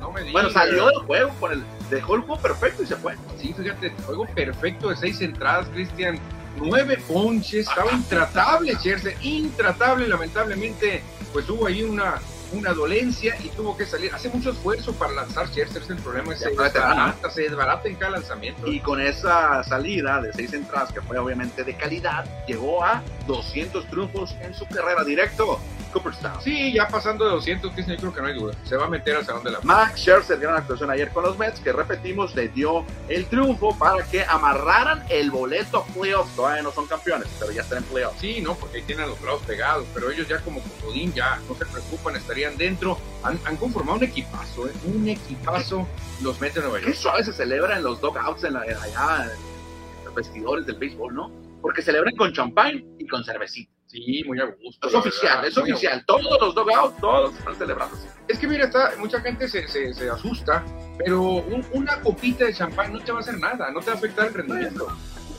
no. 0.00 0.12
Bueno, 0.32 0.50
salió 0.50 0.86
del 0.86 0.98
juego, 1.00 1.30
con 1.40 1.52
el, 1.52 1.64
dejó 1.90 2.14
el 2.14 2.22
juego 2.22 2.40
perfecto 2.40 2.82
y 2.82 2.86
se 2.86 2.96
fue. 2.96 3.16
Sí, 3.38 3.52
fíjate, 3.52 3.90
juego 4.06 4.26
perfecto 4.34 4.88
de 4.88 4.96
seis 4.96 5.20
entradas, 5.20 5.68
Cristian. 5.68 6.18
Nueve 6.56 6.98
ponches, 7.08 7.68
estaba 7.68 7.92
intratable, 7.92 8.74
Scherzer, 8.74 9.16
intratable, 9.22 10.08
lamentablemente, 10.08 11.02
pues 11.32 11.48
hubo 11.48 11.66
ahí 11.66 11.84
una, 11.84 12.20
una 12.52 12.72
dolencia 12.72 13.36
y 13.42 13.48
tuvo 13.48 13.76
que 13.76 13.86
salir. 13.86 14.12
Hace 14.14 14.28
mucho 14.28 14.50
esfuerzo 14.50 14.92
para 14.94 15.12
lanzar 15.12 15.48
es 15.80 15.90
el 15.90 15.98
problema, 15.98 16.32
Ya 16.32 16.38
se 16.38 16.50
fue 16.54 16.64
veterano. 16.64 16.94
desbarata, 16.94 17.30
se 17.30 17.42
desbarata 17.42 17.88
en 17.88 17.94
cada 17.96 18.10
lanzamiento. 18.12 18.66
Y 18.66 18.80
con 18.80 19.00
esa 19.00 19.62
salida 19.64 20.20
de 20.20 20.32
seis 20.32 20.52
entradas, 20.52 20.92
que 20.92 21.00
fue 21.00 21.18
obviamente 21.18 21.64
de 21.64 21.76
calidad, 21.76 22.24
llegó 22.46 22.84
a 22.84 23.02
200 23.26 23.86
triunfos 23.86 24.34
en 24.40 24.54
su 24.54 24.66
carrera 24.66 25.04
directo. 25.04 25.60
Cooperstown. 25.90 26.40
Sí, 26.42 26.72
ya 26.72 26.88
pasando 26.88 27.24
de 27.24 27.32
200, 27.32 27.72
Cristian, 27.72 27.96
yo 27.96 28.00
creo 28.00 28.14
que 28.14 28.20
no 28.22 28.26
hay 28.28 28.34
duda. 28.34 28.54
Se 28.64 28.76
va 28.76 28.86
a 28.86 28.88
meter 28.88 29.16
al 29.16 29.26
Salón 29.26 29.44
de 29.44 29.50
la. 29.50 29.60
Max 29.62 30.00
Scherzer, 30.00 30.38
gran 30.38 30.56
actuación 30.56 30.90
ayer 30.90 31.10
con 31.10 31.24
los 31.24 31.38
Mets, 31.38 31.60
que 31.60 31.72
repetimos, 31.72 32.34
le 32.34 32.48
dio 32.48 32.84
el 33.08 33.26
triunfo 33.26 33.76
para 33.78 34.04
que 34.04 34.24
amarraran 34.24 35.04
el 35.08 35.30
boleto 35.30 35.78
a 35.78 35.84
playoffs. 35.86 36.34
Todavía 36.34 36.62
no 36.62 36.72
son 36.72 36.86
campeones, 36.86 37.28
pero 37.38 37.52
ya 37.52 37.62
están 37.62 37.78
en 37.78 37.84
playoffs. 37.84 38.20
Sí, 38.20 38.40
no, 38.40 38.54
porque 38.54 38.78
ahí 38.78 38.82
tienen 38.84 39.08
los 39.08 39.20
brazos 39.20 39.42
pegados, 39.42 39.86
pero 39.92 40.10
ellos 40.10 40.28
ya 40.28 40.38
como 40.40 40.60
comodín 40.62 41.12
ya 41.12 41.38
no 41.48 41.54
se 41.54 41.66
preocupan, 41.66 42.16
estarían 42.16 42.56
dentro. 42.56 42.98
Han, 43.22 43.38
han 43.44 43.56
conformado 43.56 43.98
un 43.98 44.04
equipazo, 44.04 44.66
¿eh? 44.68 44.72
un 44.84 45.08
equipazo 45.08 45.86
los 46.22 46.40
Mets 46.40 46.54
de 46.54 46.60
Nueva 46.62 46.78
Qué 46.78 46.86
York. 46.86 46.96
suave 46.96 47.24
se 47.24 47.32
celebra 47.32 47.76
en 47.76 47.82
los 47.82 48.00
dogouts, 48.00 48.44
en 48.44 48.54
la, 48.54 48.60
allá, 48.60 49.30
en 49.32 50.04
los 50.04 50.14
vestidores 50.14 50.66
del 50.66 50.76
béisbol, 50.76 51.14
¿no? 51.14 51.30
Porque 51.62 51.82
celebran 51.82 52.14
con 52.16 52.32
champán 52.32 52.82
y 52.98 53.06
con 53.06 53.24
cervecita. 53.24 53.70
Sí, 53.90 54.22
muy 54.24 54.38
a 54.40 54.44
gusto. 54.44 54.86
Es 54.88 54.94
oficial, 54.94 55.36
verdad, 55.42 55.46
es 55.48 55.58
oficial. 55.58 56.04
Todos 56.06 56.40
los 56.40 56.54
dogouts, 56.54 56.96
todos 57.00 57.34
están 57.36 57.56
celebrando. 57.56 57.96
Es 58.28 58.38
que 58.38 58.46
mira, 58.46 58.66
está, 58.66 58.92
mucha 58.98 59.20
gente 59.20 59.48
se, 59.48 59.66
se, 59.66 59.92
se 59.92 60.08
asusta, 60.08 60.64
pero 60.98 61.20
un- 61.22 61.66
una 61.72 62.00
copita 62.00 62.44
de 62.44 62.54
champán 62.54 62.92
no 62.92 63.00
te 63.00 63.10
va 63.10 63.18
a 63.18 63.20
hacer 63.22 63.38
nada, 63.38 63.70
no 63.72 63.80
te 63.80 63.86
va 63.86 63.92
a 63.94 63.96
afectar 63.96 64.28
el 64.28 64.34
rendimiento. 64.34 64.86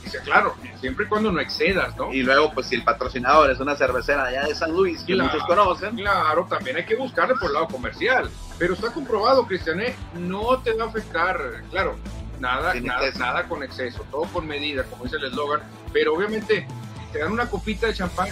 Dice, 0.04 0.18
claro, 0.24 0.54
siempre 0.80 1.06
y 1.06 1.08
cuando 1.08 1.32
no 1.32 1.40
excedas, 1.40 1.96
¿no? 1.96 2.12
Y 2.12 2.22
luego, 2.24 2.52
pues 2.52 2.66
si 2.66 2.74
el 2.74 2.84
patrocinador 2.84 3.50
es 3.50 3.58
una 3.60 3.74
cervecera 3.74 4.24
allá 4.24 4.44
de 4.46 4.54
San 4.54 4.72
Luis, 4.72 5.02
que 5.04 5.14
Claro. 5.14 5.30
muchos 5.32 5.46
conocen, 5.46 5.96
Claro, 5.96 6.46
también 6.50 6.76
hay 6.76 6.84
que 6.84 6.96
buscarle 6.96 7.34
por 7.36 7.48
el 7.48 7.54
lado 7.54 7.68
comercial, 7.68 8.28
pero 8.58 8.74
está 8.74 8.92
comprobado, 8.92 9.46
Cristiané, 9.46 9.94
no 10.18 10.58
te 10.60 10.72
va 10.74 10.84
a 10.84 10.88
afectar, 10.88 11.38
claro, 11.70 11.96
nada, 12.38 12.74
nada, 12.74 13.10
nada 13.16 13.48
con 13.48 13.62
exceso, 13.62 14.04
todo 14.10 14.24
con 14.24 14.46
medida, 14.46 14.82
como 14.84 15.04
dice 15.04 15.16
el 15.16 15.24
eslogan, 15.24 15.62
pero 15.92 16.14
obviamente 16.14 16.66
te 17.12 17.18
dan 17.18 17.32
una 17.32 17.48
copita 17.48 17.86
de 17.86 17.94
champán, 17.94 18.28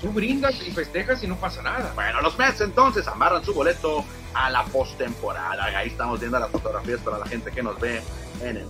tú 0.00 0.10
brindas 0.10 0.54
y 0.66 0.70
festejas 0.70 1.22
y 1.22 1.26
no 1.26 1.36
pasa 1.36 1.62
nada. 1.62 1.92
Bueno, 1.94 2.20
los 2.22 2.38
Mets 2.38 2.60
entonces 2.60 3.06
amarran 3.08 3.44
su 3.44 3.52
boleto 3.52 4.04
a 4.34 4.50
la 4.50 4.64
postemporada. 4.64 5.64
Ahí 5.64 5.88
estamos 5.88 6.20
viendo 6.20 6.38
las 6.38 6.50
fotografías 6.50 7.00
para 7.00 7.18
la 7.18 7.26
gente 7.26 7.50
que 7.50 7.62
nos 7.62 7.78
ve 7.80 8.02
en 8.40 8.56
el 8.56 8.66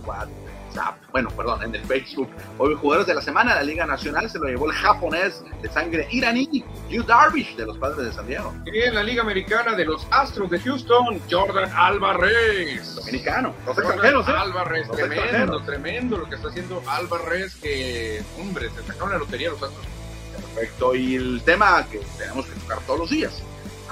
WhatsApp. 0.75 0.95
Bueno, 1.11 1.29
perdón, 1.31 1.63
en 1.63 1.75
el 1.75 1.81
Facebook. 1.85 2.29
Hoy, 2.57 2.75
jugadores 2.75 3.07
de 3.07 3.13
la 3.15 3.21
semana 3.21 3.53
de 3.53 3.59
la 3.61 3.65
Liga 3.65 3.85
Nacional 3.85 4.29
se 4.29 4.39
lo 4.39 4.45
llevó 4.45 4.67
el 4.69 4.73
japonés 4.73 5.43
de 5.61 5.69
sangre 5.69 6.07
iraní, 6.11 6.63
Yu 6.89 7.03
Darvish, 7.03 7.55
de 7.55 7.65
los 7.65 7.77
Padres 7.77 8.05
de 8.07 8.13
San 8.13 8.27
Diego. 8.27 8.53
Y 8.65 8.79
en 8.79 8.95
la 8.95 9.03
Liga 9.03 9.21
Americana 9.21 9.73
de 9.75 9.85
los 9.85 10.05
Astros 10.11 10.49
de 10.49 10.59
Houston, 10.59 11.21
Jordan 11.29 11.71
Alvarez. 11.73 12.95
Dominicano. 12.95 13.53
Los 13.65 13.75
Jordan 13.75 13.91
extranjeros, 13.93 14.27
¿eh? 14.27 14.33
Álvarez, 14.37 14.87
Los 14.87 14.97
tremendo, 14.97 15.23
extranjeros. 15.23 15.65
tremendo 15.65 16.17
lo 16.17 16.29
que 16.29 16.35
está 16.35 16.47
haciendo 16.49 16.83
Álvarez, 16.87 17.55
que, 17.55 18.23
hombre, 18.39 18.69
se 18.69 18.83
sacaron 18.83 19.11
la 19.11 19.17
lotería 19.17 19.49
los 19.49 19.63
Astros. 19.63 19.85
Perfecto. 20.35 20.95
Y 20.95 21.15
el 21.15 21.41
tema 21.45 21.85
que 21.89 22.01
tenemos 22.17 22.45
que 22.45 22.59
tocar 22.59 22.79
todos 22.81 22.99
los 22.99 23.09
días. 23.09 23.41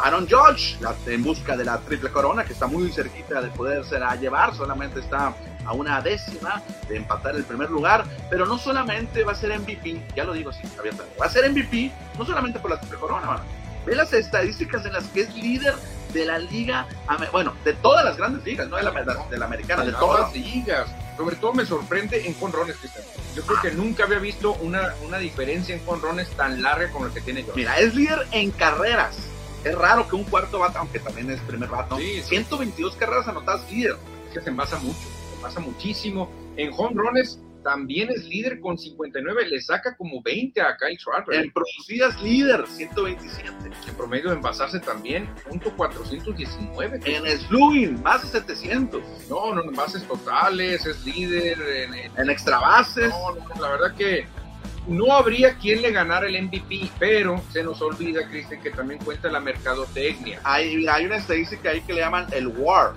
Aaron 0.02 0.28
Judge, 0.28 0.78
la- 0.82 0.96
en 1.06 1.24
busca 1.24 1.56
de 1.56 1.66
la 1.66 1.78
triple 1.80 2.10
corona, 2.10 2.44
que 2.44 2.54
está 2.54 2.68
muy 2.68 2.92
cerquita 2.92 3.42
de 3.42 3.50
poderse 3.50 4.00
la 4.00 4.16
llevar, 4.16 4.56
solamente 4.56 5.00
está 5.00 5.34
a 5.66 5.74
una 5.74 6.02
décima 6.02 6.62
de 6.90 6.98
empatar 6.98 7.36
el 7.36 7.44
primer 7.44 7.70
lugar, 7.70 8.04
pero 8.30 8.46
no 8.46 8.58
solamente 8.58 9.24
va 9.24 9.32
a 9.32 9.36
ser 9.36 9.52
MVP, 9.60 10.02
ya 10.16 10.24
lo 10.26 10.34
digo 10.34 10.50
así, 10.50 10.62
abiertamente, 10.78 11.18
va 11.20 11.26
a 11.26 11.30
ser 11.30 11.50
MVP 11.50 11.92
no 12.18 12.26
solamente 12.26 12.60
por 12.60 12.72
la 12.72 12.80
triple 12.80 12.98
corona, 13.00 13.26
mano. 13.28 13.44
ve 13.86 13.96
las 13.96 14.12
estadísticas 14.14 14.86
en 14.86 14.94
las 14.94 15.04
que 15.06 15.22
es 15.22 15.36
líder 15.36 15.76
de 16.14 16.26
la 16.26 16.38
liga, 16.40 16.88
bueno, 17.32 17.54
de 17.66 17.74
todas 17.74 18.06
las 18.06 18.16
grandes 18.18 18.44
ligas, 18.46 18.68
no 18.70 18.78
de 18.78 18.84
la, 18.84 18.92
de 19.30 19.38
la 19.38 19.46
americana, 19.46 19.84
de 19.84 19.90
En 19.90 19.96
todas. 19.98 20.22
las 20.22 20.34
ligas. 20.36 20.88
Sobre 21.18 21.36
todo 21.36 21.54
me 21.54 21.66
sorprende 21.66 22.26
en 22.26 22.34
conrones, 22.36 22.76
Cristian. 22.78 23.04
Yo 23.36 23.44
creo 23.44 23.62
que 23.62 23.72
nunca 23.72 24.04
había 24.06 24.20
visto 24.20 24.54
una, 24.62 24.94
una 25.06 25.18
diferencia 25.18 25.76
en 25.76 25.82
conrones 25.86 26.30
tan 26.32 26.62
larga 26.62 26.90
como 26.92 27.06
la 27.08 27.14
que 27.14 27.22
tiene 27.22 27.42
Jordan. 27.42 27.56
Mira, 27.58 27.78
es 27.80 27.94
líder 27.94 28.28
en 28.32 28.52
carreras. 28.52 29.18
Es 29.64 29.76
raro 29.76 30.08
que 30.08 30.16
un 30.16 30.24
cuarto 30.26 30.60
bata, 30.60 30.80
aunque 30.80 31.00
también 31.00 31.30
es 31.32 31.40
primer 31.42 31.70
bata, 31.70 31.96
Sí, 31.98 32.22
sí. 32.22 32.30
122 32.30 32.96
carreras 32.96 33.28
anotadas 33.28 33.70
líder. 33.72 33.96
Es 34.28 34.34
que 34.34 34.42
se 34.42 34.50
envasa 34.50 34.78
mucho, 34.80 35.00
se 35.30 35.36
envasa 35.38 35.60
muchísimo. 35.60 36.30
En 36.58 36.72
home 36.76 36.94
runs 36.96 37.40
también 37.64 38.10
es 38.10 38.26
líder 38.26 38.60
con 38.60 38.78
59, 38.78 39.48
le 39.48 39.62
saca 39.62 39.96
como 39.96 40.22
20 40.22 40.60
a 40.62 40.76
Kyle 40.76 40.98
Schwarber. 41.00 41.46
En 41.46 41.52
producidas 41.54 42.22
líder, 42.22 42.66
127. 42.68 43.50
En 43.88 43.96
promedio 43.96 44.32
de 44.32 44.36
envasarse 44.36 44.82
también, 44.82 45.30
punto 45.50 45.72
419. 45.78 47.00
En 47.06 47.40
slugging, 47.40 48.02
más 48.04 48.22
de 48.24 48.40
700. 48.40 49.02
No, 49.30 49.56
no, 49.56 49.64
en 49.64 49.72
bases 49.74 50.04
totales, 50.04 50.86
es 50.86 51.06
líder. 51.06 51.58
En, 51.62 51.94
en- 51.94 52.12
En 52.18 52.30
extra 52.30 52.60
bases. 52.60 53.10
no, 53.10 53.36
no, 53.36 53.62
la 53.62 53.70
verdad 53.70 53.96
que 53.96 54.26
no 54.88 55.14
habría 55.14 55.58
quien 55.58 55.82
le 55.82 55.92
ganara 55.92 56.28
el 56.28 56.42
MVP, 56.44 56.92
pero 57.00 57.42
se 57.52 57.64
nos 57.64 57.82
olvida, 57.82 58.28
Cristian, 58.28 58.62
que 58.62 58.72
también 58.72 59.00
cuenta 59.04 59.30
la 59.30 59.40
mercadotecnia. 59.40 60.40
Hay, 60.44 60.86
hay 60.88 61.06
una 61.06 61.18
estadística 61.18 61.70
ahí 61.70 61.82
que 61.82 61.94
le 61.94 62.02
llaman 62.02 62.28
el 62.32 62.48
WAR. 62.48 62.94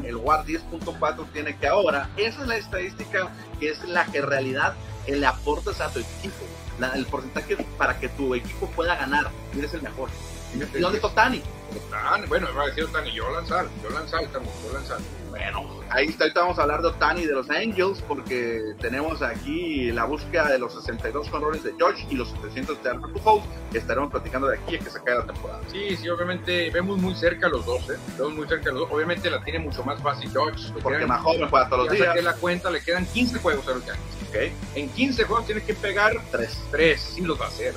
¿Mm? 0.00 0.04
El 0.04 0.16
WAR 0.16 0.44
10.4 0.44 1.26
tiene 1.32 1.56
que 1.56 1.66
ahora. 1.66 2.08
Esa 2.16 2.42
es 2.42 2.48
la 2.48 2.56
estadística 2.56 3.28
que 3.58 3.70
es 3.70 3.82
la 3.84 4.04
que 4.06 4.18
en 4.18 4.26
realidad 4.26 4.74
le 5.08 5.26
aportas 5.26 5.80
a 5.80 5.90
tu 5.92 6.00
equipo. 6.00 6.44
La- 6.78 6.92
el 6.92 7.06
porcentaje 7.06 7.56
para 7.76 7.98
que 7.98 8.08
tu 8.10 8.34
equipo 8.34 8.66
pueda 8.70 8.94
ganar. 8.94 9.30
Y 9.54 9.58
eres 9.58 9.74
el 9.74 9.82
mejor. 9.82 10.10
¿Y 10.54 10.78
dónde 10.80 10.98
está 10.98 11.12
Tani? 11.14 11.42
Tan- 11.90 12.28
bueno, 12.28 12.48
va 12.56 12.62
a 12.62 12.66
decir 12.66 12.86
Tani, 12.92 13.12
Yolan 13.12 13.46
Sal, 13.46 13.68
Yolan 13.82 14.08
Sal, 14.08 14.24
estamos, 14.24 14.48
Yolan 14.66 14.86
Sal. 14.86 14.98
Bueno, 15.38 15.64
ahí 15.90 16.06
está, 16.06 16.24
ahorita 16.24 16.40
vamos 16.40 16.58
a 16.58 16.62
hablar 16.62 16.82
de 16.82 16.88
Otani 16.88 17.20
y 17.20 17.26
de 17.26 17.32
los 17.32 17.48
Angels, 17.48 18.02
porque 18.08 18.74
tenemos 18.80 19.22
aquí 19.22 19.92
la 19.92 20.04
búsqueda 20.04 20.48
de 20.48 20.58
los 20.58 20.74
62 20.74 21.28
colores 21.28 21.62
de 21.62 21.74
George 21.78 22.04
y 22.10 22.16
los 22.16 22.30
700 22.30 22.82
de 22.82 22.90
Albert 22.90 23.12
Pujols, 23.12 23.44
que 23.70 23.78
estaremos 23.78 24.10
platicando 24.10 24.48
de 24.48 24.58
aquí 24.58 24.74
a 24.74 24.78
que 24.80 24.90
se 24.90 24.98
acabe 24.98 25.18
la 25.18 25.26
temporada. 25.26 25.60
Sí, 25.70 25.96
sí, 25.96 26.08
obviamente 26.08 26.70
vemos 26.70 26.98
muy 26.98 27.14
cerca 27.14 27.48
los 27.48 27.64
dos, 27.64 27.88
¿eh? 27.88 27.96
Vemos 28.18 28.34
muy 28.34 28.48
cerca 28.48 28.70
los 28.70 28.80
dos. 28.80 28.88
Obviamente 28.90 29.30
la 29.30 29.40
tiene 29.44 29.60
mucho 29.60 29.84
más 29.84 30.02
fácil 30.02 30.28
George. 30.30 30.72
Porque 30.82 31.06
más 31.06 31.22
joven 31.22 31.48
juega 31.48 31.68
todos 31.68 31.86
los 31.86 31.94
días. 31.94 32.24
la 32.24 32.34
cuenta, 32.34 32.68
le 32.70 32.82
quedan 32.82 33.06
15 33.06 33.38
juegos 33.38 33.68
a 33.68 33.70
los 33.74 33.86
Yankees. 33.86 34.28
Ok, 34.28 34.52
En 34.74 34.88
15 34.88 35.24
juegos 35.24 35.46
tienes 35.46 35.62
que 35.62 35.74
pegar 35.74 36.20
tres. 36.32 36.60
3, 36.72 37.00
sí 37.00 37.20
los 37.22 37.40
va 37.40 37.44
a 37.44 37.48
hacer. 37.48 37.74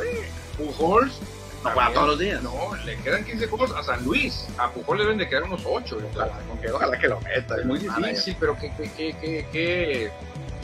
Pujols 0.58 1.20
No 1.64 1.70
juega 1.70 1.94
todos 1.94 2.08
los 2.08 2.20
días. 2.20 2.42
No, 2.42 2.76
le 2.86 2.98
quedan 2.98 3.24
15 3.24 3.48
juegos 3.48 3.72
a 3.72 3.84
San 3.84 4.04
Luis. 4.04 4.48
A 4.58 4.70
Pujols 4.70 5.00
le 5.00 5.06
deben 5.06 5.18
de 5.20 5.30
quedar 5.30 5.44
unos 5.44 5.62
8. 5.66 5.98
Ojalá, 6.14 6.40
ojalá 6.74 7.00
que 7.00 7.08
lo 7.08 7.22
meta. 7.22 7.58
Es 7.58 7.66
muy 7.66 7.80
difícil, 7.80 8.36
pero 8.40 8.58
qué, 8.58 8.72
qué, 8.76 8.92
qué, 8.96 9.16
qué, 9.22 9.48
qué 9.52 10.12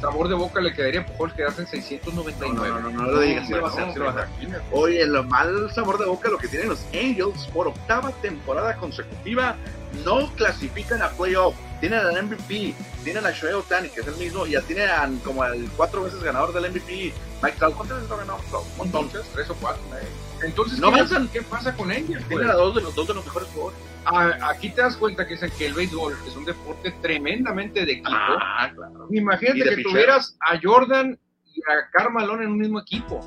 sabor 0.01 0.27
de 0.27 0.35
boca 0.35 0.61
le 0.61 0.73
quedaría 0.73 1.01
a 1.01 1.05
Pujols 1.05 1.33
quedarse 1.33 1.61
en 1.61 1.67
699. 1.67 2.69
No, 2.69 2.79
no, 2.79 2.89
no, 2.89 3.03
no 3.03 3.11
lo 3.11 3.19
digas, 3.19 3.49
lo 3.49 3.59
lo. 3.59 4.13
Oye, 4.71 5.01
el 5.01 5.23
mal 5.25 5.71
sabor 5.71 5.97
de 5.97 6.05
boca 6.05 6.29
lo 6.29 6.37
que 6.37 6.47
tienen 6.47 6.69
los 6.69 6.85
Angels 6.93 7.47
por 7.53 7.67
octava 7.67 8.11
temporada 8.21 8.75
consecutiva 8.77 9.55
no 10.05 10.27
clasifican 10.35 11.01
a 11.01 11.09
playoff. 11.09 11.55
Tienen 11.79 11.99
al 11.99 12.23
MVP, 12.23 12.73
tienen 13.03 13.25
a 13.25 13.31
Shohei 13.31 13.53
Otani, 13.53 13.89
que 13.89 14.01
es 14.01 14.07
el 14.07 14.15
mismo, 14.15 14.47
y 14.47 14.51
ya 14.51 14.61
tienen 14.61 15.19
como 15.19 15.45
el 15.45 15.69
cuatro 15.77 16.03
veces 16.03 16.23
ganador 16.23 16.51
del 16.53 16.71
MVP, 16.71 17.13
Mike 17.43 17.57
Trout. 17.57 17.75
¿Cuántas 17.75 17.97
veces 17.97 18.09
lo 18.09 18.17
ganó? 18.17 18.37
Muchas, 18.77 19.27
tres 19.33 19.49
o 19.51 19.55
cuatro. 19.55 19.83
Entonces, 20.43 20.79
No 20.79 20.89
¿qué, 20.89 20.95
avanzan. 20.95 21.27
¿qué 21.27 21.41
pasa 21.43 21.75
con 21.75 21.91
ellos? 21.91 22.23
Tienen 22.27 22.49
a 22.49 22.53
dos 22.53 22.75
de 22.75 22.81
los 22.81 22.95
dos 22.95 23.07
de 23.07 23.13
los 23.13 23.25
mejores 23.25 23.47
jugadores. 23.49 23.79
Ah, 24.05 24.37
aquí 24.49 24.69
te 24.69 24.81
das 24.81 24.97
cuenta 24.97 25.27
que, 25.27 25.33
dicen 25.33 25.51
que 25.57 25.67
el 25.67 25.73
béisbol 25.73 26.15
es 26.25 26.35
un 26.35 26.45
deporte 26.45 26.91
tremendamente 27.01 27.85
de 27.85 27.91
equipo. 27.91 28.09
Ah, 28.11 28.71
claro. 28.73 29.07
Imagínate 29.11 29.75
que 29.75 29.83
tuvieras 29.83 30.37
a 30.39 30.59
Jordan 30.61 31.19
y 31.53 31.61
a 31.61 31.89
Carmalón 31.91 32.41
en 32.41 32.49
un 32.49 32.57
mismo 32.57 32.79
equipo. 32.79 33.19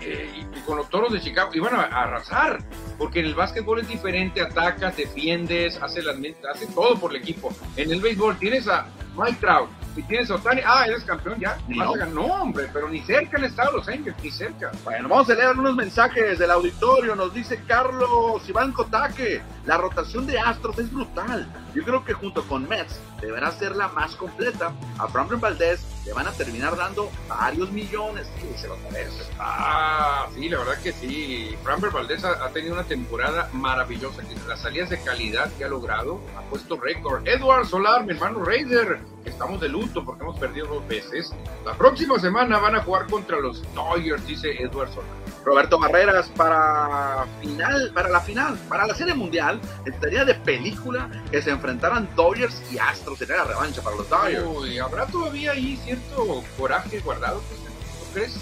Eh, 0.00 0.30
y, 0.36 0.58
y 0.58 0.60
con 0.62 0.76
los 0.76 0.88
toros 0.90 1.12
de 1.12 1.20
Chicago 1.20 1.50
iban 1.54 1.74
a, 1.74 1.84
a 1.84 2.02
arrasar. 2.02 2.58
Porque 2.98 3.20
en 3.20 3.26
el 3.26 3.34
básquetbol 3.34 3.80
es 3.80 3.88
diferente, 3.88 4.40
atacas, 4.40 4.96
defiendes, 4.96 5.80
hace, 5.82 6.02
las, 6.02 6.16
hace 6.52 6.66
todo 6.74 6.98
por 6.98 7.10
el 7.10 7.22
equipo. 7.22 7.52
En 7.76 7.90
el 7.92 8.00
béisbol 8.00 8.38
tienes 8.38 8.68
a 8.68 8.86
Mike 9.16 9.38
Trout 9.40 9.70
y 9.96 10.02
tienes 10.02 10.30
a 10.30 10.36
Otani. 10.36 10.60
Ah, 10.64 10.84
eres 10.86 11.04
campeón 11.04 11.38
ya. 11.38 11.58
Ni 11.68 11.78
Vas 11.78 12.00
a 12.00 12.06
no. 12.06 12.22
hombre, 12.22 12.68
pero 12.72 12.88
ni 12.88 13.00
cerca 13.00 13.36
han 13.36 13.44
estado 13.44 13.76
los 13.76 13.88
Angels, 13.88 14.16
ni 14.22 14.30
cerca. 14.30 14.70
Bueno, 14.84 15.08
vamos 15.08 15.28
a 15.30 15.34
leer 15.34 15.48
algunos 15.48 15.74
mensajes 15.74 16.38
del 16.38 16.50
auditorio. 16.50 17.14
Nos 17.14 17.32
dice 17.34 17.60
Carlos 17.66 18.48
Iván 18.48 18.72
Kotaque, 18.72 19.42
la 19.66 19.78
rotación 19.78 20.26
de 20.26 20.38
Astros 20.38 20.78
es 20.78 20.92
brutal. 20.92 21.50
Yo 21.74 21.82
creo 21.84 22.04
que 22.04 22.12
junto 22.12 22.46
con 22.46 22.68
Mets 22.68 23.00
deberá 23.20 23.50
ser 23.50 23.74
la 23.74 23.88
más 23.88 24.14
completa. 24.14 24.72
A 24.98 25.08
Framber 25.08 25.38
Valdez 25.38 25.80
le 26.04 26.12
van 26.12 26.26
a 26.26 26.32
terminar 26.32 26.76
dando 26.76 27.10
varios 27.28 27.70
millones. 27.72 28.26
Sí, 28.40 28.48
se 28.56 28.68
lo 28.68 28.76
merece. 28.90 29.24
Ah, 29.38 30.26
sí, 30.34 30.48
la 30.50 30.58
verdad 30.58 30.78
que 30.82 30.92
sí. 30.92 31.56
Framber 31.62 31.90
Valdez 31.90 32.24
ha, 32.24 32.48
tenido 32.50 32.74
una 32.74 32.84
temporada 32.84 33.48
maravillosa. 33.52 34.22
Las 34.46 34.60
salidas 34.60 34.90
de 34.90 35.00
calidad 35.00 35.50
que 35.56 35.64
ha 35.64 35.68
logrado, 35.68 36.20
ha 36.36 36.42
puesto 36.42 36.76
récord. 36.76 37.26
Edward 37.26 37.66
Solar, 37.66 38.04
mi 38.04 38.12
hermano 38.12 38.44
Raider, 38.44 39.00
estamos 39.24 39.60
de 39.60 39.68
luto 39.70 40.04
porque 40.04 40.24
hemos 40.24 40.38
perdido 40.38 40.66
dos 40.66 40.86
veces. 40.86 41.32
La 41.64 41.72
próxima 41.74 42.18
semana 42.18 42.58
van 42.58 42.76
a 42.76 42.82
jugar 42.82 43.06
contra 43.06 43.40
los 43.40 43.62
Dodgers, 43.74 44.26
dice 44.26 44.62
Edward 44.62 44.90
Solar. 44.92 45.23
Roberto 45.44 45.78
Barreras 45.78 46.28
para 46.36 47.26
final, 47.40 47.90
para 47.94 48.08
la 48.08 48.20
final, 48.20 48.58
para 48.68 48.86
la 48.86 48.94
serie 48.94 49.14
mundial, 49.14 49.60
estaría 49.84 50.24
de 50.24 50.34
película 50.34 51.10
que 51.30 51.42
se 51.42 51.50
enfrentaran 51.50 52.08
Dodgers 52.16 52.62
y 52.72 52.78
Astros. 52.78 53.18
Sería 53.18 53.36
la 53.36 53.44
revancha 53.44 53.82
para 53.82 53.96
los 53.96 54.08
Dodgers. 54.08 54.44
Uy, 54.46 54.78
¿habrá 54.78 55.06
todavía 55.06 55.52
ahí 55.52 55.76
cierto 55.84 56.42
coraje 56.58 57.00
guardado? 57.00 57.40
¿Tú 57.40 58.14
crees? 58.14 58.34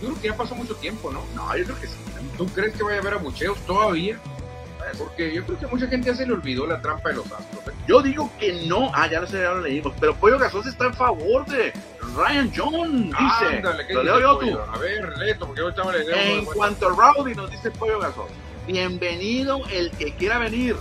Yo 0.00 0.08
creo 0.08 0.20
que 0.20 0.28
ya 0.28 0.36
pasó 0.36 0.54
mucho 0.54 0.74
tiempo, 0.76 1.10
¿no? 1.10 1.22
No, 1.34 1.56
yo 1.56 1.64
creo 1.64 1.80
que 1.80 1.86
sí. 1.86 1.96
¿Tú 2.36 2.46
crees 2.46 2.74
que 2.74 2.82
vaya 2.82 2.96
a 2.96 3.00
haber 3.00 3.14
abucheos 3.14 3.58
todavía? 3.66 4.18
Porque 4.98 5.34
yo 5.34 5.44
creo 5.44 5.58
que 5.58 5.66
mucha 5.66 5.86
gente 5.88 6.08
ya 6.08 6.14
se 6.14 6.26
le 6.26 6.32
olvidó 6.32 6.66
la 6.66 6.80
trampa 6.80 7.08
de 7.10 7.16
los 7.16 7.26
astros. 7.26 7.66
¿eh? 7.68 7.72
Yo 7.88 8.02
digo 8.02 8.30
que 8.38 8.66
no. 8.66 8.90
Ah, 8.94 9.08
ya 9.10 9.20
lo 9.20 9.26
sé, 9.26 9.40
ya 9.40 9.52
lo 9.52 9.60
leímos. 9.60 9.94
Pero 9.98 10.14
Pollo 10.14 10.38
Gasos 10.38 10.66
está 10.66 10.86
en 10.86 10.94
favor 10.94 11.44
de 11.46 11.72
Ryan 12.14 12.52
John, 12.54 13.10
dice. 13.10 13.56
Ándale, 13.56 13.86
¿qué 13.86 13.94
lo 13.94 14.02
dice 14.02 14.14
leo 14.14 14.20
yo 14.20 14.38
tú. 14.38 14.58
A 14.58 14.78
ver, 14.78 15.18
leto, 15.18 15.46
porque 15.46 15.60
ahorita 15.62 15.84
me 15.84 15.92
le 15.92 16.04
leo. 16.04 16.16
En 16.16 16.44
cuanto 16.44 16.88
a 16.88 16.90
Rowdy, 16.90 17.34
nos 17.34 17.50
dice 17.50 17.70
Pollo 17.70 17.98
Gasol. 17.98 18.28
Bienvenido 18.66 19.60
el 19.70 19.90
que 19.92 20.14
quiera 20.14 20.38
venir. 20.38 20.76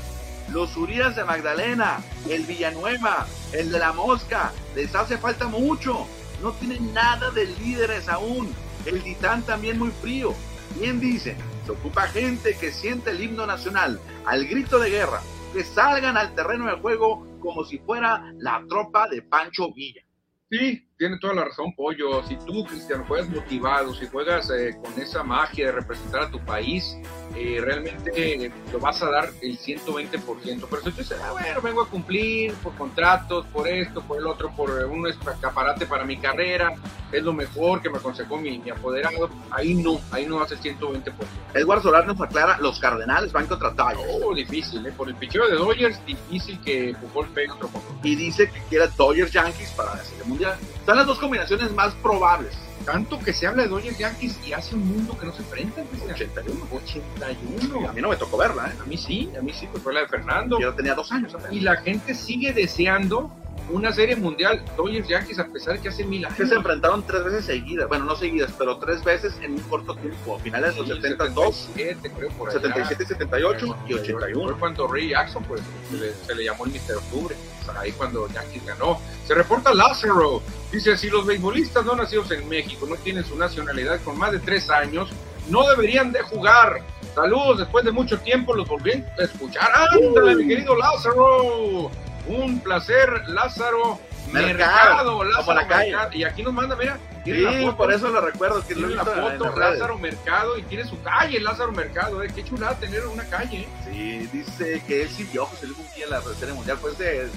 Los 0.51 0.77
Urias 0.77 1.15
de 1.15 1.23
Magdalena, 1.23 1.99
el 2.29 2.43
Villanueva, 2.45 3.25
el 3.51 3.71
de 3.71 3.79
la 3.79 3.93
Mosca. 3.93 4.51
Les 4.75 4.93
hace 4.93 5.17
falta 5.17 5.47
mucho. 5.47 6.07
No 6.41 6.51
tienen 6.53 6.93
nada 6.93 7.31
de 7.31 7.45
líderes 7.45 8.07
aún. 8.07 8.53
El 8.85 9.01
Titán 9.01 9.41
también 9.41 9.79
muy 9.79 9.89
frío. 9.89 10.35
Bien 10.79 10.99
dice, 10.99 11.35
se 11.65 11.71
ocupa 11.71 12.08
gente 12.08 12.56
que 12.60 12.71
siente 12.71 13.12
el 13.12 13.21
himno 13.21 13.45
nacional 13.47 13.99
al 14.25 14.45
grito 14.45 14.80
de 14.80 14.89
guerra. 14.89 15.21
Que 15.54 15.63
salgan 15.63 16.17
al 16.17 16.36
terreno 16.36 16.65
de 16.67 16.80
juego 16.80 17.25
como 17.39 17.63
si 17.63 17.80
fuera 17.80 18.34
la 18.38 18.63
tropa 18.67 19.08
de 19.08 19.21
Pancho 19.21 19.73
Villa. 19.73 20.01
Sí, 20.49 20.88
tiene 20.97 21.17
toda 21.19 21.34
la 21.34 21.45
razón, 21.45 21.73
Pollo. 21.75 22.23
Si 22.23 22.36
tú, 22.45 22.65
Cristiano, 22.65 23.04
juegas 23.08 23.30
motivado, 23.30 23.93
si 23.95 24.06
juegas 24.08 24.49
eh, 24.51 24.78
con 24.82 24.93
esa 25.01 25.23
magia 25.23 25.67
de 25.67 25.71
representar 25.71 26.23
a 26.23 26.32
tu 26.32 26.39
país, 26.45 26.95
eh, 27.36 27.60
realmente 27.62 28.12
eh, 28.15 28.52
lo 28.71 28.80
vas 28.80 29.02
a 29.04 29.10
dar 29.10 29.30
el 29.41 29.58
120%. 29.58 30.67
Pero 30.69 30.82
si 30.82 30.91
tú 30.91 30.98
dices, 30.98 31.17
ah, 31.24 31.32
bueno, 31.32 31.62
vengo 31.62 31.82
a 31.82 31.89
cumplir 31.89 32.54
por 32.56 32.74
contratos, 32.76 33.45
por 33.48 33.67
esto, 33.67 34.02
por 34.02 34.19
el 34.19 34.28
otro, 34.28 34.52
por 34.56 34.71
un 34.71 35.08
escaparate 35.08 35.86
para 35.86 36.06
mi 36.06 36.17
carrera, 36.17 36.74
es 37.12 37.24
lo 37.24 37.34
mejor 37.34 37.82
que 37.82 37.89
me 37.89 37.98
aconsejó 37.98 38.38
mi, 38.38 38.60
mi 38.60 38.69
apoderado, 38.69 39.30
ahí 39.52 39.74
no, 39.74 40.00
ahí 40.12 40.26
no 40.26 40.41
hace 40.41 40.56
el 40.56 40.62
120%. 40.62 41.13
Edward 41.54 41.82
Solar 41.82 42.08
nos 42.08 42.19
aclara, 42.19 42.58
los 42.60 42.80
Cardenales 42.80 43.32
van 43.32 43.48
contra 43.48 43.71
Dodgers. 43.71 44.21
Oh, 44.24 44.34
difícil, 44.34 44.86
¿eh? 44.86 44.91
Por 44.91 45.10
el 45.10 45.15
picheo 45.15 45.48
de 45.48 45.56
Dodgers, 45.56 46.04
difícil 46.06 46.60
que 46.62 46.95
Pujol 47.00 47.28
pegue 47.30 47.52
otro 47.52 47.67
poco. 47.67 47.86
y 48.04 48.15
dice 48.15 48.50
que 48.50 48.60
quiere 48.69 48.88
Dodgers 48.98 49.32
Yankees 49.32 49.71
para 49.71 49.95
la 49.95 50.04
Serie 50.04 50.24
Mundial. 50.26 50.58
Son 50.86 50.98
las 50.98 51.06
dos 51.06 51.19
combinaciones 51.19 51.71
más 51.74 51.93
probables. 51.95 52.64
Tanto 52.83 53.19
que 53.19 53.33
se 53.33 53.47
habla 53.47 53.63
de 53.63 53.69
Dodgers 53.69 53.97
Yankees 53.97 54.39
y 54.45 54.53
hace 54.53 54.75
un 54.75 54.88
mundo 54.88 55.17
que 55.17 55.25
no 55.25 55.33
se 55.33 55.41
enfrentan. 55.41 55.85
Cristian. 55.85 56.13
81. 56.13 56.67
81. 56.71 57.89
A 57.89 57.93
mí 57.93 58.01
no 58.01 58.09
me 58.09 58.15
tocó 58.15 58.38
verla, 58.38 58.67
¿eh? 58.67 58.77
A 58.81 58.85
mí 58.85 58.97
sí, 58.97 59.31
a 59.38 59.41
mí 59.41 59.53
sí, 59.53 59.67
pues 59.71 59.81
fue 59.81 59.93
la 59.93 60.01
de 60.01 60.07
Fernando. 60.07 60.59
Yo 60.59 60.73
tenía 60.73 60.93
dos 60.93 61.11
años 61.11 61.33
apenas. 61.33 61.53
Y 61.53 61.61
la 61.61 61.77
gente 61.77 62.13
sigue 62.13 62.53
deseando 62.53 63.31
una 63.69 63.91
serie 63.91 64.15
mundial 64.15 64.63
Dodgers 64.77 65.07
Yankees 65.07 65.39
a 65.39 65.47
pesar 65.47 65.75
de 65.75 65.81
que 65.81 65.89
hace 65.89 66.03
mil 66.03 66.25
años. 66.25 66.37
Que 66.37 66.45
se 66.45 66.55
enfrentaron 66.55 67.05
tres 67.05 67.23
veces 67.23 67.45
seguidas, 67.45 67.87
bueno, 67.87 68.05
no 68.05 68.15
seguidas, 68.15 68.53
pero 68.57 68.77
tres 68.77 69.03
veces 69.03 69.35
en 69.41 69.53
un 69.53 69.61
corto 69.61 69.95
tiempo, 69.95 70.39
finales 70.39 70.75
de 70.75 70.81
los 70.81 70.89
Sí, 70.89 71.01
72, 71.01 71.55
77, 71.73 72.11
creo, 72.15 72.29
por 72.31 72.49
allá. 72.49 72.61
77, 72.61 73.05
78 73.05 73.77
y 73.87 73.93
81. 73.93 74.49
Fue 74.49 74.59
cuando 74.59 74.87
Ray 74.87 75.09
Jackson, 75.09 75.43
pues, 75.43 75.61
se 75.89 75.97
le, 75.97 76.13
se 76.13 76.35
le 76.35 76.43
llamó 76.45 76.65
el 76.65 76.71
Mister 76.71 76.95
Octubre. 76.97 77.35
O 77.61 77.65
sea, 77.65 77.81
ahí 77.81 77.91
cuando 77.91 78.27
Yankees 78.29 78.65
ganó. 78.65 78.99
Se 79.25 79.33
reporta 79.33 79.73
Lázaro. 79.73 80.41
Dice, 80.71 80.97
si 80.97 81.09
los 81.09 81.25
beisbolistas 81.25 81.85
no 81.85 81.95
nacidos 81.95 82.29
en 82.31 82.47
México 82.47 82.85
no 82.87 82.95
tienen 82.97 83.23
su 83.23 83.37
nacionalidad 83.37 83.99
con 84.03 84.17
más 84.17 84.31
de 84.31 84.39
tres 84.39 84.69
años, 84.69 85.09
no 85.49 85.67
deberían 85.67 86.11
de 86.11 86.21
jugar. 86.21 86.81
Saludos, 87.13 87.59
después 87.59 87.85
de 87.85 87.91
mucho 87.91 88.19
tiempo 88.19 88.53
los 88.53 88.67
volví 88.67 88.91
a 88.91 89.23
escuchar. 89.23 89.69
¡Ándale, 89.73 90.35
mi 90.35 90.47
querido 90.47 90.75
Lázaro! 90.75 91.89
Un 92.27 92.59
placer, 92.59 93.27
Lázaro. 93.27 93.99
Mercado, 94.31 95.23
Lázaro. 95.23 95.55
Mercado. 95.67 96.13
Y 96.13 96.23
aquí 96.23 96.43
nos 96.43 96.53
manda, 96.53 96.75
mira, 96.75 96.97
tiene 97.25 97.41
la 97.41 97.51
Sí, 97.51 97.65
foto. 97.65 97.77
por 97.77 97.91
eso 97.93 98.09
lo 98.09 98.21
recuerdo, 98.21 98.65
que 98.65 98.73
Tiene 98.75 98.95
la 98.95 99.01
en 99.01 99.39
foto. 99.39 99.59
Lázaro 99.59 99.97
Mercado, 99.97 100.57
y 100.57 100.63
tiene 100.63 100.85
su 100.85 101.01
calle, 101.01 101.39
Lázaro 101.41 101.71
Mercado, 101.73 102.23
¿eh? 102.23 102.31
Qué 102.33 102.43
chulada 102.45 102.79
tener 102.79 103.05
una 103.07 103.25
calle, 103.25 103.61
¿eh? 103.61 103.67
Sí, 103.83 104.29
dice 104.31 104.81
que 104.88 105.01
él 105.03 105.09
sí 105.09 105.27
vio 105.33 105.45
José 105.45 105.65
Luis 105.67 105.77
Munguía 105.79 106.05
en 106.05 106.11
la 106.11 106.21
Serie 106.21 106.53
Mundial, 106.53 106.77
pues 106.79 106.97
de, 106.97 107.25
de 107.25 107.29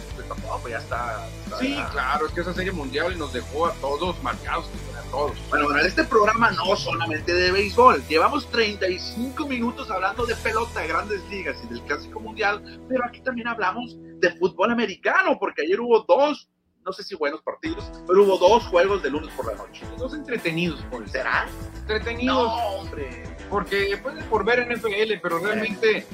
pues 0.62 0.70
ya 0.72 0.79
está. 0.79 1.27
está- 1.44 1.59
Sí, 1.59 1.77
claro, 1.90 2.27
es 2.27 2.33
que 2.33 2.40
esa 2.42 2.55
serie 2.55 2.70
mundial 2.72 3.18
nos 3.18 3.33
dejó 3.33 3.66
a 3.66 3.72
todos 3.74 4.22
marcados, 4.22 4.66
a 4.96 5.11
todos. 5.11 5.33
Bueno, 5.48 5.64
bueno, 5.64 5.81
en 5.81 5.87
este 5.87 6.05
programa 6.05 6.51
no 6.53 6.77
solamente 6.77 7.33
de 7.35 7.51
béisbol, 7.51 8.03
llevamos 8.09 8.46
35 8.51 9.46
minutos 9.46 9.90
hablando 9.90 10.27
de 10.27 10.37
pelota 10.37 10.81
de 10.81 10.88
grandes 10.88 11.20
ligas 11.31 11.57
y 11.64 11.66
del 11.72 11.83
clásico 11.83 12.20
mundial, 12.20 12.62
pero 12.88 13.05
aquí 13.05 13.20
también 13.22 13.48
hablamos 13.48 13.96
de 13.98 14.31
fútbol 14.37 14.70
americano, 14.70 15.37
porque 15.40 15.62
ayer 15.62 15.81
hubo 15.81 16.05
dos, 16.07 16.48
no 16.88 16.92
sé 16.94 17.03
si 17.03 17.14
buenos 17.14 17.42
partidos, 17.42 17.85
pero 18.07 18.24
hubo 18.24 18.38
dos 18.38 18.64
juegos 18.68 19.03
de 19.03 19.11
lunes 19.11 19.29
por 19.37 19.44
la 19.46 19.55
noche. 19.55 19.85
Dos 19.98 20.14
entretenidos, 20.14 20.81
por 20.90 21.03
el 21.03 21.11
¿Será? 21.11 21.46
Entretenidos, 21.81 22.35
No, 22.46 22.55
hombre. 22.55 23.24
porque 23.51 23.98
puedes 24.03 24.24
por 24.24 24.42
ver 24.42 24.66
NFL, 24.66 25.18
pero 25.22 25.38
realmente 25.38 26.07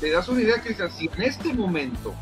te 0.00 0.10
das 0.10 0.28
una 0.28 0.40
idea 0.42 0.60
que 0.60 0.74
si 0.90 1.06
en 1.14 1.22
este 1.22 1.54
momento 1.54 2.12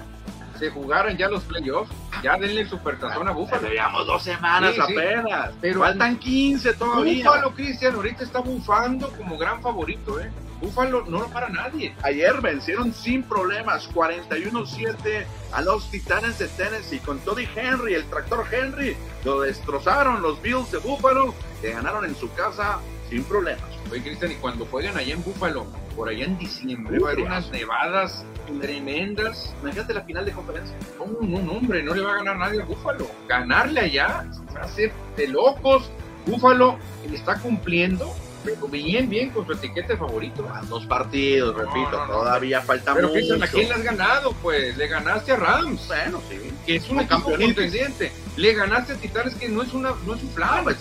se 0.58 0.68
jugaran 0.70 1.16
ya 1.16 1.29
los 1.29 1.44
playoffs, 1.44 1.90
ya 2.22 2.37
denle 2.37 2.60
el 2.60 2.68
supertazón 2.68 3.26
a 3.26 3.31
Búfalo. 3.33 3.68
Llevamos 3.70 4.06
dos 4.06 4.22
semanas 4.22 4.74
Sí, 4.74 4.83
sí. 4.87 4.92
apenas, 4.92 5.50
Pero- 5.62 5.81
faltan 5.81 6.18
15 6.18 6.74
todavía. 6.74 7.24
Búfalo, 7.24 7.54
Cristian, 7.54 7.94
ahorita 7.94 8.22
está 8.22 8.40
bufando 8.40 9.10
como 9.16 9.38
gran 9.38 9.62
favorito, 9.62 10.20
¿eh? 10.20 10.31
Búfalo 10.65 11.04
no 11.04 11.21
lo 11.21 11.29
para 11.29 11.50
nadie. 11.50 11.94
Ayer 12.02 12.40
vencieron 12.40 12.94
sin 12.94 13.23
problemas 13.23 13.87
41-7 13.92 15.27
a 15.52 15.60
los 15.60 15.90
Titanes 15.90 16.38
de 16.38 16.48
Tennessee 16.48 17.00
con 17.00 17.19
Toddy 17.19 17.46
Henry, 17.54 17.92
el 17.92 18.04
tractor 18.04 18.46
Henry. 18.50 18.96
Lo 19.25 19.42
destrozaron 19.42 20.23
los 20.23 20.40
Bills 20.40 20.71
de 20.71 20.79
Búfalo, 20.79 21.35
que 21.60 21.73
ganaron 21.73 22.06
en 22.06 22.17
su 22.17 22.33
casa 22.33 22.79
sin 23.10 23.25
problemas. 23.25 23.65
Oye, 23.92 24.02
Cristian, 24.02 24.33
y 24.33 24.37
cuando 24.37 24.65
juegan 24.65 24.96
allá 24.96 25.12
en 25.12 25.23
Búfalo, 25.23 25.67
por 25.94 26.08
allá 26.08 26.25
en 26.25 26.38
diciembre, 26.38 26.98
va 26.98 27.10
a 27.10 27.12
haber 27.12 27.27
unas 27.27 27.50
nevadas 27.50 28.25
tremendas. 28.60 29.54
Imagínate 29.60 29.92
la 29.92 30.02
final 30.02 30.25
de 30.25 30.33
conferencia. 30.33 30.75
No, 30.98 31.27
no, 31.27 31.42
no, 31.42 31.52
hombre, 31.52 31.83
no 31.83 31.94
le 31.94 32.00
va 32.00 32.12
a 32.12 32.17
ganar 32.17 32.38
nadie 32.38 32.62
a 32.62 32.65
Búfalo. 32.65 33.06
Ganarle 33.29 33.81
allá 33.81 34.25
va 34.56 34.62
a 34.62 34.69
ser 34.69 34.92
de 35.15 35.29
locos. 35.29 35.90
Búfalo 36.27 36.79
está 37.12 37.38
cumpliendo 37.38 38.15
pero 38.44 38.68
bien, 38.68 39.08
bien 39.08 39.30
con 39.30 39.46
su 39.46 39.52
etiqueta 39.52 39.96
favorito. 39.96 40.46
A 40.52 40.60
dos 40.62 40.84
partidos, 40.86 41.56
repito, 41.56 41.90
no, 41.90 42.06
no. 42.06 42.12
todavía 42.12 42.60
falta 42.60 42.94
Pero 42.94 43.08
mucho. 43.08 43.42
¿a 43.42 43.46
quién 43.46 43.68
le 43.68 43.74
has 43.74 43.82
ganado? 43.82 44.32
Pues 44.42 44.76
le 44.76 44.86
ganaste 44.86 45.32
a 45.32 45.36
Rams, 45.36 45.86
Bueno, 45.88 46.20
sí. 46.28 46.52
que 46.66 46.76
es 46.76 46.88
un 46.88 47.00
equipo 47.00 47.22
contendiente. 47.30 48.12
Le 48.36 48.52
ganaste 48.54 48.92
a 48.92 48.96
Titanes, 48.96 49.34
que 49.36 49.48
no 49.48 49.62
es 49.62 49.72
una, 49.72 49.92
no 50.06 50.14
es 50.14 50.22
un 50.22 50.28
plan. 50.30 50.64
pues, 50.64 50.76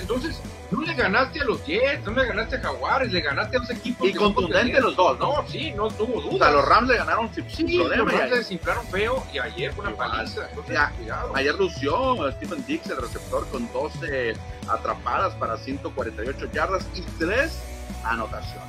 entonces, 0.00 0.40
no 0.70 0.80
le 0.82 0.94
ganaste 0.94 1.40
a 1.40 1.44
los 1.44 1.64
Jets, 1.64 2.04
no 2.04 2.12
le 2.12 2.26
ganaste 2.26 2.56
a 2.56 2.60
Jaguares, 2.60 3.12
le 3.12 3.20
ganaste 3.20 3.56
a 3.56 3.60
dos 3.60 3.70
equipos. 3.70 4.08
Y 4.08 4.12
contundente 4.14 4.80
los 4.80 4.96
dos, 4.96 5.18
¿no? 5.18 5.42
No, 5.42 5.48
sí, 5.48 5.72
no 5.72 5.88
tuvo 5.88 6.18
O 6.18 6.22
sea, 6.22 6.30
duda. 6.30 6.50
los 6.50 6.64
Rams 6.68 6.88
le 6.88 6.96
ganaron 6.96 7.34
sin, 7.34 7.48
sin 7.50 7.66
Sí, 7.68 7.76
los 7.78 7.86
problema. 7.88 8.10
Rams 8.12 8.26
y 8.26 8.28
se 8.30 8.36
desinflaron 8.38 8.86
feo 8.88 9.26
y 9.32 9.38
ayer 9.38 9.72
fue 9.72 9.82
una 9.84 9.92
Igual. 9.92 10.10
paliza. 10.10 10.48
Entonces. 10.50 10.78
Ayer 11.34 11.54
lució 11.54 12.32
Stephen 12.32 12.64
Dix, 12.66 12.86
el 12.90 12.96
receptor, 12.98 13.46
con 13.48 13.70
12 13.72 14.34
atrapadas 14.68 15.34
para 15.34 15.56
148 15.56 16.46
yardas 16.52 16.86
y 16.94 17.02
3 17.18 17.52
anotaciones. 18.04 18.62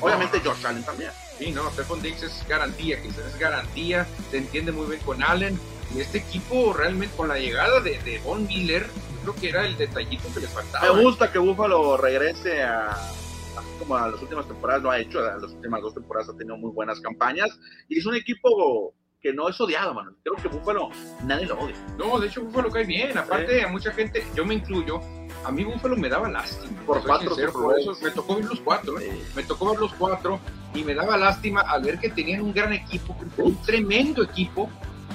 Obviamente 0.00 0.40
Josh 0.44 0.64
Allen 0.66 0.82
también. 0.82 1.10
Sí, 1.38 1.52
no, 1.52 1.70
Stephon 1.70 2.02
Diggs 2.02 2.22
es 2.22 2.46
garantía, 2.48 2.98
es 2.98 3.38
garantía, 3.38 4.06
se 4.30 4.38
entiende 4.38 4.72
muy 4.72 4.86
bien 4.86 5.00
con 5.02 5.22
Allen. 5.22 5.58
Y 5.94 6.00
este 6.00 6.18
equipo 6.18 6.72
realmente 6.72 7.14
con 7.16 7.28
la 7.28 7.38
llegada 7.38 7.80
de, 7.80 7.98
de 8.00 8.18
Von 8.20 8.46
Miller, 8.46 8.86
creo 9.22 9.34
que 9.34 9.48
era 9.48 9.66
el 9.66 9.76
detallito 9.76 10.32
que 10.32 10.40
les 10.40 10.50
faltaba. 10.50 10.92
Me 10.92 11.02
gusta 11.02 11.30
que 11.30 11.38
Buffalo 11.38 11.96
regrese 11.96 12.62
a, 12.62 12.90
así 12.90 13.68
como 13.78 13.96
a 13.96 14.08
las 14.08 14.20
últimas 14.20 14.46
temporadas 14.46 14.82
lo 14.82 14.90
ha 14.90 14.98
hecho, 14.98 15.20
a 15.20 15.36
las 15.36 15.52
últimas 15.52 15.80
dos 15.82 15.94
temporadas 15.94 16.30
ha 16.30 16.36
tenido 16.36 16.56
muy 16.56 16.70
buenas 16.72 17.00
campañas 17.00 17.58
y 17.88 17.98
es 17.98 18.06
un 18.06 18.14
equipo 18.14 18.94
que 19.20 19.32
no 19.32 19.48
es 19.48 19.60
odiado, 19.60 19.92
mano. 19.94 20.12
Creo 20.22 20.36
que 20.36 20.48
Buffalo 20.48 20.88
nadie 21.24 21.46
lo 21.46 21.58
odia. 21.58 21.76
No, 21.98 22.18
de 22.18 22.28
hecho 22.28 22.42
Búfalo 22.42 22.70
cae 22.70 22.84
bien. 22.84 23.16
Aparte, 23.18 23.62
a 23.62 23.68
mucha 23.68 23.92
gente, 23.92 24.24
yo 24.34 24.44
me 24.44 24.54
incluyo, 24.54 25.00
a 25.44 25.52
mí 25.52 25.64
Búfalo 25.64 25.96
me 25.96 26.08
daba 26.08 26.28
lástima. 26.28 26.80
Por 26.86 27.02
cuatro 27.04 27.34
sincero, 27.34 27.52
por 27.52 27.78
eso 27.78 27.96
me 28.02 28.10
tocó 28.10 28.36
ver 28.36 28.46
los 28.46 28.60
cuatro. 28.60 28.98
¿eh? 28.98 29.22
Me 29.36 29.42
tocó 29.42 29.70
ver 29.70 29.80
los 29.80 29.92
cuatro 29.94 30.40
y 30.74 30.84
me 30.84 30.94
daba 30.94 31.16
lástima 31.16 31.60
al 31.60 31.82
ver 31.82 31.98
que 31.98 32.08
tenían 32.08 32.40
un 32.42 32.54
gran 32.54 32.72
equipo, 32.72 33.16
un 33.36 33.60
tremendo 33.62 34.22
equipo 34.22 34.70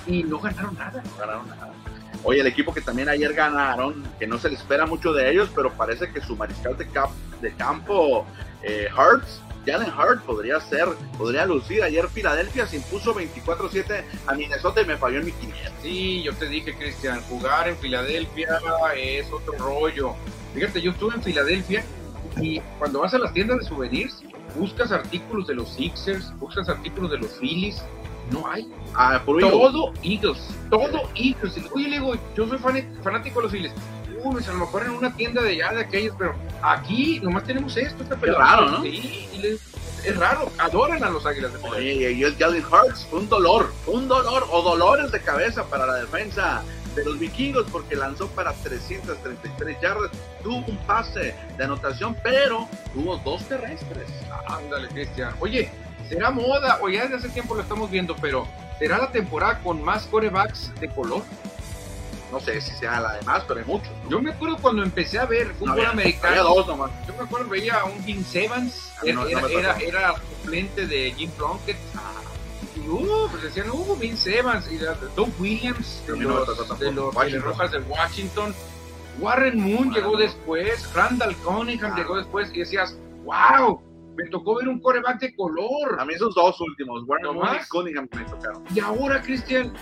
y 0.06 0.24
no 0.24 0.40
ganaron 0.40 0.76
nada. 0.76 1.02
No 1.04 1.18
ganaron 1.18 1.48
nada. 1.50 1.74
Oye, 2.26 2.42
el 2.42 2.48
equipo 2.48 2.74
que 2.74 2.82
también 2.82 3.08
ayer 3.08 3.34
ganaron, 3.34 4.04
que 4.18 4.26
no 4.26 4.40
se 4.40 4.50
le 4.50 4.56
espera 4.56 4.88
mucho 4.88 5.14
de 5.14 5.30
ellos, 5.30 5.50
pero 5.56 5.72
parece 5.72 6.12
que 6.12 6.22
su 6.22 6.36
mariscal 6.36 6.76
de, 6.76 6.88
de 7.40 7.54
campo, 7.54 8.26
eh, 8.64 8.88
Hurts, 8.92 9.42
Jalen 9.64 9.94
Hurts, 9.94 10.24
podría 10.24 10.60
ser, 10.60 10.88
podría 11.20 11.46
lucir. 11.46 11.84
Ayer 11.84 12.08
Filadelfia 12.10 12.66
se 12.66 12.78
impuso 12.78 13.14
24-7 13.14 14.04
a 14.26 14.34
Minnesota 14.34 14.82
y 14.82 14.86
me 14.86 14.98
falló 14.98 15.20
en 15.20 15.26
mi 15.26 15.32
500. 15.34 15.74
Sí, 15.84 16.24
yo 16.24 16.34
te 16.34 16.50
dije, 16.50 16.76
Cristian, 16.76 17.22
jugar 17.30 17.68
en 17.68 17.78
Filadelfia 17.78 18.60
es 18.96 19.32
otro 19.32 19.54
rollo. 19.60 20.16
Fíjate, 20.56 20.82
yo 20.82 20.92
estuve 20.92 21.14
en 21.14 21.22
Filadelfia 21.22 21.86
y 22.42 22.60
cuando 22.80 23.02
vas 23.02 23.14
a 23.14 23.20
las 23.20 23.34
tiendas 23.34 23.60
de 23.60 23.66
souvenirs, 23.66 24.24
buscas 24.58 24.92
artículos 24.92 25.46
de 25.46 25.54
los 25.54 25.70
Sixers, 25.70 26.34
buscas 26.40 26.70
artículos 26.70 27.12
de 27.12 27.20
los 27.20 27.38
Phillies, 27.40 27.84
no 28.32 28.48
hay. 28.48 28.72
Ah, 28.96 29.22
por 29.26 29.40
Todo 29.40 29.94
Eagles, 30.04 30.38
todo 30.70 31.10
Eagles. 31.16 31.58
Oye, 31.74 31.88
le 31.90 32.00
digo, 32.00 32.16
yo 32.36 32.48
soy 32.48 32.58
fan- 32.58 32.98
fanático 33.04 33.40
de 33.40 33.44
los 33.44 33.52
Phillies. 33.52 33.74
Uy, 34.24 34.32
pues, 34.34 34.48
a 34.50 34.54
lo 34.54 34.60
mejor 34.60 34.84
en 34.84 34.92
una 34.92 35.16
tienda 35.16 35.42
de 35.42 35.50
allá, 35.52 35.72
de 35.74 35.82
aquellos, 35.82 36.16
pero 36.18 36.34
aquí 36.62 37.20
nomás 37.22 37.44
tenemos 37.44 37.76
esto, 37.78 38.02
esta 38.04 38.16
pelota. 38.16 38.40
raro, 38.44 38.70
¿no? 38.72 38.82
Sí, 38.82 39.30
y 39.34 39.46
es 40.08 40.18
raro. 40.18 40.50
Adoran 40.58 41.04
a 41.04 41.10
los 41.10 41.26
Águilas 41.26 41.52
de 41.54 41.60
Filadelfia. 41.60 41.94
Oye, 41.94 42.12
y 42.14 42.24
el 42.24 42.36
Jalen 42.38 42.64
Hurts, 42.66 43.08
un 43.12 43.28
dolor, 43.30 43.72
un 43.88 44.08
dolor 44.08 44.48
o 44.52 44.62
dolores 44.64 45.12
de 45.12 45.20
cabeza 45.20 45.66
para 45.66 45.86
la 45.86 45.96
defensa 45.96 46.64
de 46.96 47.04
los 47.04 47.20
vikingos 47.20 47.66
porque 47.72 47.96
lanzó 47.96 48.28
para 48.30 48.54
333 48.54 49.78
yardas, 49.82 50.10
tuvo 50.42 50.58
un 50.66 50.78
pase 50.88 51.36
de 51.58 51.64
anotación, 51.64 52.16
pero 52.24 52.68
tuvo 52.94 53.18
dos 53.18 53.44
terrestres. 53.48 54.08
Ándale, 54.48 54.88
Cristian. 54.88 55.34
Oye, 55.40 55.70
será 56.10 56.32
moda, 56.32 56.80
o 56.82 56.90
ya 56.90 57.04
desde 57.04 57.16
hace 57.18 57.30
tiempo 57.30 57.56
lo 57.56 57.62
estamos 57.62 57.90
viendo, 57.92 58.16
pero 58.18 58.48
¿será 58.80 58.98
la 58.98 59.12
temporada 59.12 59.60
con 59.60 59.82
más 59.84 60.06
corebacks 60.06 60.72
de 60.80 60.90
color? 60.90 61.24
No 62.32 62.40
sé 62.40 62.60
si 62.60 62.72
sea 62.76 63.00
la 63.00 63.14
de 63.14 63.22
más, 63.22 63.44
pero 63.44 63.60
hay 63.62 63.66
muchos. 63.66 63.90
Yo 64.10 64.20
me 64.22 64.32
acuerdo 64.32 64.58
cuando 64.58 64.84
empecé 64.84 65.20
a 65.20 65.26
ver 65.26 65.48
No, 65.48 65.54
fútbol 65.54 65.72
había- 65.80 65.90
americano. 65.92 66.28
Había 66.32 66.44
dos 66.44 66.68
nomás. 66.68 66.92
Yo 67.08 67.14
me 67.14 67.24
acuerdo 67.24 67.48
veía 67.50 67.76
a 67.76 67.86
un 67.86 68.04
Vince 68.06 68.46
Evans, 68.46 68.92
A 69.00 69.04
mí 69.04 69.10
era, 69.12 69.16
no- 69.22 69.24
no 69.30 69.48
era, 69.48 69.78
era, 69.78 69.78
era 69.80 70.16
suplente 70.16 70.88
de 70.88 71.14
Jim 71.14 71.30
Plunkett. 71.32 71.78
Y 72.76 72.90
uh, 72.90 73.28
pues 73.32 73.44
decían, 73.44 73.70
uh, 73.70 73.96
Vince 73.96 74.38
Evans 74.40 74.70
y 74.70 74.78
Doug 75.16 75.30
Williams 75.40 76.04
de 76.08 76.18
no 76.18 76.30
los, 76.46 76.80
de 76.80 76.92
los. 76.92 77.16
Rojas 77.42 77.72
de 77.72 77.80
Washington. 77.80 78.54
Warren 79.20 79.58
Moon 79.62 79.76
Warren 79.88 79.94
llegó 79.94 80.18
después, 80.18 80.94
Randall 80.94 81.38
Cunningham 81.38 81.94
Ah. 81.94 81.98
llegó 81.98 82.18
después 82.18 82.50
y 82.54 82.60
decías, 82.60 82.98
wow, 83.24 83.80
me 84.16 84.30
tocó 84.30 84.56
ver 84.56 84.68
un 84.68 84.80
coreback 84.80 85.20
de 85.20 85.36
color. 85.36 86.00
A 86.00 86.06
mí 86.06 86.14
esos 86.14 86.34
dos 86.36 86.60
últimos, 86.62 87.04
Warren 87.08 87.24
¿No 87.24 87.34
Moon 87.34 87.48
y 87.48 87.58
más? 87.58 87.68
Cunningham 87.70 88.08
me 88.12 88.24
tocaron. 88.24 88.64
Y 88.74 88.80
ahora, 88.80 89.22
Cristian, 89.22 89.74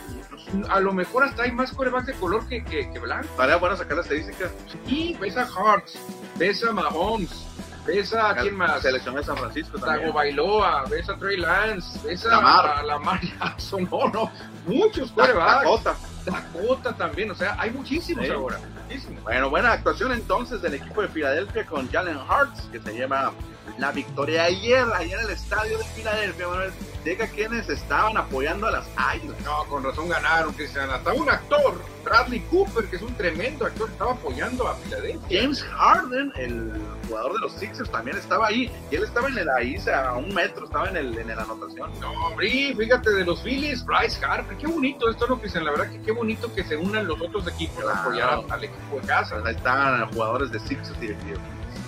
a 0.70 0.80
lo 0.80 0.94
mejor 0.94 1.24
hasta 1.24 1.44
hay 1.44 1.52
más 1.52 1.72
corebacks 1.72 2.08
de 2.08 2.14
color 2.14 2.48
que, 2.48 2.64
que, 2.64 2.92
que 2.92 3.00
blanco. 3.00 3.26
Estaría 3.26 3.58
bueno 3.58 3.76
sacar 3.78 3.98
la 3.98 4.04
estadística. 4.04 4.50
Y 4.88 5.16
ves 5.16 5.38
a 5.38 5.44
Hartz, 5.44 5.98
ves 6.38 6.64
a 6.64 6.72
Mahomes, 6.72 7.46
ves 7.86 8.14
a 8.14 8.36
quién 8.36 8.56
más, 8.56 8.82
Selección 8.82 9.16
de 9.16 9.24
San 9.24 9.38
Francisco 9.38 9.80
Tago. 9.80 10.14
Bailoa, 10.14 10.86
ves 10.90 11.10
a 11.10 11.18
Trey 11.18 11.38
Lance, 11.38 12.00
ves 12.08 12.26
a 12.26 12.30
Lamar. 12.30 12.66
a 12.78 12.84
Lamar 12.84 13.20
Jackson, 13.22 13.84
no, 13.92 14.10
no, 14.10 14.32
muchos 14.66 15.12
corebacks. 15.16 16.12
Dakota 16.26 16.94
también, 16.94 17.32
o 17.32 17.36
sea, 17.36 17.56
hay 17.60 17.72
muchísimos 17.72 18.26
Sí. 18.26 18.32
ahora, 18.32 18.60
muchísimos. 18.84 19.24
Bueno, 19.24 19.50
buena 19.50 19.72
actuación 19.72 20.12
entonces 20.12 20.62
del 20.62 20.76
equipo 20.76 21.02
de 21.02 21.08
Filadelfia 21.10 21.66
con 21.66 21.90
Jalen 21.92 22.18
Hurts, 22.18 22.62
que 22.72 22.80
se 22.80 22.94
lleva 22.94 23.32
la 23.78 23.92
victoria 23.92 24.44
ayer, 24.44 24.86
ayer 24.96 25.20
en 25.20 25.26
el 25.26 25.32
estadio 25.32 25.78
de 25.78 25.84
Filadelfia. 25.86 26.48
Manuel. 26.48 26.72
Diga 27.04 27.28
quienes 27.28 27.68
estaban 27.70 28.16
apoyando 28.18 28.68
a 28.68 28.72
las 28.72 28.86
Águilas. 28.95 29.36
No, 29.43 29.66
con 29.66 29.84
razón 29.84 30.08
ganaron, 30.08 30.54
Cristian. 30.54 30.89
Hasta 30.89 31.12
un 31.14 31.30
actor, 31.30 31.82
Bradley 32.06 32.39
Cooper, 32.49 32.86
que 32.86 32.95
es 32.95 33.01
un 33.01 33.14
tremendo 33.16 33.66
actor, 33.66 33.89
estaba 33.89 34.14
apoyando 34.14 34.68
a 34.68 34.76
Filadelfia. 34.76 35.41
James 35.41 35.62
Harden, 35.64 36.32
el 36.38 36.72
jugador 37.08 37.34
de 37.34 37.39
los 37.39 37.51
Sixers, 37.54 37.91
también 37.91 38.18
estaba 38.18 38.47
ahí. 38.47 38.72
Y 38.89 38.95
él 38.95 39.04
estaba 39.04 39.28
en 39.28 39.38
el 39.38 39.49
ahí, 39.49 39.76
a 39.93 40.14
un 40.14 40.34
metro, 40.34 40.66
estaba 40.66 40.89
en, 40.89 40.97
el, 40.97 41.18
en 41.18 41.28
la 41.28 41.43
anotación. 41.43 41.91
No, 41.99 42.12
hombre, 42.28 42.74
fíjate 42.78 43.10
de 43.12 43.26
los 43.26 43.41
Phillies, 43.43 43.84
Bryce 43.86 44.24
Harper, 44.26 44.56
qué 44.58 44.68
bonito 44.68 45.10
esto, 45.10 45.28
¿no, 45.28 45.39
Cristian? 45.39 45.66
La 45.66 45.72
verdad 45.72 45.91
que 45.91 46.01
qué 46.01 46.12
bonito 46.14 46.54
que 46.54 46.64
se 46.64 46.78
unan 46.78 47.06
los 47.08 47.22
otros 47.22 47.45
equipos 47.47 47.80
a 47.80 47.82
Claro. 47.84 47.99
apoyar 47.99 48.30
al, 48.30 48.45
al 48.51 48.64
equipo 48.64 48.99
de 49.01 49.08
casa. 49.08 49.41
Ahí 49.45 49.56
estaban 49.56 50.10
jugadores 50.14 50.51
de 50.51 50.60
Sixers 50.60 50.97
y 51.01 51.08
de 51.08 51.16
Phillies. 51.16 51.39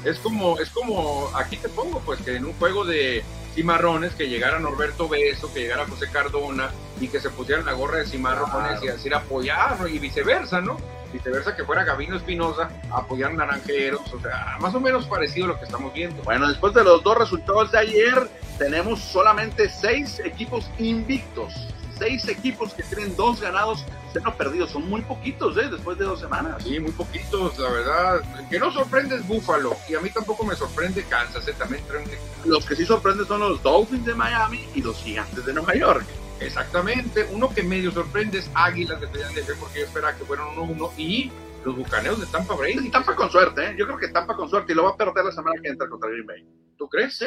Es 0.06 0.20
como, 0.20 0.60
es 0.60 0.70
como, 0.70 1.30
aquí 1.36 1.58
te 1.58 1.68
pongo, 1.68 2.00
pues 2.00 2.22
que 2.22 2.36
en 2.36 2.46
un 2.46 2.54
juego 2.54 2.86
de 2.86 3.24
cimarrones, 3.56 4.14
que 4.14 4.30
llegara 4.30 4.60
Norberto 4.60 5.10
Beso, 5.10 5.52
que 5.54 5.62
llegara 5.62 5.86
José 5.88 6.08
Cardona 6.12 6.70
y 7.02 7.08
que 7.08 7.20
se 7.20 7.30
pusieran 7.32 7.66
la 7.66 7.74
gorra 7.74 7.98
de 7.98 8.06
cimarrones 8.06 8.52
Claro. 8.52 8.84
y 8.84 8.88
decir 8.88 9.16
apoyar, 9.16 9.78
y 9.92 9.98
viceversa, 9.98 10.62
¿no? 10.62 10.78
Viceversa 11.12 11.56
que 11.56 11.64
fuera 11.64 11.84
Gabino 11.84 12.18
Espinosa, 12.18 12.70
apoyar 12.92 13.34
naranjeros, 13.34 14.14
o 14.14 14.20
sea, 14.20 14.58
más 14.60 14.76
o 14.76 14.80
menos 14.80 15.06
parecido 15.08 15.46
a 15.46 15.50
lo 15.50 15.60
que 15.60 15.66
estamos 15.66 15.94
viendo. 15.94 16.22
Bueno, 16.24 16.48
después 16.50 16.74
de 16.74 16.84
los 16.84 17.02
dos 17.04 17.18
resultados 17.18 17.72
de 17.72 17.80
ayer, 17.80 18.30
tenemos 18.60 19.00
solamente 19.00 19.70
seis 19.70 20.20
equipos 20.24 20.70
invictos. 20.78 21.54
Seis 21.98 22.28
equipos 22.28 22.74
que 22.74 22.84
tienen 22.84 23.16
dos 23.16 23.40
ganados, 23.40 23.86
cero 24.16 24.34
perdidos. 24.38 24.72
Son 24.72 24.88
muy 24.90 25.02
poquitos, 25.02 25.58
¿eh? 25.58 25.68
Después 25.70 25.98
de 25.98 26.06
dos 26.06 26.20
semanas. 26.20 26.64
Sí, 26.64 26.80
muy 26.80 26.92
poquitos, 26.92 27.58
la 27.60 27.70
verdad. 27.70 28.22
El 28.40 28.48
que 28.48 28.60
no 28.60 28.72
sorprende 28.72 29.16
es 29.16 29.28
Búfalo, 29.28 29.76
y 29.90 29.96
a 29.96 30.00
mí 30.00 30.10
tampoco 30.10 30.46
me 30.46 30.56
sorprende 30.56 31.04
Kansas, 31.04 31.48
¿eh? 31.48 31.54
también 31.58 31.84
traen 31.88 32.10
Los 32.46 32.66
que 32.66 32.76
sí 32.76 32.86
sorprenden 32.86 33.28
son 33.28 33.42
los 33.42 33.62
Dolphins 33.62 34.06
de 34.06 34.16
Miami 34.16 34.68
y 34.74 34.82
los 34.82 34.98
Gigantes 34.98 35.46
de 35.46 35.54
Nueva 35.54 35.76
York. 35.76 36.06
Exactamente, 36.40 37.28
uno 37.32 37.50
que 37.54 37.64
medio 37.64 37.92
sorprende 37.92 38.40
es 38.40 38.50
Águilas 38.54 39.00
de 39.00 39.08
Filadelfia 39.08 39.56
porque 39.60 39.80
yo 39.80 39.86
esperaba 39.86 40.16
que 40.16 40.26
fueran 40.26 40.48
1-1 40.48 40.92
y 40.98 41.32
los 41.64 41.76
Bucaneos 41.76 42.20
de 42.20 42.28
Tampa 42.28 42.56
Bay. 42.56 42.90
Tampa 42.90 43.16
con 43.16 43.30
suerte, 43.30 43.70
¿eh? 43.70 43.76
Yo 43.78 43.86
creo 43.86 43.98
que 43.98 44.10
Tampa 44.10 44.36
con 44.36 44.50
suerte 44.50 44.74
y 44.74 44.76
lo 44.76 44.84
va 44.84 44.92
a 44.92 44.98
perder 44.98 45.26
la 45.26 45.32
semana 45.32 45.60
que 45.62 45.70
entra 45.70 45.90
contra 45.90 46.10
Green 46.10 46.26
Bay. 46.26 46.46
¿Tú 46.78 46.88
crees? 46.88 47.18
Sí. 47.18 47.26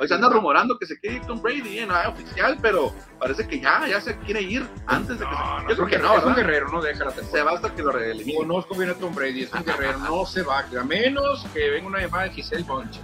Hoy 0.00 0.08
se 0.08 0.14
anda 0.14 0.30
rumorando 0.30 0.78
que 0.78 0.86
se 0.86 0.98
quiere 0.98 1.16
ir 1.16 1.22
Tom 1.26 1.42
Brady, 1.42 1.80
¿eh? 1.80 1.86
no 1.86 1.94
es 2.00 2.06
oficial, 2.06 2.56
pero 2.62 2.90
parece 3.18 3.46
que 3.46 3.60
ya, 3.60 3.86
ya 3.86 4.00
se 4.00 4.16
quiere 4.20 4.40
ir 4.40 4.66
antes 4.86 5.18
de 5.18 5.26
que 5.26 5.30
se... 5.30 5.38
No, 5.38 5.60
no, 5.60 5.62
Yo 5.64 5.68
es 5.68 5.74
creo 5.74 5.84
un 5.84 5.90
que 5.90 5.96
guerrero, 5.98 6.14
no, 6.14 6.18
es 6.18 6.24
un 6.24 6.34
guerrero, 6.34 6.68
no 6.72 6.80
deja 6.80 7.04
la 7.04 7.10
Se 7.10 7.16
temporada. 7.20 7.44
va 7.44 7.56
hasta 7.56 7.74
que 7.74 7.82
lo 7.82 7.98
elimine. 7.98 8.38
Conozco 8.38 8.74
bien 8.76 8.88
a 8.88 8.94
Tom 8.94 9.14
Brady, 9.14 9.42
es 9.42 9.52
un 9.52 9.62
guerrero, 9.62 9.98
no 9.98 10.24
se 10.24 10.42
va, 10.42 10.60
a 10.60 10.84
menos 10.84 11.44
que 11.52 11.68
venga 11.68 11.86
una 11.86 12.00
llamada 12.00 12.24
de 12.24 12.30
Giselle 12.30 12.64
Bunch. 12.64 12.98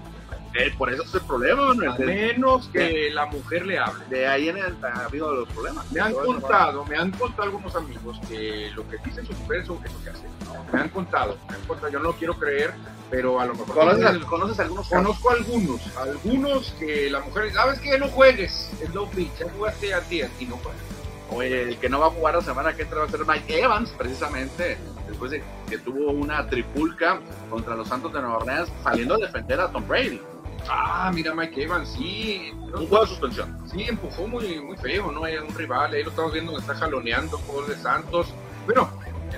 Eh, 0.55 0.73
por 0.79 0.93
eso 0.93 1.03
es 1.03 1.15
el 1.15 1.21
problema, 1.23 1.67
Manuel. 1.67 1.91
A 1.91 1.99
menos 1.99 2.69
que 2.69 3.11
la 3.11 3.27
mujer 3.27 3.67
le 3.67 3.79
hable. 3.79 4.05
De 4.09 4.27
ahí 4.27 4.49
en 4.49 4.57
el, 4.57 4.77
ha 4.85 5.05
habido 5.05 5.35
los 5.35 5.49
problemas. 5.51 5.91
Me 5.93 6.01
han 6.01 6.15
contado, 6.15 6.85
me 6.87 6.97
han 6.97 7.11
contado 7.11 7.43
algunos 7.43 7.75
amigos 7.77 8.19
que 8.29 8.71
lo 8.75 8.89
que 8.89 8.97
dice 9.05 9.25
su 9.25 9.35
mujer 9.35 9.61
es 9.61 9.69
lo 9.69 9.81
que 9.81 9.89
hace. 10.11 10.25
Me 10.73 10.81
han 10.81 10.89
contado, 10.89 11.37
me 11.49 11.57
han 11.57 11.63
contado, 11.63 11.93
yo 11.93 11.99
no 12.01 12.13
quiero 12.13 12.35
creer, 12.35 12.73
pero 13.11 13.39
a 13.39 13.47
lo 13.47 13.55
mejor. 13.55 13.75
¿Conoces, 13.75 14.25
¿conoces 14.25 14.61
algunos? 14.61 14.89
Conozco 14.89 15.31
algunos, 15.31 15.97
algunos 15.97 16.71
que 16.79 17.11
la 17.11 17.21
mujer, 17.21 17.53
¿sabes 17.53 17.79
qué? 17.81 17.99
No 17.99 18.09
juegues, 18.09 18.71
es 18.81 18.91
pitch, 19.15 19.39
ya 19.39 19.51
jugaste 19.51 19.95
a 19.95 20.01
ti, 20.01 20.23
y 20.41 20.47
no 20.47 20.57
juegas. 20.57 20.83
Oye, 21.31 21.63
el 21.63 21.79
que 21.79 21.89
no 21.89 21.99
va 21.99 22.07
a 22.07 22.11
jugar 22.11 22.37
la 22.37 22.41
semana 22.41 22.75
que 22.75 22.83
entra 22.83 23.01
va 23.01 23.07
a 23.07 23.09
ser 23.09 23.27
Mike 23.27 23.61
Evans, 23.61 23.91
precisamente, 23.99 24.79
después 25.09 25.33
de 25.33 25.43
que 25.69 25.79
tuvo 25.79 26.13
una 26.13 26.47
tripulca 26.47 27.21
contra 27.51 27.75
los 27.75 27.89
Santos 27.89 28.13
de 28.13 28.21
Nueva 28.21 28.39
Orleans, 28.39 28.71
saliendo 28.83 29.15
a 29.15 29.19
defender 29.19 29.61
a 29.61 29.71
Tom 29.71 29.87
Brady. 29.87 30.21
Ah, 30.69 31.11
mira 31.15 31.35
Mike 31.35 31.63
Evans, 31.63 31.95
sí. 31.97 32.53
Un 32.53 32.87
juego 32.87 33.01
de 33.01 33.07
suspensión. 33.09 33.59
Sí, 33.71 33.83
empujó 33.83 34.27
muy, 34.27 34.61
muy 34.61 34.77
feo, 34.77 35.11
¿no? 35.13 35.25
Hay 35.25 35.37
un 35.37 35.55
rival, 35.55 35.93
ahí 35.93 36.03
lo 36.03 36.11
estamos 36.11 36.33
viendo 36.33 36.53
que 36.53 36.61
está 36.61 36.75
jaloneando, 36.75 37.39
jugador 37.39 37.69
de 37.69 37.77
Santos. 37.83 38.29
Bueno, 38.65 38.91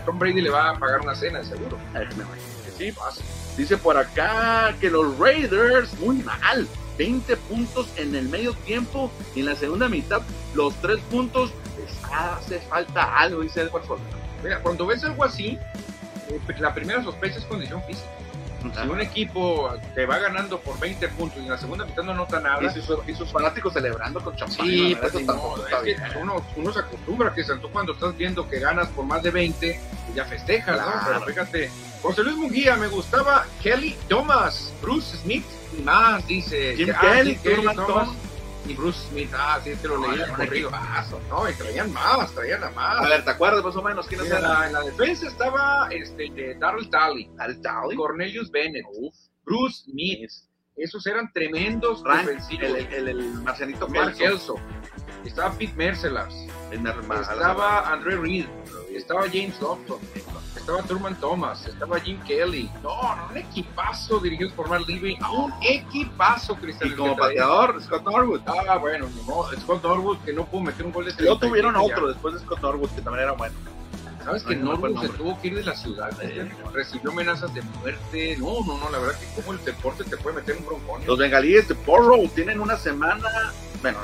Tom 0.05 0.19
Brady 0.19 0.41
le 0.41 0.51
va 0.51 0.71
a 0.71 0.79
pagar 0.79 1.01
una 1.01 1.15
cena, 1.15 1.45
seguro. 1.45 1.77
sí, 2.77 2.93
pasa. 2.93 3.23
Dice 3.57 3.77
por 3.77 3.97
acá 3.97 4.75
que 4.81 4.91
los 4.91 5.19
Raiders, 5.19 5.99
muy 6.01 6.17
mal. 6.19 6.67
20 6.97 7.37
puntos 7.37 7.89
en 7.97 8.15
el 8.15 8.29
medio 8.29 8.53
tiempo 8.55 9.11
y 9.35 9.41
en 9.41 9.47
la 9.47 9.55
segunda 9.55 9.89
mitad 9.89 10.21
los 10.55 10.75
3 10.81 10.99
puntos 11.11 11.53
les 11.79 12.13
hace 12.13 12.59
falta 12.61 13.17
algo, 13.17 13.43
dice 13.43 13.63
Edward 13.63 13.85
Mira, 14.43 14.61
cuando 14.61 14.87
ves 14.87 15.05
algo 15.05 15.25
así, 15.25 15.59
eh, 16.29 16.41
la 16.59 16.75
primera 16.75 17.03
sospecha 17.03 17.39
es 17.39 17.45
condición 17.45 17.83
física. 17.85 18.09
Si 18.61 18.89
un 18.89 19.01
equipo 19.01 19.73
te 19.95 20.05
va 20.05 20.19
ganando 20.19 20.61
por 20.61 20.79
20 20.81 21.09
puntos 21.11 21.39
y 21.39 21.45
en 21.45 21.51
la 21.51 21.59
segunda 21.59 21.85
mitad 21.85 22.03
no 22.03 22.15
nota 22.15 22.41
nada. 22.41 22.61
Y 23.07 23.15
sus, 23.15 23.31
fanáticos 23.31 23.73
celebrando 23.73 24.21
con 24.21 24.35
champán. 24.37 24.67
Sí, 24.67 24.97
pues 25.01 25.15
uno, 26.21 26.45
uno, 26.57 26.73
se 26.73 26.81
acostumbra 26.81 27.33
que 27.33 27.45
tú 27.45 27.71
cuando 27.73 27.93
estás 27.93 28.17
viendo 28.17 28.49
que 28.49 28.59
ganas 28.59 28.89
por 28.89 29.05
más 29.05 29.23
de 29.23 29.31
20, 29.31 29.81
pues 30.05 30.17
ya 30.17 30.25
festejas, 30.25 30.81
¿no? 30.81 30.93
Pero 31.07 31.21
fíjate, 31.23 31.71
José 32.03 32.25
Luis 32.25 32.37
Munguía, 32.37 32.77
me 32.77 32.89
gustaba 32.89 33.47
Kelly 33.63 33.97
Thomas, 34.09 34.73
Bruce 34.83 35.17
Smith 35.19 35.45
y 35.79 35.83
más, 35.83 36.27
dice. 36.27 36.75
Jim 36.77 36.93
ah, 36.97 37.01
Kelly, 37.01 37.37
Kelly 37.37 37.67
Thomas 37.75 38.09
y 38.69 38.75
Bruce 38.75 39.09
Smith, 39.09 39.31
ah, 39.35 39.59
sí, 39.65 39.71
es 39.71 39.81
que 39.81 39.89
lo 39.89 39.99
leí 39.99 40.21
en 40.21 40.35
corrido. 40.35 40.71
No, 41.31 41.49
y 41.49 41.55
traían 41.55 41.93
más, 41.93 42.33
traían 42.35 42.63
a 42.63 42.71
más. 42.71 43.05
A 43.05 43.09
ver, 43.09 43.25
¿te 43.25 43.31
acuerdas 43.31 43.65
más 43.65 43.77
o 43.77 43.83
menos? 43.83 44.07
La, 44.13 44.67
en 44.67 44.73
la 44.73 44.83
defensa 44.83 45.27
estaba 45.27 45.89
este, 45.91 46.55
Darryl 46.59 46.91
Talley, 46.91 47.31
Darryl 47.35 47.61
Talley, 47.63 47.97
Cornelius 47.97 48.51
Bennett, 48.51 48.85
Bruce 49.45 49.85
Smith. 49.85 50.31
Esos 50.77 51.07
eran 51.07 51.33
tremendos 51.33 52.05
defensivos. 52.05 52.63
El, 52.63 52.77
el, 52.95 53.09
el, 53.09 53.33
Marcianito 53.43 53.89
Mark 53.89 54.17
Kelso. 54.17 54.57
Estaba 55.25 55.53
Pete 55.53 55.75
Mercelars. 55.75 56.35
Estaba 56.71 57.93
Andre 57.93 58.17
Reed. 58.17 58.47
Estaba 58.95 59.23
James 59.23 59.61
Lofton 59.61 59.99
estaba 60.57 60.83
Truman 60.83 61.15
Thomas, 61.17 61.67
estaba 61.67 61.99
Jim 62.01 62.21
Kelly. 62.25 62.71
No, 62.83 63.17
no, 63.17 63.29
un 63.31 63.37
equipazo 63.37 64.19
dirigido 64.19 64.51
por 64.55 64.69
Mark 64.69 64.85
Levy. 64.87 65.19
Un 65.33 65.53
equipazo, 65.63 66.55
Cristian. 66.57 66.91
Y 66.91 66.95
como 66.95 67.17
pateador, 67.17 67.83
Scott 67.83 68.05
Norwood. 68.05 68.41
Ah, 68.47 68.77
bueno, 68.77 69.09
no, 69.27 69.45
Scott 69.61 69.83
Norwood 69.83 70.19
que 70.19 70.33
no 70.33 70.45
pudo 70.45 70.63
meter 70.63 70.87
un 70.87 70.93
gol 70.93 71.05
de 71.05 71.15
Luego 71.19 71.39
tuvieron 71.39 71.77
otro 71.77 72.09
después 72.09 72.35
de 72.35 72.41
Scott 72.41 72.61
Norwood 72.61 72.91
que 72.91 73.03
también 73.03 73.25
era 73.25 73.33
bueno. 73.33 73.55
¿Sabes 74.25 74.43
que 74.43 74.57
Norwood 74.57 75.01
se 75.01 75.09
tuvo 75.11 75.41
que 75.41 75.49
ir 75.49 75.55
de 75.55 75.65
la 75.65 75.75
ciudad? 75.75 76.11
Recibió 76.75 77.13
amenazas 77.13 77.55
de 77.55 77.63
muerte. 77.63 78.37
No, 78.39 78.61
no, 78.67 78.77
no, 78.77 78.91
la 78.91 78.99
verdad 78.99 79.19
que 79.19 79.41
como 79.41 79.53
el 79.57 79.65
deporte 79.65 80.05
te 80.05 80.19
puede 80.19 80.37
meter 80.37 80.57
un 80.57 80.67
broncón. 80.67 81.07
Los 81.07 81.19
bengalíes 81.19 81.69
de 81.69 81.75
Porro 81.75 82.19
tienen 82.35 82.61
una 82.61 82.77
semana 82.77 83.53
bueno, 83.83 83.99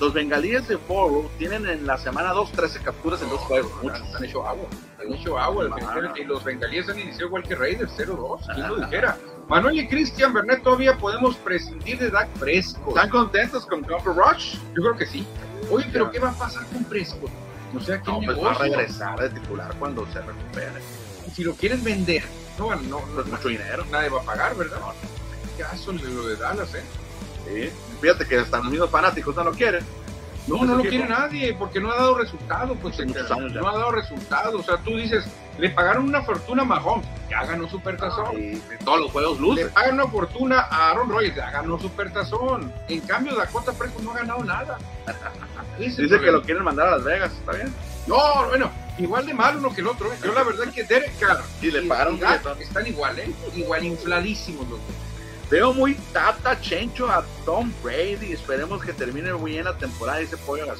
los 0.00 0.12
bengalíes 0.12 0.66
de 0.68 0.76
Borough 0.76 1.30
tienen 1.38 1.66
en 1.66 1.86
la 1.86 1.96
semana 1.98 2.32
2 2.32 2.52
13 2.52 2.80
capturas 2.80 3.22
en 3.22 3.30
dos 3.30 3.40
juegos. 3.40 3.72
Muchos. 3.82 4.02
Han 4.14 4.24
hecho 4.24 4.46
agua. 4.46 4.66
Han 4.98 5.12
hecho 5.12 5.38
agua. 5.38 5.68
y 6.16 6.24
los 6.24 6.42
bengalíes 6.42 6.88
han 6.88 6.98
iniciado 6.98 7.26
igual 7.26 7.42
que 7.42 7.54
Raiders, 7.54 7.92
0-2. 7.96 8.54
¿Quién 8.54 8.68
lo 8.68 8.76
dijera? 8.76 9.16
Manuel 9.48 9.80
y 9.80 9.88
Cristian 9.88 10.32
Bernet 10.32 10.62
todavía 10.62 10.96
podemos 10.96 11.36
prescindir 11.36 11.98
de 11.98 12.10
Dak 12.10 12.28
Fresco. 12.36 12.90
¿Están 12.90 13.10
contentos 13.10 13.66
con 13.66 13.82
Cooper 13.82 14.14
Rush? 14.14 14.56
Yo 14.76 14.82
creo 14.82 14.96
que 14.96 15.06
sí. 15.06 15.26
Oye, 15.70 15.86
pero 15.92 16.10
¿qué 16.10 16.18
va 16.18 16.30
a 16.30 16.34
pasar 16.34 16.64
con 16.66 16.84
Fresco? 16.84 17.28
No 17.72 17.80
sé 17.80 17.94
a 17.94 18.00
quién 18.00 18.20
no, 18.20 18.26
pues 18.26 18.44
va 18.44 18.52
a 18.52 18.54
regresar 18.54 19.18
de 19.18 19.30
titular 19.30 19.74
cuando 19.78 20.06
se 20.12 20.20
recupere. 20.20 20.80
Si 21.34 21.44
lo 21.44 21.54
quieres 21.54 21.82
vender, 21.84 22.24
no, 22.58 22.74
no, 22.74 22.82
no, 22.82 22.98
pues 23.14 23.26
mucho 23.26 23.48
dinero. 23.48 23.84
Nadie 23.90 24.08
va 24.08 24.20
a 24.20 24.24
pagar, 24.24 24.56
¿verdad? 24.56 24.78
¿Qué 25.56 25.62
caso 25.62 25.92
lo 25.92 26.26
de 26.26 26.36
Dallas, 26.36 26.74
eh? 26.74 26.82
Fíjate 28.00 28.26
que 28.26 28.38
hasta 28.38 28.58
los 28.58 28.66
mismos 28.66 28.90
fanáticos 28.90 29.34
no 29.36 29.44
lo 29.44 29.52
quieren. 29.52 29.84
No, 30.46 30.64
no 30.64 30.76
lo 30.76 30.82
quiere 30.82 31.06
nadie, 31.06 31.54
porque 31.54 31.80
no 31.80 31.92
ha 31.92 31.96
dado 31.96 32.18
resultado, 32.18 32.74
pues 32.76 32.98
no 32.98 33.68
ha 33.68 33.78
dado 33.78 33.92
resultado. 33.92 34.58
O 34.58 34.62
sea, 34.62 34.78
tú 34.78 34.96
dices, 34.96 35.24
le 35.58 35.70
pagaron 35.70 36.04
una 36.04 36.22
fortuna 36.22 36.62
a 36.62 36.64
Mahomes, 36.64 37.06
ya 37.28 37.44
ganó 37.44 37.68
Supertazón. 37.68 38.36
Y 38.36 38.56
todos 38.84 39.00
los 39.00 39.12
juegos 39.12 39.38
luces. 39.38 39.66
Le 39.66 39.70
pagan 39.70 39.94
una 39.94 40.06
fortuna 40.08 40.60
a 40.60 40.90
Aaron 40.90 41.10
Rodgers, 41.10 41.36
ya 41.36 41.50
ganó 41.50 41.78
Supertazón. 41.78 42.72
En 42.88 43.00
cambio, 43.00 43.36
Dakota 43.36 43.72
Prescott 43.72 44.02
no 44.02 44.12
ha 44.12 44.18
ganado 44.18 44.44
nada. 44.44 44.78
Dice 45.78 46.20
que 46.20 46.32
lo 46.32 46.42
quieren 46.42 46.64
mandar 46.64 46.88
a 46.88 46.90
Las 46.92 47.04
Vegas, 47.04 47.32
¿está 47.32 47.52
bien? 47.52 47.72
No, 48.06 48.16
bueno, 48.48 48.70
igual 48.98 49.26
de 49.26 49.34
mal 49.34 49.56
uno 49.56 49.72
que 49.72 49.82
el 49.82 49.86
otro. 49.86 50.12
¿eh? 50.12 50.16
Yo 50.24 50.32
la 50.32 50.42
verdad 50.42 50.66
es 50.68 50.74
que 50.74 50.84
Derek 50.84 51.18
Carr 51.18 51.42
y, 51.60 51.70
le 51.70 51.82
pagaron 51.82 52.18
están 52.58 52.86
igual, 52.86 53.18
¿eh? 53.18 53.32
Igual 53.54 53.84
infladísimos 53.84 54.62
los 54.68 54.78
dos. 54.78 55.09
Veo 55.50 55.74
muy 55.74 55.94
tata 56.12 56.60
chencho 56.60 57.10
a 57.10 57.24
Tom 57.44 57.72
Brady. 57.82 58.32
Esperemos 58.32 58.84
que 58.84 58.92
termine 58.92 59.32
muy 59.34 59.52
bien 59.52 59.64
la 59.64 59.76
temporada 59.76 60.22
y 60.22 60.26
se 60.26 60.36
pollo 60.36 60.64
las 60.64 60.78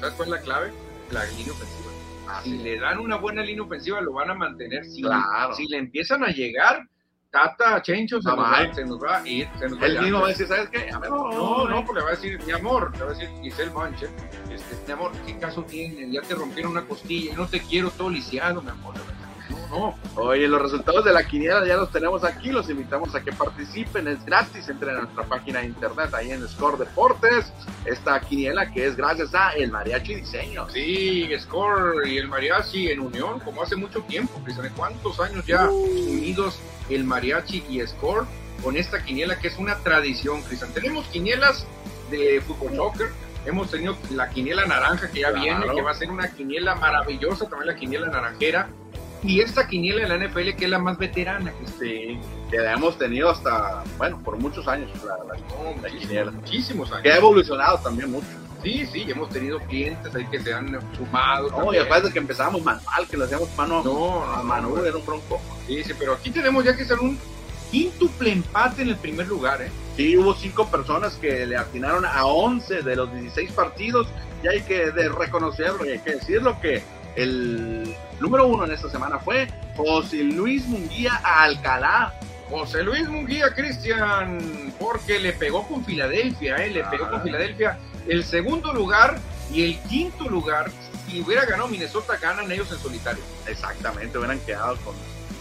¿Sabes 0.00 0.14
cuál 0.16 0.28
es 0.30 0.34
la 0.34 0.40
clave? 0.40 0.72
La 1.12 1.24
línea 1.26 1.52
ofensiva. 1.52 1.90
Ah, 2.26 2.40
si 2.42 2.58
le 2.58 2.80
dan 2.80 2.98
una 2.98 3.16
buena 3.16 3.42
línea 3.42 3.62
ofensiva, 3.62 4.00
lo 4.00 4.12
van 4.12 4.30
a 4.30 4.34
mantener. 4.34 4.84
Si, 4.84 5.02
claro. 5.02 5.54
si 5.54 5.66
le 5.68 5.78
empiezan 5.78 6.24
a 6.24 6.28
llegar, 6.28 6.88
Tata 7.30 7.80
Chencho 7.82 8.20
se, 8.20 8.28
nos 8.28 8.38
va, 8.38 8.74
se 8.74 8.84
nos 8.84 9.00
va 9.00 9.18
a 9.18 9.28
ir. 9.28 9.48
Se 9.58 9.68
nos 9.68 9.80
va 9.80 9.86
Él 9.86 10.00
mismo 10.00 10.20
va 10.20 10.26
a 10.26 10.28
decir, 10.30 10.48
¿sabes 10.48 10.68
qué? 10.70 10.90
No, 10.90 11.30
no, 11.30 11.68
no, 11.68 11.84
porque 11.84 12.00
le 12.00 12.04
va 12.04 12.08
a 12.08 12.14
decir, 12.16 12.40
mi 12.44 12.52
amor, 12.52 12.92
le 12.96 13.04
va 13.04 13.10
a 13.12 13.14
decir 13.14 13.28
Giselle 13.42 13.70
Buncher, 13.70 14.10
este, 14.50 14.86
mi 14.86 14.92
amor, 14.92 15.12
¿qué 15.24 15.38
caso 15.38 15.62
tiene? 15.62 16.10
Ya 16.10 16.22
te 16.22 16.34
rompieron 16.34 16.72
una 16.72 16.84
costilla, 16.84 17.36
no 17.36 17.46
te 17.46 17.60
quiero 17.60 17.90
todo 17.90 18.10
lisiado, 18.10 18.60
mi 18.60 18.70
amor. 18.70 18.94
No, 19.70 19.94
Oye, 20.16 20.48
los 20.48 20.60
resultados 20.60 21.04
de 21.04 21.12
la 21.12 21.24
quiniela 21.24 21.66
ya 21.66 21.76
los 21.76 21.90
tenemos 21.90 22.24
aquí, 22.24 22.50
los 22.50 22.68
invitamos 22.68 23.14
a 23.14 23.22
que 23.22 23.32
participen, 23.32 24.08
es 24.08 24.24
gratis, 24.24 24.68
entren 24.68 24.96
a 24.96 25.00
nuestra 25.02 25.24
página 25.24 25.60
de 25.60 25.66
internet 25.66 26.12
ahí 26.12 26.30
en 26.30 26.46
Score 26.48 26.78
Deportes, 26.78 27.52
esta 27.84 28.20
quiniela 28.20 28.70
que 28.70 28.86
es 28.86 28.96
gracias 28.96 29.34
a 29.34 29.52
El 29.52 29.70
Mariachi 29.70 30.16
Diseño. 30.16 30.68
Sí, 30.70 31.28
Score 31.38 32.06
y 32.08 32.18
El 32.18 32.28
Mariachi 32.28 32.90
en 32.90 33.00
unión, 33.00 33.40
como 33.40 33.62
hace 33.62 33.76
mucho 33.76 34.00
tiempo, 34.02 34.40
¿cuántos 34.76 35.20
años 35.20 35.46
ya 35.46 35.68
uh. 35.70 35.84
unidos 36.10 36.58
el 36.88 37.04
Mariachi 37.04 37.64
y 37.68 37.80
Score 37.86 38.26
con 38.62 38.76
esta 38.76 39.02
quiniela 39.02 39.38
que 39.38 39.48
es 39.48 39.58
una 39.58 39.76
tradición, 39.76 40.42
Cristian? 40.42 40.72
Tenemos 40.72 41.06
quinielas 41.06 41.66
de 42.10 42.40
fútbol 42.40 42.74
soccer, 42.76 43.10
hemos 43.46 43.70
tenido 43.70 43.96
la 44.10 44.28
quiniela 44.28 44.66
naranja 44.66 45.10
que 45.10 45.20
ya 45.20 45.30
viene, 45.30 45.64
que 45.74 45.82
va 45.82 45.92
a 45.92 45.94
ser 45.94 46.10
una 46.10 46.28
quiniela 46.28 46.74
maravillosa, 46.74 47.48
también 47.48 47.68
la 47.68 47.76
quiniela 47.76 48.08
naranjera, 48.08 48.68
y 49.22 49.40
esta 49.40 49.66
quiniela 49.66 50.02
de 50.02 50.08
la 50.08 50.26
NFL 50.26 50.50
que 50.56 50.64
es 50.64 50.70
la 50.70 50.78
más 50.78 50.98
veterana. 50.98 51.52
Que 51.78 52.18
la 52.52 52.72
hemos 52.72 52.98
tenido 52.98 53.30
hasta, 53.30 53.84
bueno, 53.98 54.18
por 54.24 54.38
muchos 54.38 54.66
años 54.66 54.90
la, 55.04 55.18
la, 55.82 55.88
quiniela. 55.90 56.30
Muchísimos 56.30 56.90
años. 56.90 57.02
Que 57.02 57.12
ha 57.12 57.16
evolucionado 57.16 57.78
también 57.78 58.10
mucho. 58.10 58.26
Sí, 58.62 58.86
sí, 58.92 59.06
hemos 59.08 59.30
tenido 59.30 59.58
clientes 59.60 60.14
ahí 60.14 60.26
que 60.26 60.40
se 60.40 60.52
han 60.52 60.78
sumado. 60.96 61.50
No, 61.50 61.72
y 61.72 61.76
después 61.76 62.02
de 62.02 62.12
que 62.12 62.18
empezamos 62.18 62.62
manual, 62.62 63.06
que 63.08 63.16
lo 63.16 63.24
hacíamos 63.24 63.48
mano 63.56 63.82
no, 63.82 64.24
a 64.24 64.42
mano, 64.42 64.84
era 64.84 64.96
un 64.96 65.06
bronco. 65.06 65.40
Sí, 65.66 65.82
sí, 65.82 65.92
pero 65.98 66.14
aquí 66.14 66.30
tenemos 66.30 66.64
ya 66.64 66.76
que 66.76 66.84
ser 66.84 66.98
un 66.98 67.18
quíntuple 67.70 68.32
empate 68.32 68.82
en 68.82 68.90
el 68.90 68.96
primer 68.96 69.28
lugar, 69.28 69.62
¿eh? 69.62 69.70
Sí, 69.96 70.16
hubo 70.16 70.34
cinco 70.34 70.66
personas 70.66 71.14
que 71.14 71.46
le 71.46 71.56
atinaron 71.56 72.04
a 72.04 72.26
11 72.26 72.82
de 72.82 72.96
los 72.96 73.12
16 73.12 73.52
partidos 73.52 74.08
y 74.42 74.48
hay 74.48 74.62
que 74.62 74.90
reconocerlo 74.90 75.86
y 75.86 75.90
hay 75.90 75.98
que 76.00 76.16
decirlo 76.16 76.60
que 76.60 76.82
el 77.16 77.94
número 78.20 78.46
uno 78.46 78.64
en 78.64 78.72
esta 78.72 78.90
semana 78.90 79.18
fue 79.18 79.48
José 79.76 80.24
Luis 80.24 80.66
Munguía 80.66 81.20
a 81.24 81.44
Alcalá. 81.44 82.14
José 82.50 82.82
Luis 82.82 83.08
Munguía, 83.08 83.54
Cristian, 83.54 84.74
porque 84.78 85.20
le 85.20 85.32
pegó 85.32 85.66
con 85.68 85.84
Filadelfia, 85.84 86.56
¿eh? 86.56 86.70
le 86.70 86.82
pegó 86.84 87.08
con 87.08 87.22
Filadelfia 87.22 87.78
el 88.08 88.24
segundo 88.24 88.72
lugar 88.72 89.18
y 89.52 89.62
el 89.62 89.78
quinto 89.82 90.28
lugar. 90.28 90.70
Si 91.06 91.20
hubiera 91.20 91.44
ganado 91.44 91.68
Minnesota, 91.68 92.16
ganan 92.20 92.50
ellos 92.50 92.70
en 92.72 92.78
solitario. 92.78 93.22
Exactamente, 93.46 94.18
hubieran 94.18 94.40
quedado 94.40 94.76
con, 94.78 94.94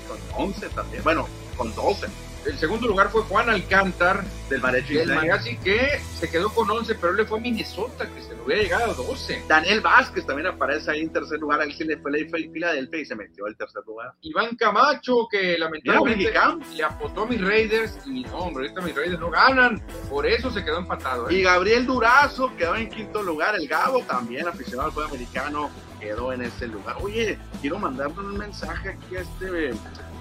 con 0.08 0.46
11 0.46 0.70
también. 0.70 1.04
Bueno, 1.04 1.28
con 1.58 1.74
12. 1.74 2.08
El 2.46 2.58
segundo 2.58 2.88
lugar 2.88 3.10
fue 3.10 3.22
Juan 3.24 3.50
Alcántar 3.50 4.24
del 4.50 4.62
Mariachi 4.62 4.94
del. 4.96 5.10
Mariachi 5.10 5.58
que 5.58 6.00
se 6.18 6.30
quedó 6.30 6.50
con 6.50 6.70
11, 6.70 6.96
pero 6.96 7.14
le 7.14 7.26
fue 7.26 7.40
a 7.40 7.42
Minnesota 7.42 8.08
que 8.08 8.22
se 8.22 8.36
lo 8.36 8.46
hubiera 8.46 8.64
llegado 8.64 8.92
a 8.92 8.94
12. 8.94 9.44
Daniel 9.48 9.82
Vázquez 9.82 10.26
también 10.26 10.48
aparece 10.48 10.92
ahí 10.92 11.02
en 11.02 11.12
tercer 11.12 11.40
lugar. 11.40 11.60
Sí 11.72 11.84
le 11.84 11.98
fue 11.98 12.12
a 12.12 12.52
Filadelfia 12.52 13.00
y 13.00 13.06
se 13.06 13.16
metió 13.16 13.46
al 13.46 13.56
tercer 13.56 13.84
lugar. 13.86 14.14
Iván 14.22 14.56
Camacho 14.56 15.28
que 15.30 15.58
lamentablemente 15.58 16.32
le 16.76 16.84
apostó 16.84 17.24
a 17.24 17.26
mis 17.28 17.42
Raiders 17.42 17.98
y 18.06 18.24
no, 18.24 18.38
hombre, 18.38 18.66
ahorita 18.66 18.82
mis 18.82 18.96
Raiders 18.96 19.20
no 19.20 19.30
ganan. 19.30 19.82
Por 20.10 20.26
eso 20.26 20.50
se 20.52 20.64
quedó 20.64 20.80
empatado. 20.80 21.30
¿eh? 21.30 21.36
Y 21.36 21.42
Gabriel 21.44 21.86
Durazo 21.86 22.56
quedó 22.56 22.76
en 22.76 22.90
quinto 22.90 23.22
lugar. 23.22 23.56
El 23.56 23.68
Gabo, 23.68 24.02
también 24.04 24.48
aficionado 24.48 24.88
al 24.88 24.94
fútbol 24.94 25.08
americano, 25.08 25.70
quedó 26.00 26.34
en 26.34 26.44
ese 26.44 26.68
lugar. 26.68 26.96
Oye, 27.02 27.38
quiero 27.62 27.78
mandarle 27.78 28.20
un 28.20 28.38
mensaje 28.38 28.90
aquí 28.90 29.18
a 29.18 29.22
este. 29.22 29.74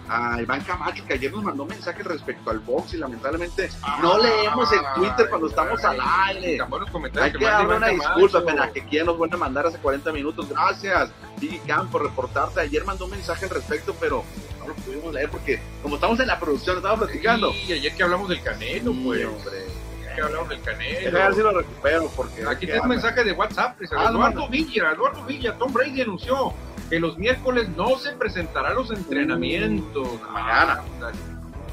A 0.09 0.41
Iván 0.41 0.61
Camacho, 0.63 1.05
que 1.07 1.15
ayer 1.15 1.31
nos 1.33 1.43
mandó 1.45 1.65
un 1.65 1.69
mensaje 1.69 2.03
respecto 2.03 2.51
al 2.51 2.61
box 2.61 2.95
y 2.95 2.97
lamentablemente 2.97 3.69
no 4.01 4.19
leemos 4.19 4.73
el 4.73 4.81
Twitter 4.95 5.29
cuando 5.29 5.49
estamos 5.49 5.85
al 5.85 5.99
aire. 6.27 6.59
Hay 7.21 7.33
que 7.33 7.39
manda 7.39 7.51
darle 7.51 7.77
una 7.77 7.87
Camacho. 7.89 8.19
disculpa, 8.21 8.45
pena, 8.47 8.71
que 8.73 8.85
quien 8.87 9.07
nos 9.07 9.19
vuelve 9.19 9.37
a 9.37 9.39
mandar 9.39 9.67
hace 9.67 9.79
40 9.79 10.11
minutos. 10.13 10.49
Gracias, 10.49 11.11
Digi 11.39 11.59
Cam, 11.61 11.89
por 11.91 12.03
reportarte. 12.03 12.61
Ayer 12.61 12.85
mandó 12.85 13.05
un 13.05 13.11
mensaje 13.11 13.45
al 13.45 13.51
respecto, 13.51 13.95
pero 14.01 14.25
no 14.61 14.69
lo 14.69 14.75
pudimos 14.75 15.13
leer 15.13 15.31
porque, 15.31 15.61
como 15.83 15.97
estamos 15.97 16.19
en 16.21 16.27
la 16.27 16.39
producción, 16.41 16.77
estamos 16.79 16.99
platicando. 17.01 17.53
Sí, 17.53 17.73
ayer 17.73 17.95
que 17.95 18.03
hablamos 18.03 18.29
del 18.29 18.43
Canelo, 18.43 18.93
Sí, 18.93 19.03
pues. 19.05 19.27
hombre. 19.27 19.51
Ayer 20.01 20.15
que 20.15 20.23
hablamos 20.23 20.49
del 20.49 20.61
Canelo. 20.63 20.99
Déjame 21.01 21.19
ver 21.25 21.35
si 21.35 21.41
lo 21.43 21.53
recupero 21.53 22.11
porque. 22.17 22.47
Aquí 22.47 22.67
que 22.67 22.73
tengo 22.73 22.85
un 22.85 22.91
mensaje 22.91 23.25
de 23.25 23.33
WhatsApp. 23.33 23.77
Ah, 23.97 24.09
Eduardo. 24.11 24.49
Villa, 24.49 24.93
Eduardo 24.93 25.23
Villa, 25.25 25.55
Tom 25.59 25.73
Brady 25.73 26.01
anunció 26.01 26.53
que 26.89 26.99
los 27.01 27.19
miércoles 27.19 27.69
no 27.77 27.99
se 27.99 28.13
presentará 28.13 28.73
los 28.75 28.91
entrenamientos. 28.91 30.09
mañana. 30.33 30.83
Ah, 31.03 31.11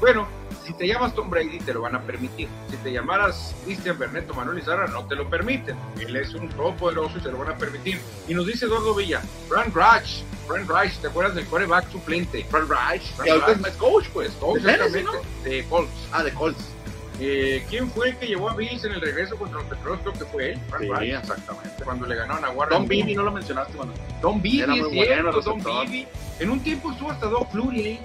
Bueno, 0.00 0.26
si 0.64 0.72
te 0.74 0.86
llamas 0.86 1.14
Tom 1.14 1.30
Brady 1.30 1.58
te 1.58 1.72
lo 1.72 1.82
van 1.82 1.94
a 1.94 2.02
permitir. 2.02 2.48
Si 2.70 2.76
te 2.78 2.92
llamaras 2.92 3.54
Cristian 3.64 3.98
Berneto 3.98 4.34
Manuel 4.34 4.58
Izarra 4.58 4.86
no 4.88 5.06
te 5.06 5.14
lo 5.14 5.28
permiten. 5.30 5.76
Él 5.98 6.16
es 6.16 6.34
un 6.34 6.48
todopoderoso 6.50 7.18
y 7.18 7.20
te 7.22 7.30
lo 7.30 7.38
van 7.38 7.48
a 7.50 7.56
permitir. 7.56 8.00
Y 8.28 8.34
nos 8.34 8.46
dice 8.46 8.66
Eduardo 8.66 8.94
Villa, 8.94 9.22
Brand 9.48 9.74
Reich, 9.74 10.22
Brand 10.48 10.68
Reich, 10.70 10.98
¿te 10.98 11.06
acuerdas 11.08 11.34
del 11.34 11.46
quarterback 11.46 11.90
suplente? 11.90 12.44
Fred 12.50 12.64
Reich, 12.68 13.02
es 13.02 13.18
Reich. 13.46 13.58
Mets 13.58 13.76
coach, 13.76 14.06
pues. 14.12 14.30
Colts, 14.32 14.62
¿De 14.62 14.72
de 15.44 15.64
Colts. 15.68 15.90
Ah, 16.12 16.22
de 16.22 16.32
Colts. 16.34 16.75
Eh, 17.18 17.64
¿Quién 17.70 17.90
fue 17.90 18.10
el 18.10 18.16
que 18.16 18.26
llevó 18.26 18.50
a 18.50 18.54
Bills 18.54 18.84
en 18.84 18.92
el 18.92 19.00
regreso 19.00 19.36
contra 19.36 19.60
los 19.60 19.68
Petros? 19.68 19.98
Creo 20.02 20.12
que 20.12 20.24
fue 20.26 20.50
él, 20.52 20.60
Sí, 20.78 20.88
Reich, 20.88 21.14
exactamente. 21.14 21.84
cuando 21.84 22.06
le 22.06 22.14
ganaron 22.16 22.44
a 22.44 22.50
Warren. 22.50 22.78
Don 22.78 22.88
Bibi 22.88 23.14
no 23.14 23.22
lo 23.22 23.32
mencionaste, 23.32 23.76
mano. 23.78 23.92
Don 24.20 24.42
Bibi, 24.42 24.60
es 24.60 24.84
bueno 24.94 25.32
cierto, 25.32 25.40
Don. 25.42 25.86
Bibi. 25.86 26.06
En 26.40 26.50
un 26.50 26.60
tiempo 26.60 26.92
estuvo 26.92 27.10
hasta 27.10 27.26
Don 27.26 27.46
Flurry 27.48 27.86
ahí. 27.86 28.00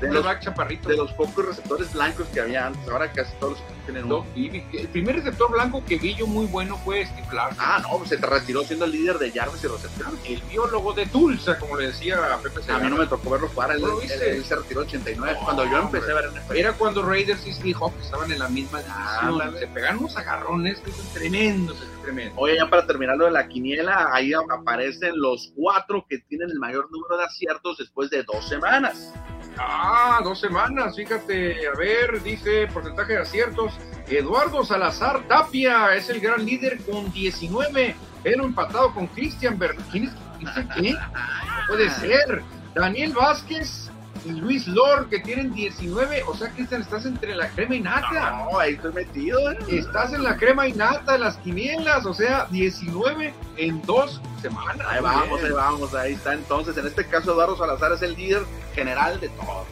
De 0.00 0.08
los, 0.08 0.16
quarterback 0.16 0.40
chaparrito. 0.42 0.88
de 0.88 0.96
los 0.96 1.12
pocos 1.12 1.46
receptores 1.46 1.92
blancos 1.92 2.26
que 2.28 2.40
había 2.40 2.66
antes. 2.66 2.86
Ahora 2.88 3.10
casi 3.12 3.32
todos 3.36 3.52
los 3.60 3.84
tienen 3.84 4.04
uno. 4.04 4.26
El 4.34 4.88
primer 4.88 5.16
receptor 5.16 5.50
blanco 5.52 5.82
que 5.84 5.96
vi 5.96 6.14
yo 6.14 6.26
muy 6.26 6.46
bueno 6.46 6.76
fue 6.84 7.04
Steve 7.06 7.26
Larsen. 7.32 7.58
Ah, 7.60 7.78
no, 7.82 7.98
pues 7.98 8.08
se 8.10 8.16
te 8.16 8.26
retiró 8.26 8.62
siendo 8.64 8.84
el 8.86 8.92
líder 8.92 9.18
de 9.18 9.30
yardas 9.30 9.62
y 9.62 9.66
recepciones. 9.66 10.20
El 10.24 10.42
biólogo 10.42 10.92
de 10.94 11.06
Tulsa, 11.06 11.58
como 11.58 11.76
le 11.76 11.88
decía 11.88 12.34
a 12.34 12.38
Pepe 12.38 12.60
A 12.60 12.62
Segarra. 12.62 12.84
mí 12.84 12.90
no 12.90 12.96
me 12.96 13.06
tocó 13.06 13.30
verlo 13.30 13.48
jugar, 13.48 13.70
él, 13.72 13.80
¿No 13.80 13.86
lo 13.88 14.00
él- 14.02 14.08
viste? 14.08 14.30
él 14.36 14.44
se 14.44 14.56
retiró 14.56 14.80
89. 14.80 15.32
No, 15.38 15.44
cuando 15.44 15.64
yo 15.64 15.78
empecé 15.78 16.12
hombre. 16.12 16.26
a 16.26 16.30
ver 16.30 16.40
NFL. 16.42 16.56
Era 16.58 16.72
cuando 16.72 17.02
Raiders 17.02 17.46
y 17.46 17.52
Seahawks 17.52 18.04
estaban 18.04 18.30
en 18.32 18.38
la 18.38 18.48
misma 18.48 18.78
división. 18.80 19.04
Ándale. 19.20 19.58
Se 19.58 19.66
pegaron 19.68 19.98
unos 20.00 20.16
agarrones 20.16 20.78
que 20.80 20.90
son 20.92 21.06
tremendos, 21.14 21.76
tremendo. 22.02 22.34
Oye, 22.36 22.56
ya 22.56 22.68
para 22.68 22.86
terminar 22.86 23.16
lo 23.16 23.26
de 23.26 23.30
la 23.30 23.46
quiniela, 23.48 24.08
ahí 24.12 24.32
a- 24.32 24.40
aparecen 24.50 25.12
los 25.20 25.52
cuatro 25.54 26.04
que 26.08 26.18
tienen 26.18 26.50
el 26.50 26.58
mayor 26.58 26.90
número 26.90 27.16
de 27.16 27.24
aciertos 27.24 27.78
después 27.78 28.10
de 28.10 28.22
dos 28.24 28.48
semanas. 28.48 29.12
Ah, 29.58 30.20
dos 30.22 30.40
semanas, 30.40 30.96
fíjate, 30.96 31.68
a 31.68 31.78
ver, 31.78 32.22
dice 32.22 32.66
porcentaje 32.72 33.14
de 33.14 33.20
aciertos. 33.20 33.74
Eduardo 34.08 34.64
Salazar 34.64 35.22
Tapia 35.28 35.94
es 35.94 36.10
el 36.10 36.20
gran 36.20 36.44
líder 36.44 36.78
con 36.84 37.10
19, 37.12 37.94
pero 38.22 38.44
empatado 38.44 38.92
con 38.92 39.06
Cristian 39.08 39.58
Ber... 39.58 39.74
¿Quién 39.90 40.04
es? 40.04 40.12
¿Cristian 40.38 40.68
qué? 40.76 40.92
No 40.92 41.66
puede 41.68 41.90
ser. 42.00 42.42
Daniel 42.74 43.12
Vázquez 43.12 43.90
y 44.24 44.30
Luis 44.30 44.66
Lor 44.66 45.08
que 45.08 45.20
tienen 45.20 45.52
19, 45.52 46.22
o 46.26 46.34
sea, 46.34 46.50
Cristian, 46.50 46.82
estás 46.82 47.04
entre 47.04 47.34
la 47.34 47.48
crema 47.50 47.74
y 47.74 47.80
nata. 47.80 48.30
No, 48.30 48.58
ahí 48.58 48.74
estoy 48.74 48.92
metido. 48.92 49.50
¿eh? 49.50 49.58
Estás 49.68 50.12
en 50.12 50.22
la 50.22 50.36
crema 50.36 50.66
y 50.66 50.72
nata 50.72 51.18
las 51.18 51.36
quinielas, 51.38 52.06
o 52.06 52.14
sea, 52.14 52.46
19 52.50 53.34
en 53.56 53.82
dos 53.82 54.20
semanas. 54.40 54.86
Ahí 54.88 55.02
vamos, 55.02 55.40
bien. 55.40 55.46
ahí 55.46 55.52
vamos, 55.52 55.94
ahí 55.94 56.12
está. 56.14 56.32
Entonces, 56.34 56.76
en 56.76 56.86
este 56.86 57.06
caso, 57.06 57.32
Eduardo 57.32 57.56
Salazar 57.56 57.92
es 57.92 58.02
el 58.02 58.14
líder 58.14 58.42
general 58.74 59.20
de 59.20 59.28
todo. 59.30 59.66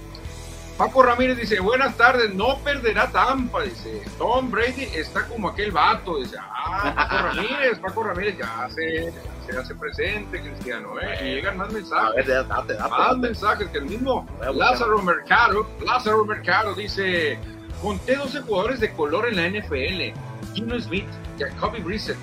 Paco 0.77 1.03
Ramírez 1.03 1.37
dice, 1.39 1.61
buenas 1.61 1.97
tardes, 1.97 2.35
no 2.35 2.59
perderá 2.61 3.09
Tampa, 3.11 3.63
dice. 3.63 4.03
Tom 4.19 4.51
Brady 4.51 4.85
está 4.95 5.27
como 5.29 5.49
aquel 5.49 5.71
vato, 5.71 6.19
dice. 6.19 6.37
Ah, 6.41 6.93
Paco 6.97 7.23
Ramírez, 7.29 7.79
Paco 7.79 8.03
Ramírez 8.03 8.39
ya 8.39 8.69
se, 8.71 9.13
se 9.47 9.57
hace 9.59 9.75
presente, 9.75 10.41
Cristiano, 10.41 10.99
¿eh? 11.01 11.19
Y 11.21 11.35
llegan 11.35 11.59
más 11.59 11.71
mensajes. 11.73 12.15
ver, 12.17 12.27
ya, 12.27 12.43
date, 12.43 12.73
date, 12.75 12.89
Más 12.91 12.99
date. 13.09 13.17
mensajes 13.21 13.69
que 13.69 13.79
el 13.79 13.85
mismo. 13.85 14.27
Lázaro 14.55 15.01
Mercado, 15.03 15.69
Lázaro 15.85 16.25
Mercado 16.25 16.75
dice, 16.75 17.39
conté 17.81 18.17
12 18.17 18.41
jugadores 18.41 18.81
de 18.81 18.91
color 18.93 19.29
en 19.29 19.37
la 19.37 19.61
NFL. 19.61 20.19
Gino 20.55 20.81
Smith, 20.81 21.07
Jacoby 21.39 21.81
Brissett, 21.81 22.17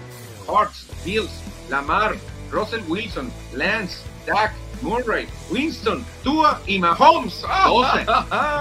Hurts, 0.48 0.88
Bills, 1.06 1.32
Lamar, 1.70 2.16
Russell 2.52 2.82
Wilson, 2.88 3.32
Lance, 3.54 4.00
Dak, 4.26 4.52
Murray, 4.82 5.28
Winston, 5.50 6.06
Tua 6.24 6.62
y 6.66 6.80
Mahomes. 6.80 7.42
12. 7.68 8.06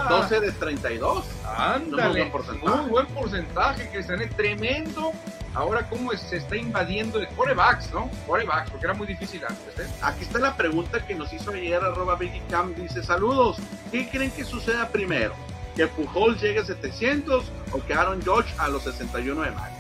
12 0.09 0.41
de 0.41 0.53
32. 0.53 1.25
Ándale, 1.57 2.09
Muy 2.09 2.19
buen 2.19 2.31
porcentaje. 2.33 2.77
muy 2.77 2.91
buen 2.91 3.07
porcentaje, 3.07 3.91
Cristian, 3.91 4.23
es 4.23 4.37
tremendo. 4.37 5.13
Ahora 5.55 5.89
cómo 5.89 6.13
se 6.13 6.37
está 6.37 6.57
invadiendo 6.57 7.19
de 7.19 7.27
corebacks, 7.29 7.93
¿no? 7.93 8.11
Corebacks, 8.27 8.71
porque 8.71 8.87
era 8.87 8.95
muy 8.95 9.07
difícil 9.07 9.43
antes, 9.49 9.79
¿eh? 9.87 9.91
Aquí 10.03 10.23
está 10.23 10.39
la 10.39 10.57
pregunta 10.57 11.05
que 11.07 11.15
nos 11.15 11.33
hizo 11.33 11.51
ayer 11.51 11.83
arroba 11.83 12.15
Biggie 12.17 12.43
Cam. 12.51 12.75
Dice, 12.75 13.03
saludos, 13.03 13.57
¿qué 13.91 14.09
creen 14.09 14.31
que 14.31 14.45
suceda 14.45 14.89
primero? 14.89 15.35
¿Que 15.75 15.87
Pujol 15.87 16.37
llegue 16.39 16.61
a 16.61 16.65
700 16.65 17.45
o 17.73 17.85
que 17.87 17.95
Aaron 17.95 18.21
George 18.23 18.53
a 18.59 18.69
los 18.69 18.83
61 18.85 19.43
de 19.43 19.51
mayo? 19.53 19.75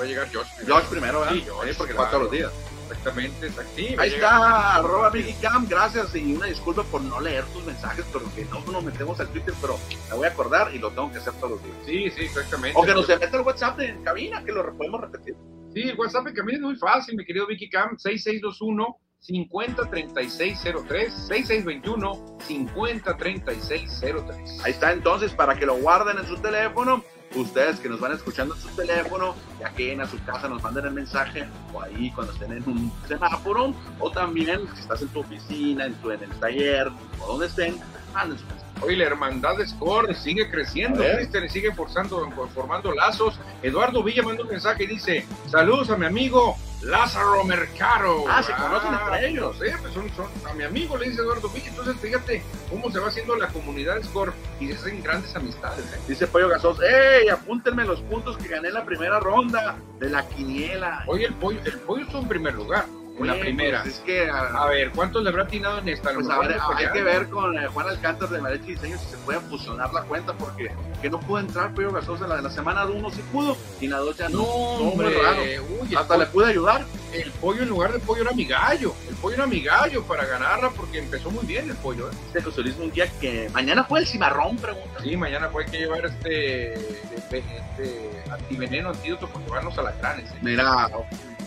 va 0.00 0.04
a 0.04 0.06
llegar 0.06 0.28
Josh. 0.32 0.46
George 0.64 0.86
primero, 0.90 1.20
¿verdad? 1.20 1.34
Sí, 1.34 1.42
George, 1.44 1.72
Sí, 1.72 1.78
porque 1.78 1.92
claro. 1.94 2.04
va 2.06 2.10
todos 2.10 2.22
los 2.24 2.32
días. 2.32 2.52
Exactamente, 2.90 3.48
a 3.48 4.02
Ahí 4.02 4.14
está, 4.14 4.76
arroba 4.76 5.12
Cam, 5.42 5.68
gracias 5.68 6.16
y 6.16 6.34
una 6.34 6.46
disculpa 6.46 6.82
por 6.84 7.02
no 7.02 7.20
leer 7.20 7.44
tus 7.46 7.62
mensajes, 7.64 8.04
porque 8.12 8.46
no 8.46 8.60
nos 8.72 8.82
metemos 8.82 9.20
al 9.20 9.28
Twitter, 9.28 9.52
pero 9.60 9.78
me 10.08 10.16
voy 10.16 10.26
a 10.26 10.30
acordar 10.30 10.74
y 10.74 10.78
lo 10.78 10.88
tengo 10.90 11.12
que 11.12 11.18
hacer 11.18 11.34
todos 11.34 11.50
los 11.52 11.62
días. 11.62 11.76
Sí, 11.84 12.10
sí, 12.10 12.22
exactamente. 12.24 12.78
O 12.78 12.82
que 12.82 12.94
nos 12.94 13.06
se 13.06 13.18
meta 13.18 13.36
el 13.36 13.42
WhatsApp 13.42 13.76
de 13.78 14.02
cabina, 14.02 14.42
que 14.44 14.52
lo 14.52 14.74
podemos 14.76 15.02
repetir. 15.02 15.36
Sí, 15.74 15.82
el 15.82 15.98
WhatsApp 15.98 16.28
en 16.28 16.34
camino 16.34 16.58
es 16.58 16.64
muy 16.64 16.76
fácil, 16.76 17.16
mi 17.16 17.24
querido 17.24 17.46
Vicky 17.46 17.68
Cam, 17.68 17.98
6621 17.98 18.96
503603 19.20 21.12
6621 21.12 22.38
503603. 22.46 24.64
Ahí 24.64 24.72
está 24.72 24.92
entonces 24.92 25.32
para 25.32 25.58
que 25.58 25.66
lo 25.66 25.76
guarden 25.76 26.18
en 26.18 26.26
su 26.26 26.36
teléfono. 26.36 27.04
Ustedes 27.34 27.78
que 27.78 27.88
nos 27.88 28.00
van 28.00 28.12
escuchando 28.12 28.54
en 28.54 28.60
su 28.60 28.68
teléfono, 28.68 29.34
ya 29.60 29.70
que 29.70 29.92
en 29.92 30.00
a 30.00 30.06
su 30.06 30.22
casa 30.24 30.48
nos 30.48 30.62
manden 30.62 30.86
el 30.86 30.92
mensaje, 30.92 31.46
o 31.72 31.82
ahí 31.82 32.10
cuando 32.12 32.32
estén 32.32 32.52
en 32.52 32.62
un 32.66 32.92
semáforo, 33.06 33.74
o 34.00 34.10
también 34.10 34.60
si 34.74 34.80
estás 34.80 35.02
en 35.02 35.08
tu 35.08 35.20
oficina, 35.20 35.86
en, 35.86 35.94
tu, 35.94 36.10
en 36.10 36.22
el 36.22 36.30
taller, 36.40 36.88
o 37.20 37.26
donde 37.26 37.46
estén, 37.46 37.78
manden 38.14 38.38
su 38.38 38.46
mensaje. 38.46 38.67
Hoy 38.82 38.96
la 38.96 39.04
hermandad 39.04 39.56
de 39.56 39.66
Score 39.66 40.14
sigue 40.22 40.50
creciendo. 40.50 41.02
Cristian, 41.02 41.48
sigue 41.48 41.74
forzando, 41.74 42.28
formando 42.54 42.92
lazos. 42.92 43.38
Eduardo 43.62 44.02
Villa 44.02 44.22
manda 44.22 44.42
un 44.42 44.48
mensaje 44.48 44.84
y 44.84 44.86
dice: 44.86 45.26
Saludos 45.50 45.90
a 45.90 45.96
mi 45.96 46.06
amigo 46.06 46.56
Lázaro 46.82 47.42
Mercado. 47.44 48.24
Ah, 48.28 48.42
se 48.42 48.52
conocen 48.52 48.94
entre 48.94 49.28
ellos. 49.28 49.56
Sí, 49.58 49.66
pues 49.80 49.92
son, 49.92 50.08
son- 50.14 50.30
a 50.48 50.54
mi 50.54 50.62
amigo 50.64 50.96
le 50.96 51.08
dice 51.08 51.20
Eduardo 51.22 51.48
Villa. 51.48 51.68
Entonces, 51.68 51.96
fíjate 52.00 52.42
cómo 52.70 52.90
se 52.90 53.00
va 53.00 53.08
haciendo 53.08 53.34
la 53.36 53.48
comunidad 53.48 53.96
de 53.96 54.04
Score 54.04 54.32
y 54.60 54.68
se 54.68 54.74
hacen 54.74 55.02
grandes 55.02 55.34
amistades. 55.34 55.84
¿eh? 55.92 55.98
Dice 56.06 56.26
Pollo 56.28 56.48
Gasos, 56.48 56.78
¡Ey! 56.80 57.28
Apúntenme 57.28 57.84
los 57.84 58.00
puntos 58.02 58.36
que 58.38 58.48
gané 58.48 58.68
en 58.68 58.74
la 58.74 58.84
primera 58.84 59.18
ronda 59.18 59.76
de 59.98 60.08
la 60.08 60.26
quiniela. 60.28 61.02
Hoy 61.08 61.24
el 61.24 61.34
pollo, 61.34 61.58
el 61.64 61.78
pollo 61.80 62.04
está 62.04 62.18
en 62.18 62.28
primer 62.28 62.54
lugar, 62.54 62.86
en 63.20 63.26
la 63.26 63.40
primera. 63.40 63.82
pues 63.82 63.94
es 63.94 64.00
que 64.00 64.28
a- 64.28 64.62
A 64.62 64.66
ver, 64.68 64.90
¿cuántos 64.90 65.22
le 65.22 65.30
habrá 65.30 65.42
atinado 65.44 65.78
en 65.78 65.88
esta? 65.88 66.12
Pues 66.14 66.28
a 66.28 66.38
ver, 66.38 66.56
hay 66.76 66.88
que 66.92 67.02
ver 67.02 67.28
con 67.28 67.56
eh, 67.58 67.66
Juan 67.68 67.88
Alcántar 67.88 68.28
de 68.28 68.40
Marechi 68.40 68.72
Diseño 68.74 68.98
si 68.98 69.06
se 69.06 69.16
puede 69.18 69.40
fusionar 69.40 69.92
la 69.92 70.02
cuenta 70.02 70.32
porque 70.34 70.70
que 71.02 71.10
no 71.10 71.20
pudo 71.20 71.38
entrar 71.40 71.72
Pollo 71.74 71.92
Gasosa 71.92 72.26
la 72.26 72.36
de 72.36 72.42
la 72.42 72.50
semana 72.50 72.84
1 72.86 73.10
sí 73.10 73.22
pudo 73.32 73.56
y 73.80 73.86
la 73.88 73.98
2 73.98 74.16
ya 74.16 74.28
no. 74.28 74.38
No, 74.38 74.44
hombre. 74.44 75.60
Uy, 75.60 75.94
Hasta 75.94 76.16
le 76.16 76.26
pude 76.26 76.46
ayudar. 76.46 76.84
el 77.12 77.30
pollo 77.32 77.62
en 77.62 77.68
lugar 77.70 77.92
de 77.92 77.98
pollo 78.00 78.22
era 78.22 78.32
mi 78.32 78.44
gallo. 78.44 78.94
El 79.08 79.14
pollo 79.16 79.36
era 79.36 79.46
mi 79.46 79.60
gallo 79.62 80.02
para 80.04 80.24
ganarla 80.26 80.70
porque 80.70 80.98
empezó 80.98 81.30
muy 81.30 81.44
bien 81.46 81.68
el 81.70 81.76
pollo. 81.76 82.08
¿eh? 82.10 82.14
Este 82.28 82.42
José 82.42 82.62
Luis 82.62 82.76
Munguía 82.76 83.06
que 83.20 83.48
mañana 83.52 83.84
fue 83.84 84.00
el 84.00 84.06
cimarrón, 84.06 84.56
pregunta. 84.58 85.00
Sí, 85.02 85.16
mañana 85.16 85.48
fue 85.48 85.64
que 85.66 85.78
llevar 85.78 86.04
este, 86.04 86.74
este, 86.74 87.38
este 87.38 88.22
antiveneno, 88.30 88.90
antídoto 88.90 89.28
porque 89.28 89.48
van 89.50 89.64
los 89.64 89.78
alacranes. 89.78 90.30
¿eh? 90.30 90.38
Mira, 90.42 90.88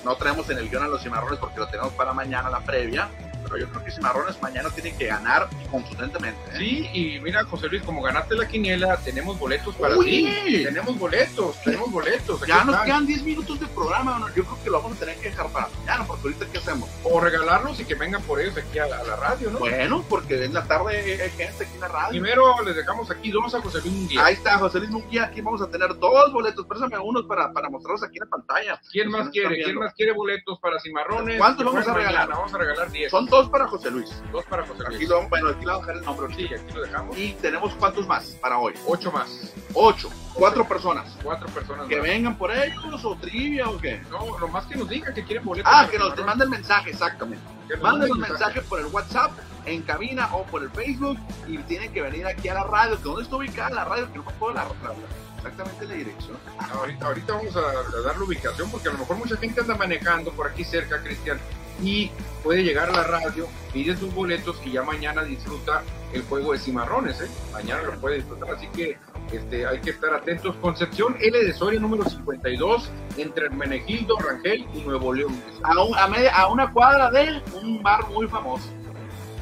no, 0.03 0.15
traemos 0.15 0.49
en 0.49 0.57
el 0.57 0.69
guion 0.69 0.83
a 0.83 0.87
los 0.87 1.03
cimarrones 1.03 1.39
porque 1.39 1.59
lo 1.59 1.67
tenemos 1.67 1.93
para 1.93 2.13
mañana 2.13 2.49
la 2.49 2.59
previa. 2.59 3.09
Pero 3.43 3.57
yo 3.57 3.67
creo 3.69 3.83
que 3.83 3.91
Cimarrones 3.91 4.41
mañana 4.41 4.69
tienen 4.69 4.97
que 4.97 5.07
ganar 5.07 5.47
contundentemente. 5.69 6.39
¿eh? 6.53 6.57
Sí, 6.57 6.89
y 6.93 7.19
mira, 7.19 7.43
José 7.45 7.67
Luis, 7.67 7.81
como 7.83 8.01
ganaste 8.01 8.35
la 8.35 8.47
quiniela, 8.47 8.97
tenemos 8.97 9.37
boletos 9.39 9.75
para 9.75 9.95
Uy. 9.97 10.05
ti. 10.45 10.63
Tenemos 10.63 10.97
boletos, 10.97 11.61
tenemos 11.63 11.91
boletos. 11.91 12.45
Ya 12.47 12.63
nos 12.63 12.75
están. 12.75 12.85
quedan 12.85 13.07
10 13.07 13.23
minutos 13.23 13.59
de 13.59 13.67
programa, 13.67 14.19
yo 14.35 14.43
creo 14.43 14.63
que 14.63 14.69
lo 14.69 14.81
vamos 14.81 14.97
a 14.97 14.99
tener 15.01 15.15
que 15.17 15.29
dejar 15.29 15.47
para 15.49 15.67
mañana, 15.79 16.05
porque 16.05 16.27
ahorita 16.27 16.45
¿qué 16.51 16.57
hacemos? 16.57 16.89
O 17.03 17.19
regalarlos 17.19 17.79
y 17.79 17.85
que 17.85 17.95
vengan 17.95 18.21
por 18.23 18.39
ellos 18.41 18.55
aquí 18.57 18.79
a 18.79 18.87
la, 18.87 18.99
a 18.99 19.03
la 19.03 19.15
radio, 19.15 19.49
¿no? 19.51 19.59
Bueno, 19.59 20.03
porque 20.09 20.43
en 20.45 20.53
la 20.53 20.63
tarde 20.63 20.97
hay 21.21 21.29
gente 21.31 21.63
aquí 21.65 21.73
en 21.75 21.81
la 21.81 21.87
radio. 21.87 22.09
Primero 22.21 22.61
les 22.63 22.75
dejamos 22.75 23.09
aquí 23.11 23.31
dos 23.31 23.53
a 23.55 23.61
José 23.61 23.79
Luis 23.81 23.93
Munguía. 23.93 24.25
Ahí 24.25 24.33
está, 24.35 24.57
José 24.57 24.79
Luis 24.79 24.91
Munguía, 24.91 25.23
aquí 25.25 25.41
vamos 25.41 25.61
a 25.61 25.67
tener 25.69 25.97
dos 25.97 26.31
boletos, 26.33 26.65
préstame 26.65 26.97
unos 26.99 27.25
para, 27.25 27.51
para 27.51 27.69
mostrarlos 27.69 28.03
aquí 28.03 28.17
en 28.17 28.25
la 28.25 28.29
pantalla. 28.29 28.81
¿Quién 28.91 29.09
más 29.09 29.29
quiere? 29.29 29.63
¿Quién 29.63 29.75
más 29.77 29.93
quiere 29.93 30.11
boletos 30.13 30.59
para 30.59 30.79
Cimarrones? 30.79 31.37
¿Cuántos 31.37 31.65
Que 31.65 31.71
vamos 31.71 31.87
a 31.87 31.93
regalar? 31.93 32.21
mañana. 32.29 32.35
Vamos 32.37 32.53
a 32.53 32.57
regalar 32.57 32.91
10. 32.91 33.11
Son 33.11 33.27
dos 33.31 33.49
para 33.49 33.67
José 33.67 33.89
Luis. 33.89 34.21
dos 34.31 34.45
para 34.45 34.67
José 34.67 34.83
Aquí 34.85 34.95
Luis. 34.97 35.09
lo, 35.09 35.27
bueno, 35.29 35.49
aquí 35.49 35.65
le 35.65 35.71
vamos 35.71 35.83
a 35.83 35.87
dejar 35.87 35.97
el 35.97 36.05
nombre. 36.05 36.35
Sí, 36.35 36.45
aquí 36.53 36.73
lo 36.75 36.81
dejamos. 36.83 37.17
Y 37.17 37.33
tenemos 37.41 37.73
cuántos 37.75 38.05
más 38.07 38.25
para 38.41 38.59
hoy. 38.59 38.73
Ocho 38.85 39.11
más. 39.11 39.53
Ocho, 39.73 40.09
cuatro 40.35 40.67
personas. 40.67 41.17
Cuatro 41.23 41.47
personas 41.49 41.87
Que 41.87 41.95
más. 41.95 42.03
vengan 42.03 42.37
por 42.37 42.51
ellos 42.51 43.03
o 43.03 43.15
trivia 43.15 43.67
o 43.69 43.77
qué. 43.79 44.01
No, 44.11 44.37
nomás 44.37 44.67
que 44.67 44.75
nos 44.75 44.87
digan 44.87 45.13
que 45.15 45.23
quieren 45.23 45.43
boletos. 45.43 45.71
Ah, 45.73 45.87
que 45.89 45.97
nos 45.97 46.09
Cimarrones. 46.11 46.25
manden 46.27 46.49
mensaje, 46.51 46.91
exactamente. 46.91 47.43
Manden 47.81 48.11
un 48.11 48.19
mensaje 48.19 48.61
por 48.61 48.79
el 48.81 48.85
WhatsApp, 48.87 49.31
en 49.65 49.81
cabina 49.83 50.27
o 50.35 50.43
por 50.43 50.61
el 50.61 50.69
Facebook 50.71 51.17
y 51.47 51.57
tienen 51.59 51.91
que 51.93 52.01
venir 52.01 52.27
aquí 52.27 52.49
a 52.49 52.53
la 52.53 52.63
radio. 52.65 52.97
que 52.97 53.03
¿Dónde 53.03 53.23
está 53.23 53.35
ubicada 53.37 53.69
la 53.69 53.85
radio? 53.85 54.11
Que 54.11 54.17
no 54.17 54.25
me 54.25 54.31
acuerdo 54.31 54.55
la, 54.55 54.63
la- 54.65 54.95
exactamente 55.37 55.85
la 55.85 55.93
dirección. 55.95 56.37
Ahorita, 56.73 57.05
ahorita 57.07 57.33
vamos 57.33 57.55
a, 57.55 57.59
a 57.59 58.01
dar 58.01 58.17
la 58.17 58.23
ubicación 58.25 58.69
porque 58.69 58.89
a 58.89 58.91
lo 58.91 58.97
mejor 58.99 59.15
mucha 59.17 59.37
gente 59.37 59.61
anda 59.61 59.75
manejando 59.75 60.31
por 60.33 60.47
aquí 60.47 60.63
cerca, 60.65 61.01
Cristian, 61.01 61.39
y 61.81 62.11
puede 62.43 62.63
llegar 62.63 62.89
a 62.89 62.93
la 62.93 63.03
radio, 63.03 63.47
pide 63.73 63.95
sus 63.97 64.13
boletos 64.13 64.57
y 64.65 64.71
ya 64.71 64.83
mañana 64.83 65.23
disfruta 65.23 65.83
el 66.13 66.23
juego 66.23 66.53
de 66.53 66.59
cimarrones, 66.59 67.21
¿eh? 67.21 67.29
Mañana 67.53 67.81
lo 67.83 67.93
puede 67.99 68.17
disfrutar, 68.17 68.51
así 68.55 68.67
que 68.67 68.97
este, 69.31 69.65
hay 69.65 69.79
que 69.79 69.91
estar 69.91 70.13
atentos. 70.13 70.55
Concepción 70.57 71.15
L 71.19 71.43
de 71.45 71.53
Soria 71.53 71.79
número 71.79 72.03
52, 72.09 72.89
entre 73.17 73.45
Hermenegildo, 73.45 74.17
Rangel 74.17 74.65
y 74.73 74.81
Nuevo 74.81 75.13
León. 75.13 75.41
A, 75.63 75.81
un- 75.83 75.97
a 75.97 76.07
media- 76.07 76.35
a 76.35 76.47
una 76.47 76.71
cuadra 76.71 77.09
de 77.11 77.41
un 77.53 77.81
bar 77.81 78.07
muy 78.09 78.27
famoso 78.27 78.65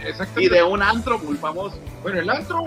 Exactamente. 0.02 0.44
y 0.44 0.50
de 0.50 0.64
un 0.64 0.82
antro 0.84 1.18
muy 1.20 1.36
famoso. 1.38 1.78
Bueno, 2.04 2.20
el 2.20 2.30
antro 2.30 2.64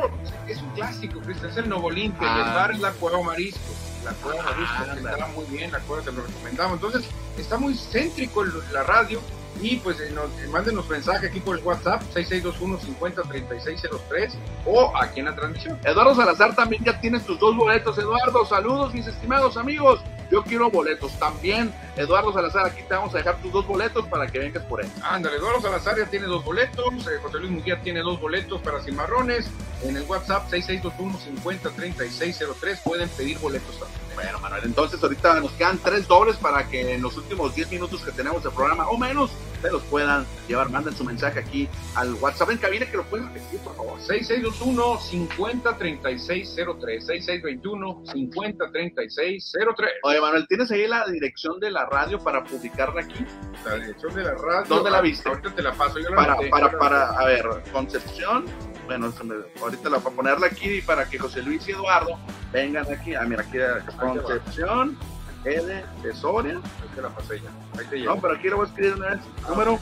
es 0.48 0.60
un 0.60 0.68
clásico, 0.70 1.20
Cristian, 1.20 1.50
es 1.50 1.56
el 1.58 1.68
Novo 1.68 1.86
Olimpia 1.88 2.34
el 2.34 2.42
Ah. 2.42 2.54
bar 2.54 2.72
es 2.72 2.80
la 2.80 2.90
Cueva 2.92 3.22
Marisco. 3.22 3.60
La 4.04 4.10
Cueva 4.14 4.40
Ah, 4.44 4.50
Marisco, 4.50 4.94
que 5.04 5.10
está 5.12 5.26
muy 5.28 5.44
bien, 5.46 5.70
la 5.70 5.78
Cueva 5.78 6.02
te 6.02 6.10
lo 6.12 6.22
recomendamos. 6.22 6.74
Entonces, 6.74 7.04
está 7.38 7.56
muy 7.56 7.74
céntrico 7.74 8.42
el- 8.42 8.52
la 8.72 8.82
radio 8.82 9.20
y 9.60 9.76
pues 9.76 10.00
eh, 10.00 10.10
nos, 10.12 10.30
eh, 10.40 10.48
mándenos 10.48 10.88
mensaje 10.88 11.26
aquí 11.26 11.40
por 11.40 11.58
el 11.58 11.64
WhatsApp 11.64 12.02
6621 12.12 12.78
50 12.80 13.22
3603 13.22 14.34
o 14.66 14.96
aquí 14.96 15.20
en 15.20 15.26
la 15.26 15.34
transmisión. 15.34 15.78
Eduardo 15.84 16.14
Salazar 16.14 16.54
también 16.54 16.82
ya 16.84 17.00
tienes 17.00 17.24
tus 17.24 17.38
dos 17.38 17.56
boletos. 17.56 17.98
Eduardo, 17.98 18.44
saludos 18.46 18.94
mis 18.94 19.06
estimados 19.06 19.56
amigos. 19.56 20.00
Yo 20.32 20.42
quiero 20.42 20.70
boletos 20.70 21.12
también. 21.18 21.70
Eduardo 21.94 22.32
Salazar, 22.32 22.64
aquí 22.64 22.80
te 22.88 22.94
vamos 22.94 23.14
a 23.14 23.18
dejar 23.18 23.42
tus 23.42 23.52
dos 23.52 23.66
boletos 23.66 24.06
para 24.06 24.26
que 24.26 24.38
vengas 24.38 24.64
por 24.64 24.82
él. 24.82 24.90
Ándale, 25.02 25.36
Eduardo 25.36 25.60
Salazar 25.60 25.98
ya 25.98 26.06
tiene 26.06 26.24
dos 26.24 26.42
boletos, 26.42 27.06
eh, 27.06 27.18
José 27.22 27.38
Luis 27.38 27.50
Munguía 27.50 27.82
tiene 27.82 28.00
dos 28.00 28.18
boletos 28.18 28.62
para 28.62 28.80
Cimarrones. 28.80 29.50
En 29.82 29.94
el 29.94 30.04
WhatsApp 30.04 30.48
6621 30.48 31.18
50 31.18 31.70
3603 31.70 32.80
pueden 32.82 33.10
pedir 33.10 33.38
boletos 33.40 33.78
también. 33.78 34.00
Bueno, 34.14 34.38
Manuel, 34.40 34.62
entonces 34.64 35.02
ahorita 35.02 35.40
nos 35.40 35.52
quedan 35.52 35.78
tres 35.78 36.06
dobles 36.06 36.36
para 36.36 36.68
que 36.68 36.94
en 36.94 37.02
los 37.02 37.16
últimos 37.16 37.54
10 37.54 37.70
minutos 37.70 38.02
que 38.02 38.12
tenemos 38.12 38.42
de 38.42 38.50
programa 38.50 38.88
o 38.88 38.96
menos 38.96 39.30
se 39.60 39.70
los 39.70 39.82
puedan 39.84 40.26
llevar. 40.48 40.70
Manden 40.70 40.94
su 40.94 41.04
mensaje 41.04 41.40
aquí 41.40 41.68
al 41.94 42.14
WhatsApp 42.14 42.50
en 42.50 42.58
cabina 42.58 42.90
que 42.90 42.96
lo 42.96 43.04
pueden 43.04 43.26
repetir, 43.28 43.60
por 43.60 43.74
favor. 43.76 44.00
6621 44.00 45.00
50 45.00 45.78
3603 45.78 47.06
6621 47.06 48.02
50 48.06 48.70
3603 48.70 49.90
Oye, 50.02 50.20
Manuel, 50.22 50.46
¿tienes 50.46 50.70
ahí 50.70 50.86
la 50.86 51.04
dirección 51.06 51.58
de 51.58 51.70
la 51.70 51.84
radio 51.86 52.18
para 52.18 52.44
publicarla 52.44 53.02
aquí? 53.02 53.26
La 53.64 53.74
dirección 53.74 54.14
de 54.14 54.22
la 54.22 54.34
radio. 54.34 54.64
¿Dónde 54.68 54.90
la 54.90 55.00
viste? 55.00 55.28
Ahorita 55.28 55.50
te 55.50 55.62
la 55.62 55.72
paso. 55.72 55.98
Yo 55.98 56.10
la 56.10 56.16
Para, 56.16 56.36
para, 56.48 56.78
para, 56.78 57.08
a 57.10 57.24
ver, 57.26 57.44
Concepción. 57.72 58.46
Bueno, 58.86 59.12
ahorita 59.60 59.90
la 59.90 59.98
voy 59.98 60.12
a 60.12 60.16
ponerla 60.16 60.46
aquí 60.46 60.80
para 60.82 61.08
que 61.08 61.18
José 61.18 61.42
Luis 61.42 61.66
y 61.68 61.72
Eduardo 61.72 62.18
vengan 62.52 62.90
aquí. 62.92 63.14
Ah, 63.14 63.24
mira, 63.24 63.42
aquí 63.42 63.58
Concepción, 63.98 64.96
L 65.44 65.84
de 66.02 66.14
Soria. 66.14 66.54
Ahí 66.54 66.88
te 66.94 67.02
la 67.02 67.08
pasé 67.08 67.40
ya. 67.40 67.50
Ahí 67.78 67.86
te 67.88 67.98
llegó. 67.98 68.14
No, 68.14 68.20
pero 68.20 68.34
aquí 68.34 68.48
lo 68.48 68.56
voy 68.58 68.66
a 68.66 68.68
escribir 68.68 68.94
una 68.94 69.10
vez. 69.10 69.20
Número, 69.48 69.78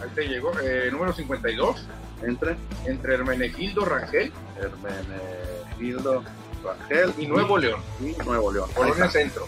Ahí 0.00 0.08
te 0.14 0.28
llegó. 0.28 0.52
Eh, 0.60 0.88
número 0.92 1.12
52. 1.12 1.86
entre 2.22 2.56
Entre 2.86 3.14
Hermenegildo 3.14 3.84
Rangel 3.84 4.32
Hermenegildo 4.60 6.22
Rangel 6.64 7.12
y 7.18 7.26
Nuevo 7.26 7.58
León. 7.58 7.80
y 8.00 8.12
Nuevo 8.24 8.50
León. 8.52 8.68
Colonia. 8.74 9.08
Centro. 9.10 9.46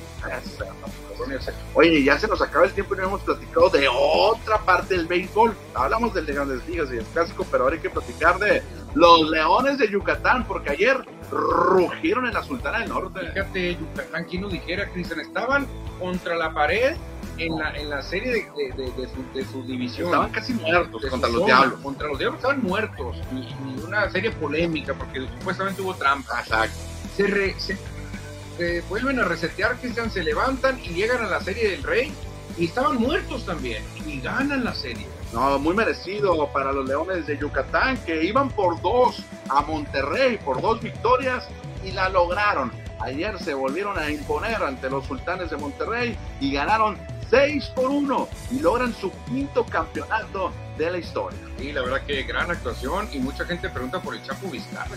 Colonia 1.17 1.41
Centro. 1.41 1.63
Oye, 1.75 2.03
ya 2.05 2.19
se 2.19 2.29
nos 2.29 2.41
acaba 2.43 2.67
el 2.67 2.73
tiempo 2.73 2.95
y 2.95 2.99
no 2.99 3.05
hemos 3.05 3.23
platicado 3.23 3.71
de 3.71 3.89
otra 3.89 4.59
parte 4.59 4.95
del 4.97 5.07
béisbol. 5.07 5.55
Hablamos 5.75 6.13
del 6.15 6.27
de 6.27 6.35
Grandes 6.35 6.67
Ligas 6.69 6.89
y 6.93 6.97
el 6.99 7.05
clásico, 7.07 7.47
pero 7.51 7.65
ahora 7.65 7.77
hay 7.77 7.83
que 7.83 7.91
platicar 7.91 8.39
de 8.39 8.63
los 8.95 9.29
Leones 9.31 9.79
de 9.79 9.89
Yucatán, 9.91 10.47
porque 10.47 10.71
ayer 10.71 10.99
rugieron 11.31 12.27
en 12.27 12.35
la 12.35 12.43
Sultana 12.43 12.81
del 12.81 12.89
Norte. 12.91 13.21
Fíjate, 13.33 13.77
Yucatán, 13.77 14.25
quien 14.25 14.43
nos 14.43 14.53
dijera, 14.53 14.89
Cristian, 14.91 15.21
estaban 15.21 15.67
contra 15.99 16.37
la 16.37 16.53
pared 16.53 16.97
en 17.39 17.59
la, 17.59 17.71
en 17.77 17.91
la 17.91 18.03
serie 18.03 18.33
de, 18.33 18.73
de, 18.73 18.73
de- 18.83 18.91
de 18.93 19.09
su, 19.09 19.25
de 19.35 19.45
su 19.45 19.63
división. 19.65 20.07
Estaban 20.07 20.31
casi 20.31 20.53
muertos 20.55 21.03
contra 21.07 21.29
los 21.29 21.41
zona. 21.43 21.47
Diablos. 21.57 21.81
Contra 21.83 22.09
los 22.09 22.19
diablos 22.19 22.39
estaban 22.41 22.63
muertos. 22.63 23.17
Y, 23.33 23.37
y 23.39 23.83
una 23.87 24.09
serie 24.11 24.31
polémica 24.33 24.95
porque 24.95 25.27
supuestamente 25.39 25.83
hubo 25.83 25.95
trampa. 25.95 26.41
Exacto. 26.41 26.77
Se, 27.17 28.81
vuelven 28.89 29.21
a 29.21 29.25
resetear, 29.25 29.77
Cristian, 29.77 30.11
se 30.11 30.23
levantan 30.23 30.79
y 30.85 30.91
llegan 30.91 31.25
a 31.25 31.29
la 31.29 31.41
serie 31.41 31.71
del 31.71 31.83
Rey. 31.83 32.13
Y 32.59 32.67
estaban 32.67 32.97
muertos 32.97 33.45
también. 33.45 33.83
Y 34.07 34.21
ganan 34.21 34.65
la 34.65 34.75
serie. 34.75 35.07
No, 35.33 35.59
muy 35.59 35.75
merecido 35.75 36.49
para 36.53 36.73
los 36.73 36.89
Leones 36.89 37.27
de 37.27 37.37
Yucatán, 37.39 37.99
que 38.05 38.25
iban 38.25 38.51
por 38.51 38.81
dos 38.81 39.23
a 39.49 39.63
Monterrey, 39.63 40.39
por 40.39 40.61
dos 40.61 40.81
victorias, 40.81 41.47
y 41.85 41.93
la 41.93 42.09
lograron. 42.09 42.71
Ayer 43.01 43.39
se 43.39 43.55
volvieron 43.55 43.99
a 43.99 44.11
imponer 44.11 44.63
ante 44.63 44.89
los 44.89 45.07
Sultanes 45.07 45.51
de 45.51 45.57
Monterrey 45.57 46.17
y 46.41 46.53
ganaron 46.53 46.97
6 47.31 47.73
por 47.75 47.91
1 47.91 48.29
y 48.53 48.61
logran 48.61 48.95
su 48.95 49.11
quinto 49.27 49.65
campeonato 49.67 50.53
de 50.77 50.91
la 50.91 50.99
historia. 50.99 51.39
Y 51.61 51.73
la 51.73 51.83
verdad 51.83 52.05
que 52.07 52.23
gran 52.23 52.51
actuación. 52.51 53.09
Y 53.13 53.19
mucha 53.19 53.45
gente 53.45 53.69
pregunta 53.69 54.01
por 54.01 54.15
el 54.15 54.23
Chapo 54.23 54.49
Vizcarra. 54.51 54.97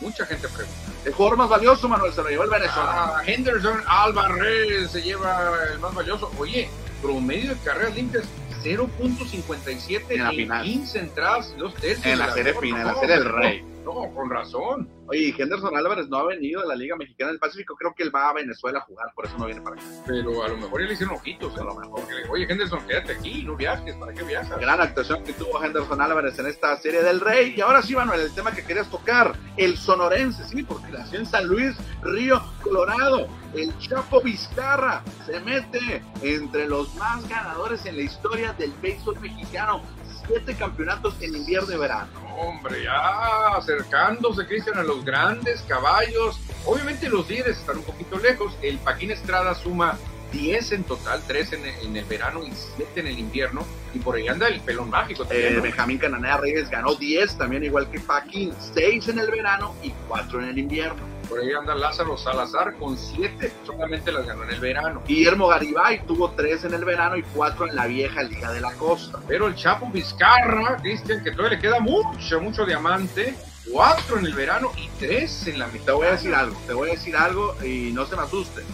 Mucha 0.00 0.26
gente 0.26 0.48
pregunta. 0.48 0.80
El 1.04 1.12
jugador 1.12 1.38
más 1.38 1.48
valioso, 1.48 1.88
Manuel, 1.88 2.12
se 2.12 2.22
lo 2.22 2.28
llevó 2.28 2.44
el 2.44 2.50
venezolano. 2.50 3.14
Ah, 3.14 3.22
Henderson 3.26 3.80
Alvarez 3.86 4.90
se 4.90 5.02
lleva 5.02 5.52
el 5.72 5.78
más 5.78 5.94
valioso. 5.94 6.30
Oye, 6.38 6.68
promedio 7.02 7.54
de 7.54 7.60
carreras 7.60 7.94
limpias 7.94 8.24
0.57 8.62 10.04
En 10.08 10.22
la 10.22 10.30
en 10.30 10.36
final. 10.36 10.64
15 10.64 10.98
entradas 10.98 11.54
dos 11.58 11.74
tercios. 11.74 12.06
En 12.06 12.18
la 12.18 12.32
serie 12.32 12.54
final, 12.54 12.80
en 12.80 12.86
la 12.86 12.94
serie 12.94 13.16
del 13.16 13.32
Rey. 13.32 13.73
No, 13.84 14.12
con 14.14 14.30
razón. 14.30 14.88
Oye, 15.08 15.34
Henderson 15.36 15.76
Álvarez 15.76 16.08
no 16.08 16.16
ha 16.16 16.26
venido 16.26 16.62
de 16.62 16.68
la 16.68 16.74
Liga 16.74 16.96
Mexicana 16.96 17.30
del 17.30 17.38
Pacífico, 17.38 17.76
creo 17.76 17.94
que 17.94 18.02
él 18.02 18.14
va 18.14 18.30
a 18.30 18.32
Venezuela 18.32 18.78
a 18.78 18.82
jugar, 18.82 19.12
por 19.14 19.26
eso 19.26 19.36
no 19.36 19.44
viene 19.44 19.60
para 19.60 19.76
acá. 19.76 19.84
Pero 20.06 20.42
a 20.42 20.48
lo 20.48 20.56
mejor 20.56 20.80
ya 20.80 20.86
le 20.86 20.94
hicieron 20.94 21.14
ojitos. 21.16 21.56
A 21.58 21.64
lo 21.64 21.74
mejor. 21.74 22.00
Porque, 22.00 22.14
oye, 22.30 22.46
Henderson, 22.48 22.80
quédate 22.86 23.12
aquí, 23.12 23.42
no 23.42 23.56
viajes. 23.56 23.94
¿Para 23.96 24.14
qué 24.14 24.22
viajas? 24.22 24.58
Gran 24.58 24.80
actuación 24.80 25.22
que 25.22 25.34
tuvo 25.34 25.62
Henderson 25.62 26.00
Álvarez 26.00 26.38
en 26.38 26.46
esta 26.46 26.76
serie 26.78 27.02
del 27.02 27.20
Rey. 27.20 27.54
Y 27.56 27.60
ahora 27.60 27.82
sí, 27.82 27.94
Manuel, 27.94 28.20
el 28.20 28.34
tema 28.34 28.52
que 28.52 28.64
querías 28.64 28.88
tocar, 28.90 29.34
el 29.56 29.76
sonorense, 29.76 30.44
sí, 30.44 30.62
porque 30.62 30.90
nació 30.90 31.18
en 31.18 31.26
San 31.26 31.46
Luis, 31.46 31.76
Río, 32.02 32.42
Colorado. 32.62 33.28
El 33.54 33.76
Chapo 33.78 34.20
Vizcarra 34.20 35.04
se 35.26 35.38
mete 35.40 36.02
entre 36.22 36.66
los 36.66 36.92
más 36.96 37.28
ganadores 37.28 37.86
en 37.86 37.96
la 37.96 38.02
historia 38.02 38.52
del 38.54 38.72
béisbol 38.82 39.20
mexicano. 39.20 39.82
Siete 40.26 40.54
campeonatos 40.54 41.14
en 41.20 41.34
invierno 41.36 41.72
y 41.74 41.76
verano. 41.78 42.08
Hombre, 42.38 42.82
ya 42.84 43.56
acercándose, 43.56 44.46
Cristian, 44.46 44.78
a 44.78 44.82
los 44.82 45.04
grandes 45.04 45.62
caballos. 45.62 46.40
Obviamente 46.64 47.08
los 47.08 47.28
líderes 47.28 47.58
están 47.58 47.78
un 47.78 47.84
poquito 47.84 48.18
lejos. 48.18 48.56
El 48.62 48.78
Paquín 48.78 49.10
Estrada 49.10 49.54
suma 49.54 49.96
10 50.32 50.72
en 50.72 50.84
total, 50.84 51.22
3 51.28 51.52
en, 51.52 51.64
el- 51.66 51.74
en 51.86 51.96
el 51.96 52.04
verano 52.06 52.42
y 52.42 52.50
7 52.76 53.00
en 53.00 53.06
el 53.06 53.18
invierno. 53.18 53.64
Y 53.94 53.98
por 54.00 54.16
ahí 54.16 54.26
anda 54.26 54.48
el 54.48 54.60
pelón 54.60 54.90
mágico 54.90 55.22
Eh, 55.24 55.26
también. 55.28 55.56
¿no? 55.56 55.62
Benjamín 55.62 55.98
Cananea 55.98 56.38
Reyes 56.38 56.68
ganó 56.70 56.94
10, 56.94 57.38
también 57.38 57.62
igual 57.64 57.88
que 57.90 58.00
Paquín, 58.00 58.52
6 58.74 59.08
en 59.08 59.18
el 59.20 59.30
verano 59.30 59.74
y 59.82 59.90
4 60.08 60.40
en 60.42 60.48
el 60.48 60.58
invierno. 60.58 61.13
Por 61.34 61.42
ahí 61.42 61.52
anda 61.52 61.74
Lázaro 61.74 62.16
Salazar 62.16 62.76
con 62.76 62.96
7, 62.96 63.52
solamente 63.66 64.12
las 64.12 64.24
ganó 64.24 64.44
en 64.44 64.50
el 64.50 64.60
verano. 64.60 65.02
Guillermo 65.04 65.48
Garibay 65.48 66.06
tuvo 66.06 66.30
3 66.30 66.66
en 66.66 66.74
el 66.74 66.84
verano 66.84 67.16
y 67.16 67.24
4 67.24 67.70
en 67.70 67.74
la 67.74 67.88
vieja 67.88 68.22
Liga 68.22 68.52
de 68.52 68.60
la 68.60 68.72
Costa. 68.74 69.18
Pero 69.26 69.48
el 69.48 69.56
Chapo 69.56 69.90
Vizcarra, 69.90 70.76
Cristian, 70.76 71.24
que 71.24 71.32
todavía 71.32 71.56
le 71.56 71.60
queda 71.60 71.80
mucho, 71.80 72.40
mucho 72.40 72.64
diamante. 72.64 73.34
4 73.72 74.20
en 74.20 74.26
el 74.26 74.34
verano 74.34 74.70
y 74.76 74.88
3 75.00 75.48
en 75.48 75.58
la 75.58 75.66
mitad. 75.66 75.86
Te 75.86 75.92
voy 75.92 76.06
a 76.06 76.12
decir 76.12 76.32
algo, 76.36 76.56
te 76.68 76.72
voy 76.72 76.90
a 76.90 76.92
decir 76.92 77.16
algo 77.16 77.56
y 77.64 77.90
no 77.90 78.06
se 78.06 78.14
me 78.14 78.22
asusten. 78.22 78.64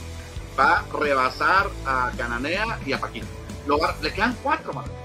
Va 0.59 0.81
a 0.81 0.85
rebasar 1.01 1.67
a 1.87 2.11
Cananea 2.15 2.79
y 2.85 2.93
a 2.93 3.01
Paquín. 3.01 3.25
Le 4.03 4.13
quedan 4.13 4.37
4, 4.43 4.71
mano. 4.75 5.00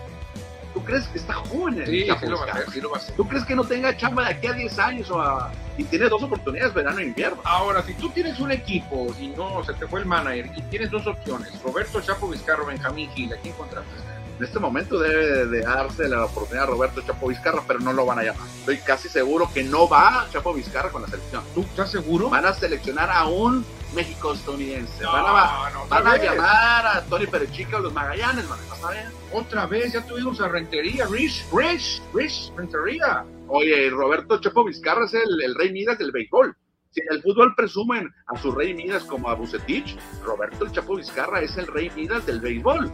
¿Tú 0.86 0.92
crees 0.92 1.08
que 1.08 1.18
está 1.18 1.34
joven 1.34 1.80
el 1.82 1.88
Sí, 1.88 2.06
Chapo 2.06 2.20
sí 2.22 2.28
lo 2.28 2.38
va 2.40 2.46
a 2.46 2.52
hacer, 2.54 2.70
sí 2.72 2.82
lo 2.82 2.90
va 2.92 2.98
a 2.98 3.00
hacer. 3.00 3.16
¿Tú 3.16 3.28
crees 3.28 3.44
que 3.46 3.56
no 3.56 3.64
tenga 3.64 3.98
chamba 3.98 4.24
de 4.26 4.30
aquí 4.36 4.48
a 4.48 4.54
10 4.54 4.78
años 4.80 5.10
o 5.10 5.20
a- 5.20 5.52
y 5.78 5.84
tiene 5.84 6.08
dos 6.10 6.22
oportunidades, 6.22 6.74
verano 6.76 7.00
e 7.00 7.06
invierno? 7.06 7.42
Ahora, 7.44 7.82
si 7.82 7.94
tú 7.96 8.10
tienes 8.10 8.40
un 8.40 8.52
equipo 8.52 9.08
y 9.20 9.30
no 9.30 9.64
se 9.64 9.74
te 9.74 9.88
fue 9.88 10.02
el 10.02 10.06
manager 10.06 10.50
y 10.56 10.62
tienes 10.64 10.92
dos 10.92 11.08
opciones, 11.08 11.60
Roberto 11.64 12.00
Chapo 12.02 12.30
Vizcarro, 12.30 12.68
Benjamín 12.68 13.10
Gil, 13.16 13.34
¿a 13.34 13.38
quién 13.38 13.54
contratas? 13.56 13.90
En 14.38 14.44
este 14.46 14.60
momento 14.60 15.00
debe 15.00 15.46
de 15.48 15.62
darse 15.62 16.08
la 16.10 16.26
oportunidad 16.26 16.66
a 16.66 16.68
Roberto 16.72 17.02
Chapo 17.02 17.30
Vizcarra, 17.30 17.64
pero 17.66 17.80
no 17.80 17.92
lo 17.94 18.06
van 18.06 18.20
a 18.20 18.24
llamar. 18.24 18.46
Estoy 18.60 18.78
casi 18.78 19.08
seguro 19.10 19.50
que 19.54 19.64
no 19.64 19.88
va 19.90 20.28
Chapo 20.32 20.54
Vizcarra 20.54 20.90
con 20.90 21.02
la 21.02 21.08
selección. 21.08 21.42
¿Tú 21.56 21.62
estás 21.62 21.90
seguro? 21.90 22.30
Van 22.30 22.46
a 22.46 22.54
seleccionar 22.54 23.10
a 23.10 23.26
un 23.28 23.66
México 23.94 24.34
estadounidense. 24.34 25.04
No, 25.04 25.12
van 25.12 25.26
a, 25.26 25.70
no, 25.72 25.88
van 25.88 26.22
llamar 26.22 26.88
a 26.88 27.06
Tony 27.06 27.28
Perechica 27.28 27.78
o 27.78 27.80
los 27.80 27.94
Magallanes. 27.94 28.48
¿Vas 28.48 28.84
a 28.84 28.90
ver? 28.90 29.06
Otra 29.32 29.66
vez, 29.66 29.94
ya 29.94 30.06
tuvimos 30.06 30.42
a 30.42 30.48
Rentería, 30.48 31.06
Rich, 31.08 31.46
Rich, 31.52 32.02
Rich, 32.14 32.52
Rentería. 32.56 33.26
Oye, 33.48 33.90
Roberto 33.90 34.40
Chapo 34.42 34.64
Vizcarra 34.64 35.06
es 35.06 35.14
el, 35.14 35.42
el 35.44 35.56
rey 35.56 35.72
Midas 35.72 35.98
del 35.98 36.12
béisbol. 36.12 36.56
Si 36.92 37.02
en 37.02 37.08
el 37.12 37.22
fútbol 37.22 37.54
presumen 37.56 38.10
a 38.28 38.38
su 38.38 38.52
rey 38.52 38.74
Midas 38.74 39.04
como 39.04 39.30
a 39.30 39.36
Bucetich, 39.36 39.98
Roberto 40.24 40.66
el 40.66 40.72
Chapo 40.72 40.96
Vizcarra 40.96 41.42
es 41.42 41.56
el 41.58 41.68
rey 41.68 41.92
Midas 41.96 42.26
del 42.26 42.40
béisbol. 42.40 42.92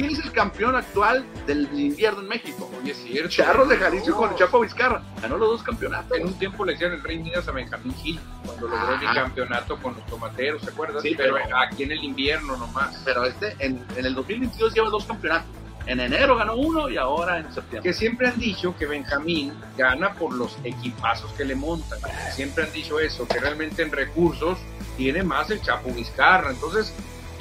¿Quién 0.00 0.12
es 0.12 0.18
el 0.24 0.32
campeón 0.32 0.76
actual 0.76 1.26
del 1.46 1.68
invierno 1.78 2.20
en 2.20 2.28
México? 2.28 2.70
Oye, 2.80 2.92
es 2.92 2.98
cierto. 3.02 3.28
Charros 3.28 3.68
de 3.68 3.76
Jalisco 3.76 4.10
No. 4.12 4.16
con 4.16 4.30
el 4.30 4.36
Chapo 4.36 4.60
Vizcarra. 4.60 5.02
Ganó 5.20 5.36
los 5.36 5.48
dos 5.50 5.62
campeonatos. 5.62 6.16
En 6.16 6.26
un 6.26 6.32
tiempo 6.38 6.64
le 6.64 6.72
decían 6.72 6.92
el 6.92 7.02
Rey 7.02 7.18
Midas 7.18 7.46
a 7.48 7.52
Benjamín 7.52 7.94
Gil 7.96 8.18
cuando 8.46 8.68
logró 8.68 8.94
el 8.94 9.14
campeonato 9.14 9.76
con 9.82 9.94
los 9.94 10.06
tomateros, 10.06 10.62
¿se 10.62 10.70
acuerdan? 10.70 11.02
Sí, 11.02 11.14
pero, 11.14 11.34
pero- 11.34 11.54
aquí 11.58 11.82
en 11.82 11.92
el 11.92 12.02
invierno 12.02 12.56
nomás. 12.56 13.02
Pero 13.04 13.24
este, 13.26 13.54
en, 13.58 13.84
en 13.94 14.06
el 14.06 14.14
2022 14.14 14.72
lleva 14.74 14.88
dos 14.88 15.04
campeonatos. 15.04 15.50
En 15.86 16.00
enero 16.00 16.34
ganó 16.36 16.54
uno 16.56 16.88
y 16.88 16.96
ahora 16.96 17.38
en 17.38 17.52
septiembre. 17.52 17.90
Que 17.90 17.92
siempre 17.94 18.28
han 18.28 18.38
dicho 18.38 18.74
que 18.78 18.86
Benjamín 18.86 19.52
gana 19.76 20.14
por 20.14 20.32
los 20.32 20.56
equipazos 20.64 21.30
que 21.32 21.44
le 21.44 21.54
montan. 21.54 21.98
Siempre 22.34 22.64
han 22.64 22.72
dicho 22.72 22.98
eso, 23.00 23.28
que 23.28 23.38
realmente 23.38 23.82
en 23.82 23.92
recursos 23.92 24.56
tiene 24.96 25.22
más 25.22 25.50
el 25.50 25.60
Chapo 25.60 25.90
Vizcarra. 25.92 26.50
Entonces, 26.52 26.94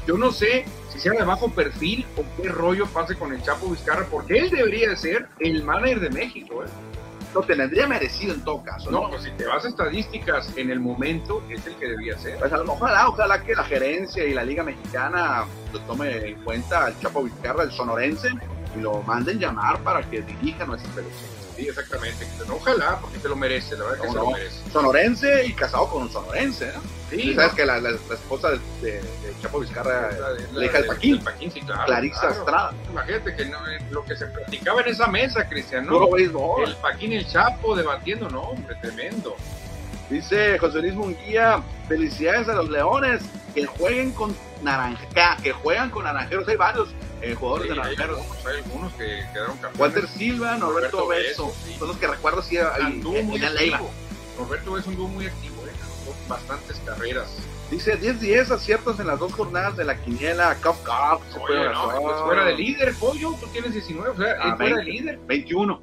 yo 0.06 0.18
no 0.18 0.32
sé 0.34 0.66
si 0.90 1.00
sea 1.00 1.14
de 1.14 1.24
bajo 1.24 1.50
perfil 1.50 2.06
o 2.18 2.24
qué 2.36 2.50
rollo 2.50 2.86
pase 2.88 3.16
con 3.16 3.34
el 3.34 3.42
Chapo 3.42 3.70
Vizcarra, 3.70 4.06
porque 4.10 4.38
él 4.38 4.50
debería 4.50 4.90
de 4.90 4.98
ser 4.98 5.28
el 5.40 5.64
manager 5.64 6.00
de 6.00 6.10
México. 6.10 6.64
¿eh? 6.64 6.68
Lo 7.34 7.42
tendría 7.44 7.88
merecido 7.88 8.34
en 8.34 8.44
todo 8.44 8.64
caso, 8.64 8.90
¿no? 8.90 9.04
No, 9.04 9.10
pues 9.10 9.24
si 9.24 9.32
te 9.32 9.46
vas 9.46 9.64
a 9.64 9.68
estadísticas 9.68 10.52
en 10.58 10.72
el 10.72 10.80
momento, 10.80 11.44
es 11.50 11.66
el 11.68 11.76
que 11.76 11.88
debía 11.88 12.18
ser. 12.18 12.40
Pues, 12.40 12.52
ojalá, 12.52 13.08
ojalá 13.08 13.44
que 13.44 13.54
la 13.54 13.64
gerencia 13.64 14.26
y 14.26 14.34
la 14.34 14.44
Liga 14.44 14.64
Mexicana 14.64 15.46
lo 15.72 15.80
tome 15.82 16.28
en 16.28 16.44
cuenta 16.44 16.86
al 16.86 17.00
Chapo 17.00 17.24
Vizcarra, 17.24 17.64
el 17.64 17.72
sonorense, 17.72 18.30
y 18.76 18.82
lo 18.82 19.04
manden 19.04 19.40
llamar 19.40 19.80
para 19.84 20.02
que 20.10 20.22
dirija 20.22 20.66
nuestra 20.66 20.92
selección. 20.94 21.39
Sí, 21.60 21.68
exactamente. 21.68 22.26
Ojalá, 22.50 22.98
porque 23.02 23.20
se 23.20 23.28
lo 23.28 23.36
merece, 23.36 23.76
la 23.76 23.84
verdad 23.84 24.00
que 24.02 24.08
No, 24.08 24.14
se 24.14 24.20
lo 24.20 24.32
merece. 24.32 24.72
Sonorense 24.72 25.46
y 25.46 25.54
casado 25.54 25.90
con 25.90 26.04
un 26.04 26.12
sonorense, 26.12 26.68
¿no? 26.74 26.82
Sí, 27.10 27.34
sabes 27.34 27.54
que 27.54 27.66
la, 27.66 27.80
la- 27.82 27.90
la 27.92 28.14
esposa 28.16 28.52
de, 28.52 28.60
de- 28.82 29.02
de 29.02 29.34
Chapo 29.42 29.60
Vizcarra, 29.60 30.10
La- 30.54 30.66
hija 30.66 30.78
del 30.78 30.88
Paquín. 30.88 31.16
del 31.16 31.24
Paquín, 31.26 31.52
sí, 31.52 31.62
claro. 31.62 31.86
Clarisa 31.86 32.20
claro. 32.22 32.36
Estrada, 32.40 32.74
Imagínate 32.92 33.36
que 33.36 33.46
no, 33.46 33.58
lo 33.92 34.06
que 34.06 34.16
se 34.16 34.26
platicaba 34.28 34.82
en 34.82 34.88
esa 34.88 35.08
mesa, 35.08 35.50
Cristian, 35.50 35.86
¿no? 35.86 36.00
puro. 36.08 36.66
El 36.66 36.76
Paquín 36.78 37.12
y 37.14 37.18
el 37.18 37.28
Chapo 37.28 37.76
debatiendo, 37.76 38.30
no, 38.30 38.42
hombre, 38.42 38.76
tremendo. 38.82 39.36
Dice 40.10 40.58
José 40.60 40.80
Luis 40.80 40.94
Munguía, 40.96 41.62
felicidades 41.88 42.48
a 42.48 42.54
los 42.54 42.70
Leones, 42.70 43.22
que 43.54 43.66
jueguen 43.66 44.12
con 44.12 44.36
naranja, 44.62 45.38
que 45.44 45.52
juegan 45.52 45.90
con 45.90 46.04
naranjeros, 46.06 46.48
hay 46.48 46.56
varios 46.56 46.90
eh, 47.22 47.36
jugadores 47.36 47.70
Sí, 47.70 47.76
de 47.76 47.82
hay, 47.82 47.96
algunos, 47.96 48.46
hay 48.46 48.58
algunos 48.64 48.94
que 48.94 49.06
quedaron 49.34 49.58
campeones. 49.58 49.80
Walter 49.80 50.08
Silva, 50.08 50.58
Norberto 50.58 51.00
Roberto 51.02 51.08
Beso, 51.08 51.54
sí. 51.66 51.76
son 51.78 51.88
los 51.90 51.98
que 51.98 52.08
recuerdo 52.08 52.42
ahí, 52.50 52.58
Anduvo 52.84 53.22
muy 53.24 53.40
Leiva. 53.40 53.78
activo. 53.78 53.92
Roberto 54.38 54.78
es 54.78 54.88
un 54.88 54.96
dúo 54.96 55.08
muy 55.08 55.26
activo, 55.28 55.56
¿eh? 55.68 55.72
Ganó 55.80 56.18
bastantes 56.28 56.80
carreras. 56.86 57.38
Dice 57.70 58.00
10-10 58.00 58.52
aciertos 58.52 59.00
en 59.00 59.08
las 59.08 59.20
dos 59.20 59.32
jornadas 59.34 59.78
de 59.78 59.86
la 59.86 59.96
quiniela 60.02 60.56
Cup 60.56 60.78
Cup. 60.84 61.22
se 61.32 61.38
Oye, 61.40 61.70
no, 61.72 62.02
pues 62.02 62.16
fuera 62.22 62.46
de 62.46 62.56
líder, 62.56 62.94
pollo, 62.96 63.36
tú 63.40 63.48
tienes 63.48 63.74
19, 63.74 64.10
o 64.10 64.16
sea, 64.18 64.38
Ah, 64.40 64.56
fuera 64.56 64.78
de 64.78 64.84
20. 64.86 64.92
líder. 64.92 65.20
21. 65.28 65.82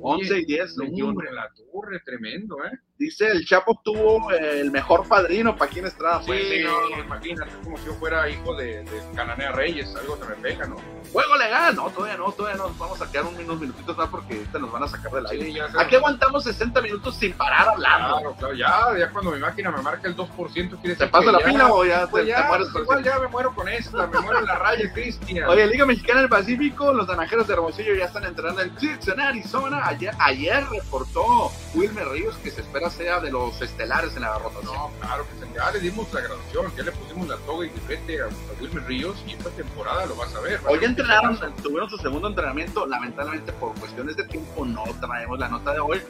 11 0.00 0.38
y 0.38 0.44
10, 0.44 0.76
No, 0.76 0.82
21. 0.84 1.08
hombre, 1.10 1.32
la 1.32 1.48
torre, 1.72 1.98
tremendo, 2.04 2.58
¿eh? 2.64 2.78
Dice 2.96 3.26
el 3.26 3.44
Chapo 3.44 3.72
obtuvo 3.72 4.30
eh, 4.32 4.60
el 4.60 4.70
mejor 4.70 5.06
padrino 5.08 5.56
Paquín 5.56 5.84
Estrada. 5.84 6.20
Sí, 6.20 6.26
Pues, 6.28 6.64
no, 6.64 6.90
no, 6.90 6.98
imagínate 7.02 7.50
como 7.64 7.76
si 7.76 7.86
yo 7.86 7.94
fuera 7.94 8.28
hijo 8.30 8.54
de, 8.54 8.84
de 8.84 9.02
Cananea 9.16 9.50
Reyes, 9.50 9.92
algo 9.96 10.16
se 10.16 10.24
me 10.26 10.34
pega, 10.36 10.66
¿no? 10.68 10.76
Juego 11.12 11.36
legal. 11.36 11.74
No, 11.74 11.90
todavía 11.90 12.16
no, 12.16 12.30
todavía 12.30 12.56
no. 12.62 12.72
Vamos 12.78 13.02
a 13.02 13.10
quedar 13.10 13.24
un- 13.26 13.34
unos 13.34 13.60
minutitos 13.60 13.96
más 13.96 14.08
porque 14.08 14.34
ahorita 14.34 14.58
nos 14.60 14.70
van 14.70 14.84
a 14.84 14.88
sacar 14.88 15.10
del 15.10 15.26
aire. 15.26 15.44
Sí, 15.46 15.54
ya. 15.54 15.68
Aquí 15.76 15.96
aguantamos 15.96 16.44
60 16.44 16.80
minutos 16.82 17.16
sin 17.16 17.32
parar 17.32 17.68
hablando. 17.68 18.16
Claro, 18.18 18.36
claro, 18.38 18.54
ya, 18.54 18.98
ya 18.98 19.10
cuando 19.10 19.32
mi 19.32 19.40
máquina 19.40 19.72
me 19.72 19.82
marca 19.82 20.06
el 20.06 20.14
2%, 20.16 20.78
quiere 20.80 20.94
¿Te 20.96 21.08
pasa 21.08 21.32
la 21.32 21.40
ya- 21.40 21.46
pila 21.46 21.72
o 21.72 21.84
ya 21.84 22.06
Pues 22.06 22.24
te, 22.24 22.30
ya, 22.30 22.42
te 22.42 22.48
mueres 22.48 22.68
igual 22.76 23.02
ya 23.04 23.18
me 23.18 23.26
muero 23.26 23.54
con 23.56 23.68
esta, 23.68 24.06
me 24.06 24.20
muero 24.20 24.38
en 24.38 24.46
la 24.46 24.54
raya, 24.54 24.92
Cristian. 24.92 25.48
Oye, 25.48 25.66
Liga 25.66 25.84
Mexicana 25.84 26.20
del 26.20 26.28
Pacífico, 26.28 26.92
los 26.92 27.08
naranjeros 27.08 27.46
de 27.48 27.54
Hermosillo 27.54 27.94
ya 27.96 28.04
están 28.04 28.24
entrenando 28.24 28.62
en 28.62 28.70
Tucson, 28.76 29.18
Arizona. 29.20 29.82
Ayer, 29.84 30.14
ayer 30.20 30.64
reportó 30.70 31.50
Wilmer 31.74 32.08
Ríos 32.08 32.36
que 32.36 32.50
se 32.52 32.60
espera 32.60 32.83
sea 32.90 33.20
de 33.20 33.30
los 33.30 33.60
estelares 33.60 34.14
en 34.16 34.22
la 34.22 34.38
rotación. 34.38 34.74
No, 34.74 34.90
claro 35.00 35.26
que 35.26 35.54
ya 35.54 35.70
le 35.70 35.80
dimos 35.80 36.12
la 36.12 36.20
graduación, 36.20 36.72
ya 36.76 36.82
le 36.82 36.92
pusimos 36.92 37.28
la 37.28 37.36
toga 37.38 37.66
y 37.66 37.68
bufete 37.68 38.20
a, 38.20 38.24
a 38.26 38.28
Wilmer 38.60 38.84
Ríos 38.86 39.16
y 39.26 39.32
esta 39.32 39.50
temporada 39.50 40.06
lo 40.06 40.16
vas 40.16 40.34
a 40.34 40.40
ver. 40.40 40.60
Hoy 40.66 40.78
entrenaron, 40.82 41.38
tuvieron 41.62 41.88
su 41.88 41.96
segundo 41.98 42.28
entrenamiento, 42.28 42.86
lamentablemente 42.86 43.52
por 43.52 43.74
cuestiones 43.78 44.16
de 44.16 44.24
tiempo 44.24 44.64
no 44.64 44.84
traemos 45.00 45.38
la 45.38 45.48
nota 45.48 45.72
de 45.72 45.80
hoy. 45.80 46.02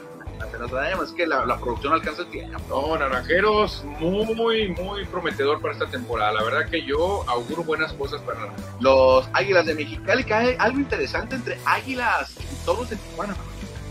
Es 1.03 1.11
que 1.11 1.25
la, 1.25 1.45
la 1.45 1.57
producción 1.57 1.93
alcanza 1.93 2.23
el 2.23 2.29
tiempo. 2.29 2.59
No, 2.69 2.97
Naranjeros, 2.97 3.83
muy, 3.99 4.69
muy 4.69 5.05
prometedor 5.05 5.61
para 5.61 5.73
esta 5.73 5.85
temporada. 5.87 6.33
La 6.33 6.43
verdad 6.43 6.69
que 6.69 6.83
yo 6.83 7.23
auguro 7.27 7.63
buenas 7.63 7.93
cosas 7.93 8.21
para 8.21 8.39
Naranjeros. 8.39 8.71
Los 8.79 9.29
Águilas 9.33 9.65
de 9.65 9.75
Mexicali, 9.75 10.23
que 10.23 10.33
hay 10.33 10.55
algo 10.59 10.79
interesante 10.79 11.35
entre 11.35 11.59
Águilas 11.65 12.35
y 12.39 12.65
Toros 12.65 12.89
de 12.89 12.95
Tijuana. 12.95 13.35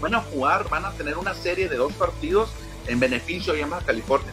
Van 0.01 0.15
a 0.15 0.21
jugar, 0.21 0.69
van 0.69 0.85
a 0.85 0.91
tener 0.93 1.17
una 1.17 1.35
serie 1.35 1.69
de 1.69 1.77
dos 1.77 1.93
partidos 1.95 2.51
en 2.87 3.01
beneficio 3.01 3.53
de 3.53 3.65
Baja 3.65 3.85
California. 3.87 4.31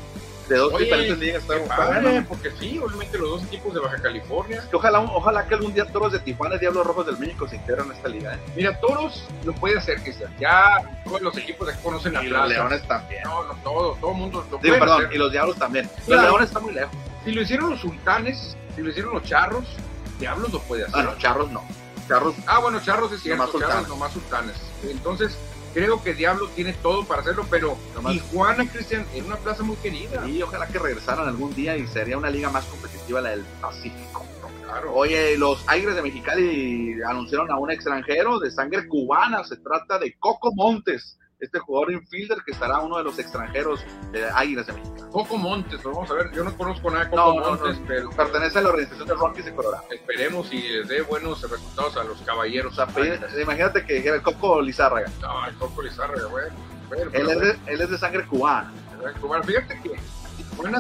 De 0.50 0.58
dos 0.58 0.74
Oye, 0.74 0.84
diferentes 0.86 1.18
ligas. 1.20 1.44
Está 1.44 1.76
padre, 1.78 2.26
porque 2.28 2.52
sí, 2.60 2.78
obviamente 2.78 3.18
los 3.18 3.30
dos 3.30 3.44
equipos 3.44 3.74
de 3.74 3.80
Baja 3.80 3.98
California. 4.02 4.62
Que 4.70 4.76
Ojalá, 4.76 5.00
ojalá 5.00 5.48
que 5.48 5.54
algún 5.56 5.74
día 5.74 5.86
Toros 5.86 6.12
de 6.12 6.20
Tijuana 6.20 6.56
y 6.56 6.60
Diablos 6.60 6.86
Rojos 6.86 7.06
del 7.06 7.18
México 7.20 7.48
se 7.48 7.56
integren 7.56 7.90
a 7.90 7.94
esta 7.94 8.10
liga. 8.10 8.34
¿eh? 8.34 8.40
Mira, 8.56 8.78
Toros 8.82 9.24
lo 9.46 9.54
puede 9.54 9.78
hacer, 9.78 10.02
Cristian. 10.04 10.36
Ya 10.40 11.02
todos 11.06 11.22
los 11.22 11.38
equipos 11.38 11.70
aquí 11.70 11.80
conocen 11.82 12.14
la 12.14 12.24
Y 12.24 12.28
los. 12.28 12.50
Leones 12.50 12.86
también. 12.86 13.24
No, 13.24 13.44
no, 13.46 13.54
todo, 13.64 13.94
todo 14.02 14.12
el 14.12 14.18
mundo 14.18 14.40
lo 14.52 14.58
Digo, 14.58 14.60
puede 14.62 14.80
perdón, 14.80 15.06
hacer. 15.06 15.16
y 15.16 15.18
los 15.20 15.32
Diablos 15.32 15.56
también. 15.58 15.90
Claro. 16.06 16.22
Los 16.24 16.32
Leones 16.32 16.48
están 16.50 16.64
muy 16.64 16.74
lejos. 16.74 16.96
Si 17.24 17.32
lo 17.32 17.42
hicieron 17.44 17.70
los 17.70 17.80
sultanes, 17.80 18.58
si 18.76 18.82
lo 18.82 18.90
hicieron 18.90 19.14
los 19.14 19.24
charros, 19.24 19.64
Diablos 20.20 20.52
lo 20.52 20.60
puede 20.64 20.84
hacer. 20.84 20.96
Ah, 21.00 21.04
no, 21.04 21.18
Charros 21.18 21.50
no. 21.52 21.64
Charros, 22.10 22.36
Ah, 22.46 22.60
bueno, 22.60 22.82
Charros 22.84 23.12
es 23.14 23.22
cierto, 23.22 23.44
Nomás 23.46 23.54
Charros 23.54 23.70
sultanes. 23.70 23.88
nomás 23.88 24.12
sultanes. 24.12 24.56
Entonces, 24.84 25.38
creo 25.74 26.02
que 26.04 26.14
Diablo 26.14 26.48
tiene 26.56 26.74
todo 26.74 27.04
para 27.06 27.22
hacerlo, 27.22 27.46
pero 27.50 27.78
Nomás- 27.96 28.14
Tijuana, 28.14 28.70
Cristian, 28.70 29.06
en 29.14 29.26
una 29.26 29.38
plaza 29.38 29.64
muy 29.64 29.76
querida. 29.78 30.28
y 30.28 30.42
ojalá 30.42 30.68
que 30.68 30.80
regresaran 30.80 31.28
algún 31.28 31.54
día 31.56 31.78
y 31.78 31.88
sería 31.88 32.18
una 32.18 32.30
liga 32.30 32.50
más 32.50 32.66
competitiva 32.66 33.22
la 33.22 33.30
del 33.32 33.44
Pacífico. 33.62 34.26
Claro. 34.66 34.94
Oye, 34.94 35.38
los 35.38 35.64
Aires 35.68 35.96
de 35.96 36.02
Mexicali 36.02 36.96
anunciaron 37.08 37.52
a 37.52 37.58
un 37.58 37.72
extranjero 37.72 38.40
de 38.40 38.52
sangre 38.52 38.88
cubana. 38.88 39.44
Se 39.44 39.58
trata 39.58 40.00
de 40.00 40.14
Coco 40.18 40.52
Montes, 40.56 41.18
este 41.42 41.60
jugador 41.60 41.92
infielder 41.92 42.38
que 42.46 42.52
estará 42.54 42.80
uno 42.80 42.98
de 42.98 43.04
los 43.04 43.20
extranjeros 43.20 43.84
de 44.12 44.26
Águilas 44.30 44.68
de 44.68 44.74
México. 44.74 44.96
Coco 45.12 45.38
Montes, 45.38 45.84
vamos 45.84 46.10
a 46.10 46.14
ver, 46.14 46.32
yo 46.32 46.44
no 46.44 46.56
conozco 46.56 46.90
nada 46.92 47.06
de 47.06 47.16
No, 47.16 47.26
Coco 47.26 47.40
no, 47.42 47.50
Montes, 47.50 47.80
no. 47.80 47.86
pero 47.88 48.10
Pertenece 48.12 48.60
a 48.60 48.62
la 48.62 48.70
organización 48.70 49.08
de 49.08 49.14
Rockies 49.16 49.46
de 49.46 49.56
Colorado. 49.56 49.84
esperemos 49.92 50.54
y 50.54 50.62
les 50.62 50.88
dé 50.88 51.02
buenos 51.02 51.42
resultados 51.42 51.98
a 51.98 52.04
los 52.04 52.22
caballeros. 52.22 52.78
O 52.78 52.86
sea, 52.86 53.42
imagínate 53.42 53.86
que 53.86 53.96
dijera 53.96 54.16
el 54.16 54.22
Coco 54.22 54.62
Lizárraga. 54.62 55.10
No, 55.20 55.46
el 55.48 55.56
Coco 55.56 55.82
Lizárraga, 55.82 56.28
bueno. 56.28 56.56
bueno, 56.88 57.10
Él 57.14 57.26
bueno. 57.26 57.40
de, 57.42 57.60
él 57.66 57.82
es 57.82 57.90
de 57.90 57.98
sangre 57.98 58.26
cubana. 58.28 58.72
Fíjate 59.44 59.82
que 59.82 60.00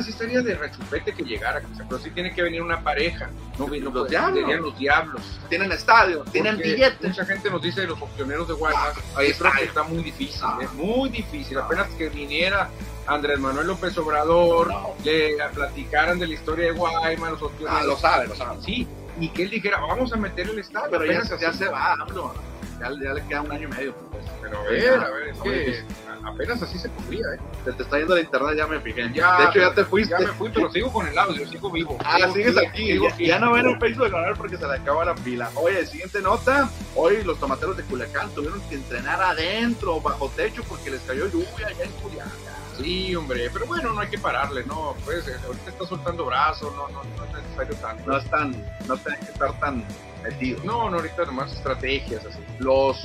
Sí 0.03 0.09
estaría 0.11 0.41
de 0.41 0.55
rechupete 0.55 1.13
que 1.13 1.23
llegara, 1.23 1.61
pero 1.89 1.99
sí 2.01 2.09
tiene 2.11 2.33
que 2.33 2.41
venir 2.43 2.61
una 2.61 2.81
pareja. 2.83 3.29
No, 3.57 3.67
no 3.67 3.75
Los 3.91 4.09
Diablos. 4.09 4.39
serían 4.41 4.61
los 4.61 4.77
diablos. 4.77 5.39
Tienen 5.49 5.71
estadio, 5.71 6.23
tienen 6.31 6.57
billetes. 6.57 7.01
Mucha 7.09 7.25
gente 7.25 7.49
nos 7.49 7.61
dice 7.61 7.81
de 7.81 7.87
los 7.87 8.01
opcioneros 8.01 8.47
de 8.47 8.53
Guaymas. 8.55 8.93
Ahí 9.15 9.31
Yo 9.31 9.37
creo 9.37 9.51
está. 9.51 9.59
está 9.61 9.83
muy 9.83 10.03
difícil, 10.03 10.41
Ah. 10.43 10.57
es 10.61 10.73
muy 10.73 11.09
difícil. 11.09 11.57
Ah. 11.57 11.63
Apenas 11.65 11.87
que 11.89 12.09
viniera 12.09 12.69
Andrés 13.07 13.39
Manuel 13.39 13.67
López 13.67 13.97
Obrador, 13.97 14.67
No. 14.67 14.95
le 15.03 15.35
platicaran 15.53 16.19
de 16.19 16.27
la 16.27 16.33
historia 16.33 16.65
de 16.67 16.71
Guaymas, 16.71 17.31
los 17.31 17.41
Ah, 17.41 17.45
opcioneros. 17.45 17.85
lo 17.87 17.97
sabe, 17.97 18.27
lo 18.27 18.35
sabe. 18.35 18.61
Sí, 18.63 18.87
y 19.19 19.29
que 19.29 19.43
él 19.43 19.49
dijera, 19.49 19.79
vamos 19.79 20.11
a 20.13 20.17
meter 20.17 20.49
el 20.49 20.59
estadio. 20.59 20.89
Pero 20.91 21.05
ya, 21.05 21.23
ya 21.37 21.53
se 21.53 21.67
va, 21.67 21.93
AMLO. 21.93 22.33
Ya, 22.79 22.89
ya 23.03 23.13
le 23.13 23.23
queda 23.27 23.41
un 23.41 23.51
año 23.51 23.67
y 23.67 23.71
medio. 23.71 23.93
Pues. 24.11 24.25
Pero 24.41 24.59
a 24.59 24.63
ver, 24.63 24.89
a 24.99 25.09
ver, 25.11 25.27
es 25.27 25.37
que 25.41 25.83
apenas 26.25 26.61
así 26.61 26.77
se 26.77 26.89
podría, 26.89 27.25
¿eh? 27.35 27.39
Se 27.65 27.73
te 27.73 27.83
está 27.83 27.97
yendo 27.97 28.15
la 28.15 28.21
internet, 28.21 28.57
ya 28.57 28.67
me 28.67 28.79
fijé. 28.79 29.11
Ya, 29.13 29.37
de 29.37 29.43
hecho, 29.45 29.59
ya 29.59 29.73
te 29.73 29.85
fuiste. 29.85 30.11
Ya 30.11 30.19
me 30.19 30.33
fui, 30.33 30.49
pero 30.53 30.71
sigo 30.71 30.91
con 30.91 31.07
el 31.07 31.17
audio, 31.17 31.47
sigo 31.47 31.71
vivo. 31.71 31.97
Ah, 32.03 32.17
Sigo 32.17 32.33
sigues 32.33 32.57
aquí, 32.57 32.67
aquí. 32.67 32.91
sigo 32.93 33.07
Ya, 33.07 33.13
aquí. 33.13 33.25
ya 33.27 33.39
no 33.39 33.51
ven 33.53 33.65
el 33.67 33.79
Facebook 33.79 34.03
de 34.05 34.09
Leonel 34.11 34.33
porque 34.35 34.57
se 34.57 34.67
le 34.67 34.73
acaba 34.73 35.05
la 35.05 35.15
pila. 35.15 35.49
Oye, 35.55 35.85
siguiente 35.85 36.21
nota. 36.21 36.69
Hoy 36.95 37.23
los 37.23 37.39
tomateros 37.39 37.77
de 37.77 37.83
Culiacán 37.83 38.29
tuvieron 38.31 38.61
que 38.69 38.75
entrenar 38.75 39.21
adentro, 39.21 39.99
bajo 40.01 40.29
techo, 40.35 40.63
porque 40.67 40.89
les 40.91 41.01
cayó 41.01 41.27
lluvia 41.27 41.67
allá 41.67 41.83
en 41.85 41.91
Culiacán. 41.91 42.31
Sí, 42.77 43.15
hombre, 43.15 43.49
pero 43.51 43.65
bueno, 43.67 43.93
no 43.93 43.99
hay 44.01 44.07
que 44.07 44.17
pararle, 44.17 44.63
¿no? 44.65 44.95
Pues 45.05 45.27
eh, 45.27 45.35
ahorita 45.45 45.69
está 45.69 45.85
soltando 45.85 46.25
brazos, 46.25 46.73
no, 46.75 46.87
no, 46.89 47.03
no 47.03 47.25
es 47.25 47.43
necesario 47.43 47.75
tanto. 47.75 48.03
No 48.09 48.17
están, 48.17 48.51
no 48.87 48.97
tienen 48.97 49.19
que 49.25 49.31
estar 49.31 49.59
tan 49.59 49.83
metidos. 50.23 50.63
No, 50.63 50.89
no, 50.89 50.97
ahorita 50.97 51.25
nomás 51.25 51.51
estrategias 51.53 52.25
así. 52.25 52.39
Los 52.59 53.03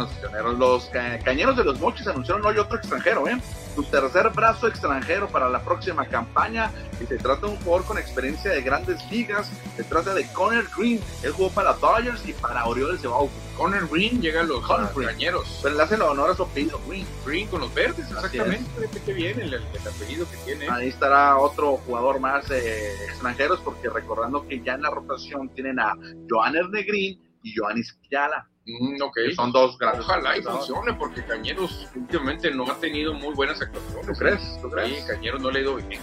ostioneros, 0.00 0.58
los 0.58 0.72
los 0.72 0.84
ca- 0.86 1.18
cañeros 1.18 1.56
de 1.56 1.64
los 1.64 1.78
mochis 1.80 2.06
anunciaron 2.06 2.44
hoy 2.46 2.56
otro 2.58 2.78
extranjero, 2.78 3.28
¿eh? 3.28 3.38
Su 3.74 3.82
tercer 3.84 4.30
brazo 4.30 4.66
extranjero 4.68 5.28
para 5.28 5.48
la 5.48 5.60
próxima 5.62 6.06
campaña. 6.06 6.70
Y 7.00 7.06
se 7.06 7.16
trata 7.18 7.46
de 7.46 7.52
un 7.52 7.58
jugador 7.60 7.84
con 7.86 7.98
experiencia 7.98 8.50
de 8.52 8.62
grandes 8.62 8.98
ligas. 9.10 9.50
Se 9.76 9.84
trata 9.84 10.14
de 10.14 10.26
Connor 10.32 10.66
Green. 10.76 11.00
Él 11.22 11.32
jugó 11.32 11.50
para 11.50 11.72
Dodgers 11.74 12.26
y 12.28 12.32
para 12.32 12.64
Orioles 12.66 13.02
de 13.02 13.08
Baltimore. 13.08 13.42
Connor 13.56 13.88
Green 13.90 14.20
llega 14.20 14.40
a 14.40 14.44
los 14.44 14.60
Connor 14.66 14.90
a 15.04 15.06
cañeros. 15.06 15.60
Pero 15.62 15.74
le 15.76 15.82
hacen 15.82 16.00
honor 16.02 16.30
a 16.30 16.34
su 16.36 16.42
apellido, 16.42 16.80
Green. 16.86 17.06
Green 17.26 17.48
con 17.48 17.60
los 17.60 17.72
verdes, 17.74 18.06
exactamente. 18.10 18.70
Qué 19.04 19.12
bien 19.12 19.40
el, 19.40 19.54
el- 19.54 19.62
el 19.74 19.88
apellido 19.88 20.26
que 20.30 20.36
tiene. 20.38 20.68
Ahí 20.70 20.88
estará 20.88 21.36
otro 21.38 21.76
jugador 21.78 22.18
más 22.20 22.50
eh, 22.50 22.92
extranjeros, 23.08 23.60
porque 23.60 23.88
recordando 23.90 24.46
que 24.46 24.60
ya 24.62 24.74
en 24.74 24.82
la 24.82 24.90
rotación 24.90 25.48
tienen 25.50 25.78
a 25.80 25.94
Joan 26.28 26.54
Green 26.70 27.20
y 27.42 27.54
Joanis 27.56 27.92
Kiala, 28.08 28.48
Mm, 28.66 29.02
ok. 29.02 29.14
que 29.14 29.34
son 29.34 29.52
dos 29.52 29.76
grandes. 29.78 30.04
Ojalá 30.04 30.36
y 30.36 30.42
funcione, 30.42 30.94
porque 30.94 31.24
Cañeros 31.24 31.88
últimamente 31.94 32.50
no 32.50 32.70
ha 32.70 32.76
tenido 32.76 33.12
muy 33.14 33.34
buenas 33.34 33.60
actuaciones. 33.60 34.06
¿Tú 34.06 34.12
crees? 34.12 34.58
¿Tú 34.62 34.70
crees? 34.70 35.00
Sí, 35.00 35.06
Cañeros 35.06 35.40
no 35.40 35.50
le 35.50 35.58
ha 35.58 35.62
ido 35.62 35.76
bien. 35.76 36.00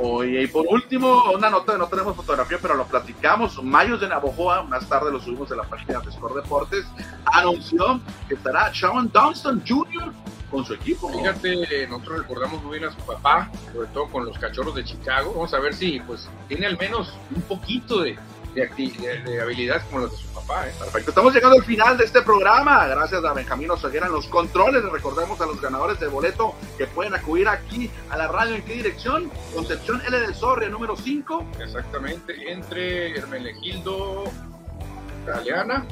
Oye, 0.00 0.42
y 0.42 0.46
por 0.48 0.66
último, 0.68 1.30
una 1.32 1.48
nota, 1.50 1.78
no 1.78 1.86
tenemos 1.86 2.16
fotografía, 2.16 2.58
pero 2.60 2.74
lo 2.74 2.84
platicamos. 2.84 3.62
Mayos 3.62 4.00
de 4.00 4.08
Navojoa, 4.08 4.64
más 4.64 4.88
tarde 4.88 5.12
lo 5.12 5.20
subimos 5.20 5.48
de 5.48 5.56
la 5.56 5.62
página 5.62 6.00
de 6.00 6.10
Score 6.10 6.34
Deportes, 6.34 6.84
anunció 7.26 8.00
que 8.28 8.34
estará 8.34 8.70
Sharon 8.72 9.10
Dunston 9.12 9.62
Jr. 9.66 10.12
con 10.50 10.64
su 10.64 10.74
equipo. 10.74 11.08
Fíjate, 11.10 11.86
nosotros 11.86 12.18
recordamos 12.22 12.62
muy 12.64 12.78
bien 12.78 12.90
a 12.90 12.92
su 12.92 13.00
papá, 13.06 13.50
sobre 13.72 13.86
todo 13.88 14.08
con 14.08 14.24
los 14.24 14.36
cachorros 14.36 14.74
de 14.74 14.84
Chicago. 14.84 15.32
Vamos 15.32 15.54
a 15.54 15.60
ver 15.60 15.74
si 15.74 16.00
pues 16.00 16.28
tiene 16.48 16.66
al 16.66 16.76
menos 16.76 17.14
un 17.34 17.42
poquito 17.42 18.02
de, 18.02 18.18
de, 18.54 18.70
acti- 18.70 18.96
de- 18.96 19.18
de 19.22 19.40
habilidad 19.42 19.82
como 19.90 20.00
las 20.02 20.12
de 20.12 20.16
su 20.18 20.26
papá. 20.28 20.66
¿eh? 20.68 20.72
Perfecto, 20.78 21.10
estamos 21.10 21.34
llegando 21.34 21.56
al 21.56 21.64
final 21.64 21.96
de 21.98 22.04
este 22.04 22.22
programa. 22.22 22.86
Gracias 22.86 23.24
a 23.24 23.32
Benjamín 23.32 23.70
Oseguera 23.70 24.06
en 24.06 24.12
los 24.12 24.26
controles. 24.28 24.82
Les 24.82 24.92
recordamos 24.92 25.40
a 25.40 25.46
los 25.46 25.60
ganadores 25.60 25.98
de 26.00 26.06
boleto 26.08 26.54
que 26.78 26.86
pueden 26.86 27.14
acudir 27.14 27.48
aquí 27.48 27.90
a 28.10 28.16
la 28.16 28.28
radio. 28.28 28.54
¿En 28.54 28.62
qué 28.62 28.74
dirección? 28.74 29.30
Concepción 29.54 30.00
L 30.06 30.20
de 30.20 30.34
Sorria, 30.34 30.68
número 30.68 30.96
5. 30.96 31.44
Exactamente, 31.60 32.52
entre 32.52 33.18
Hermenegildo 33.18 34.24
Galeana, 35.26 35.84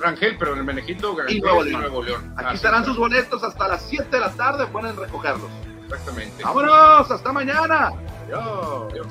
Rangel, 0.00 0.36
pero 0.38 0.54
Hermenegildo 0.56 1.14
Galeana 1.14 1.36
Y 1.36 1.40
Nuevo 1.40 1.62
León. 1.64 1.80
Nuevo 1.80 2.02
León. 2.02 2.32
Aquí 2.36 2.46
Así 2.46 2.56
estarán 2.56 2.84
sus 2.84 2.96
boletos 2.96 3.42
hasta 3.44 3.68
las 3.68 3.82
7 3.88 4.04
de 4.10 4.20
la 4.20 4.30
tarde. 4.32 4.66
Pueden 4.68 4.96
recogerlos. 4.96 5.50
Exactamente. 5.84 6.44
¡Vámonos! 6.44 7.10
¡Hasta 7.10 7.32
mañana! 7.32 7.90
Adiós. 8.26 9.08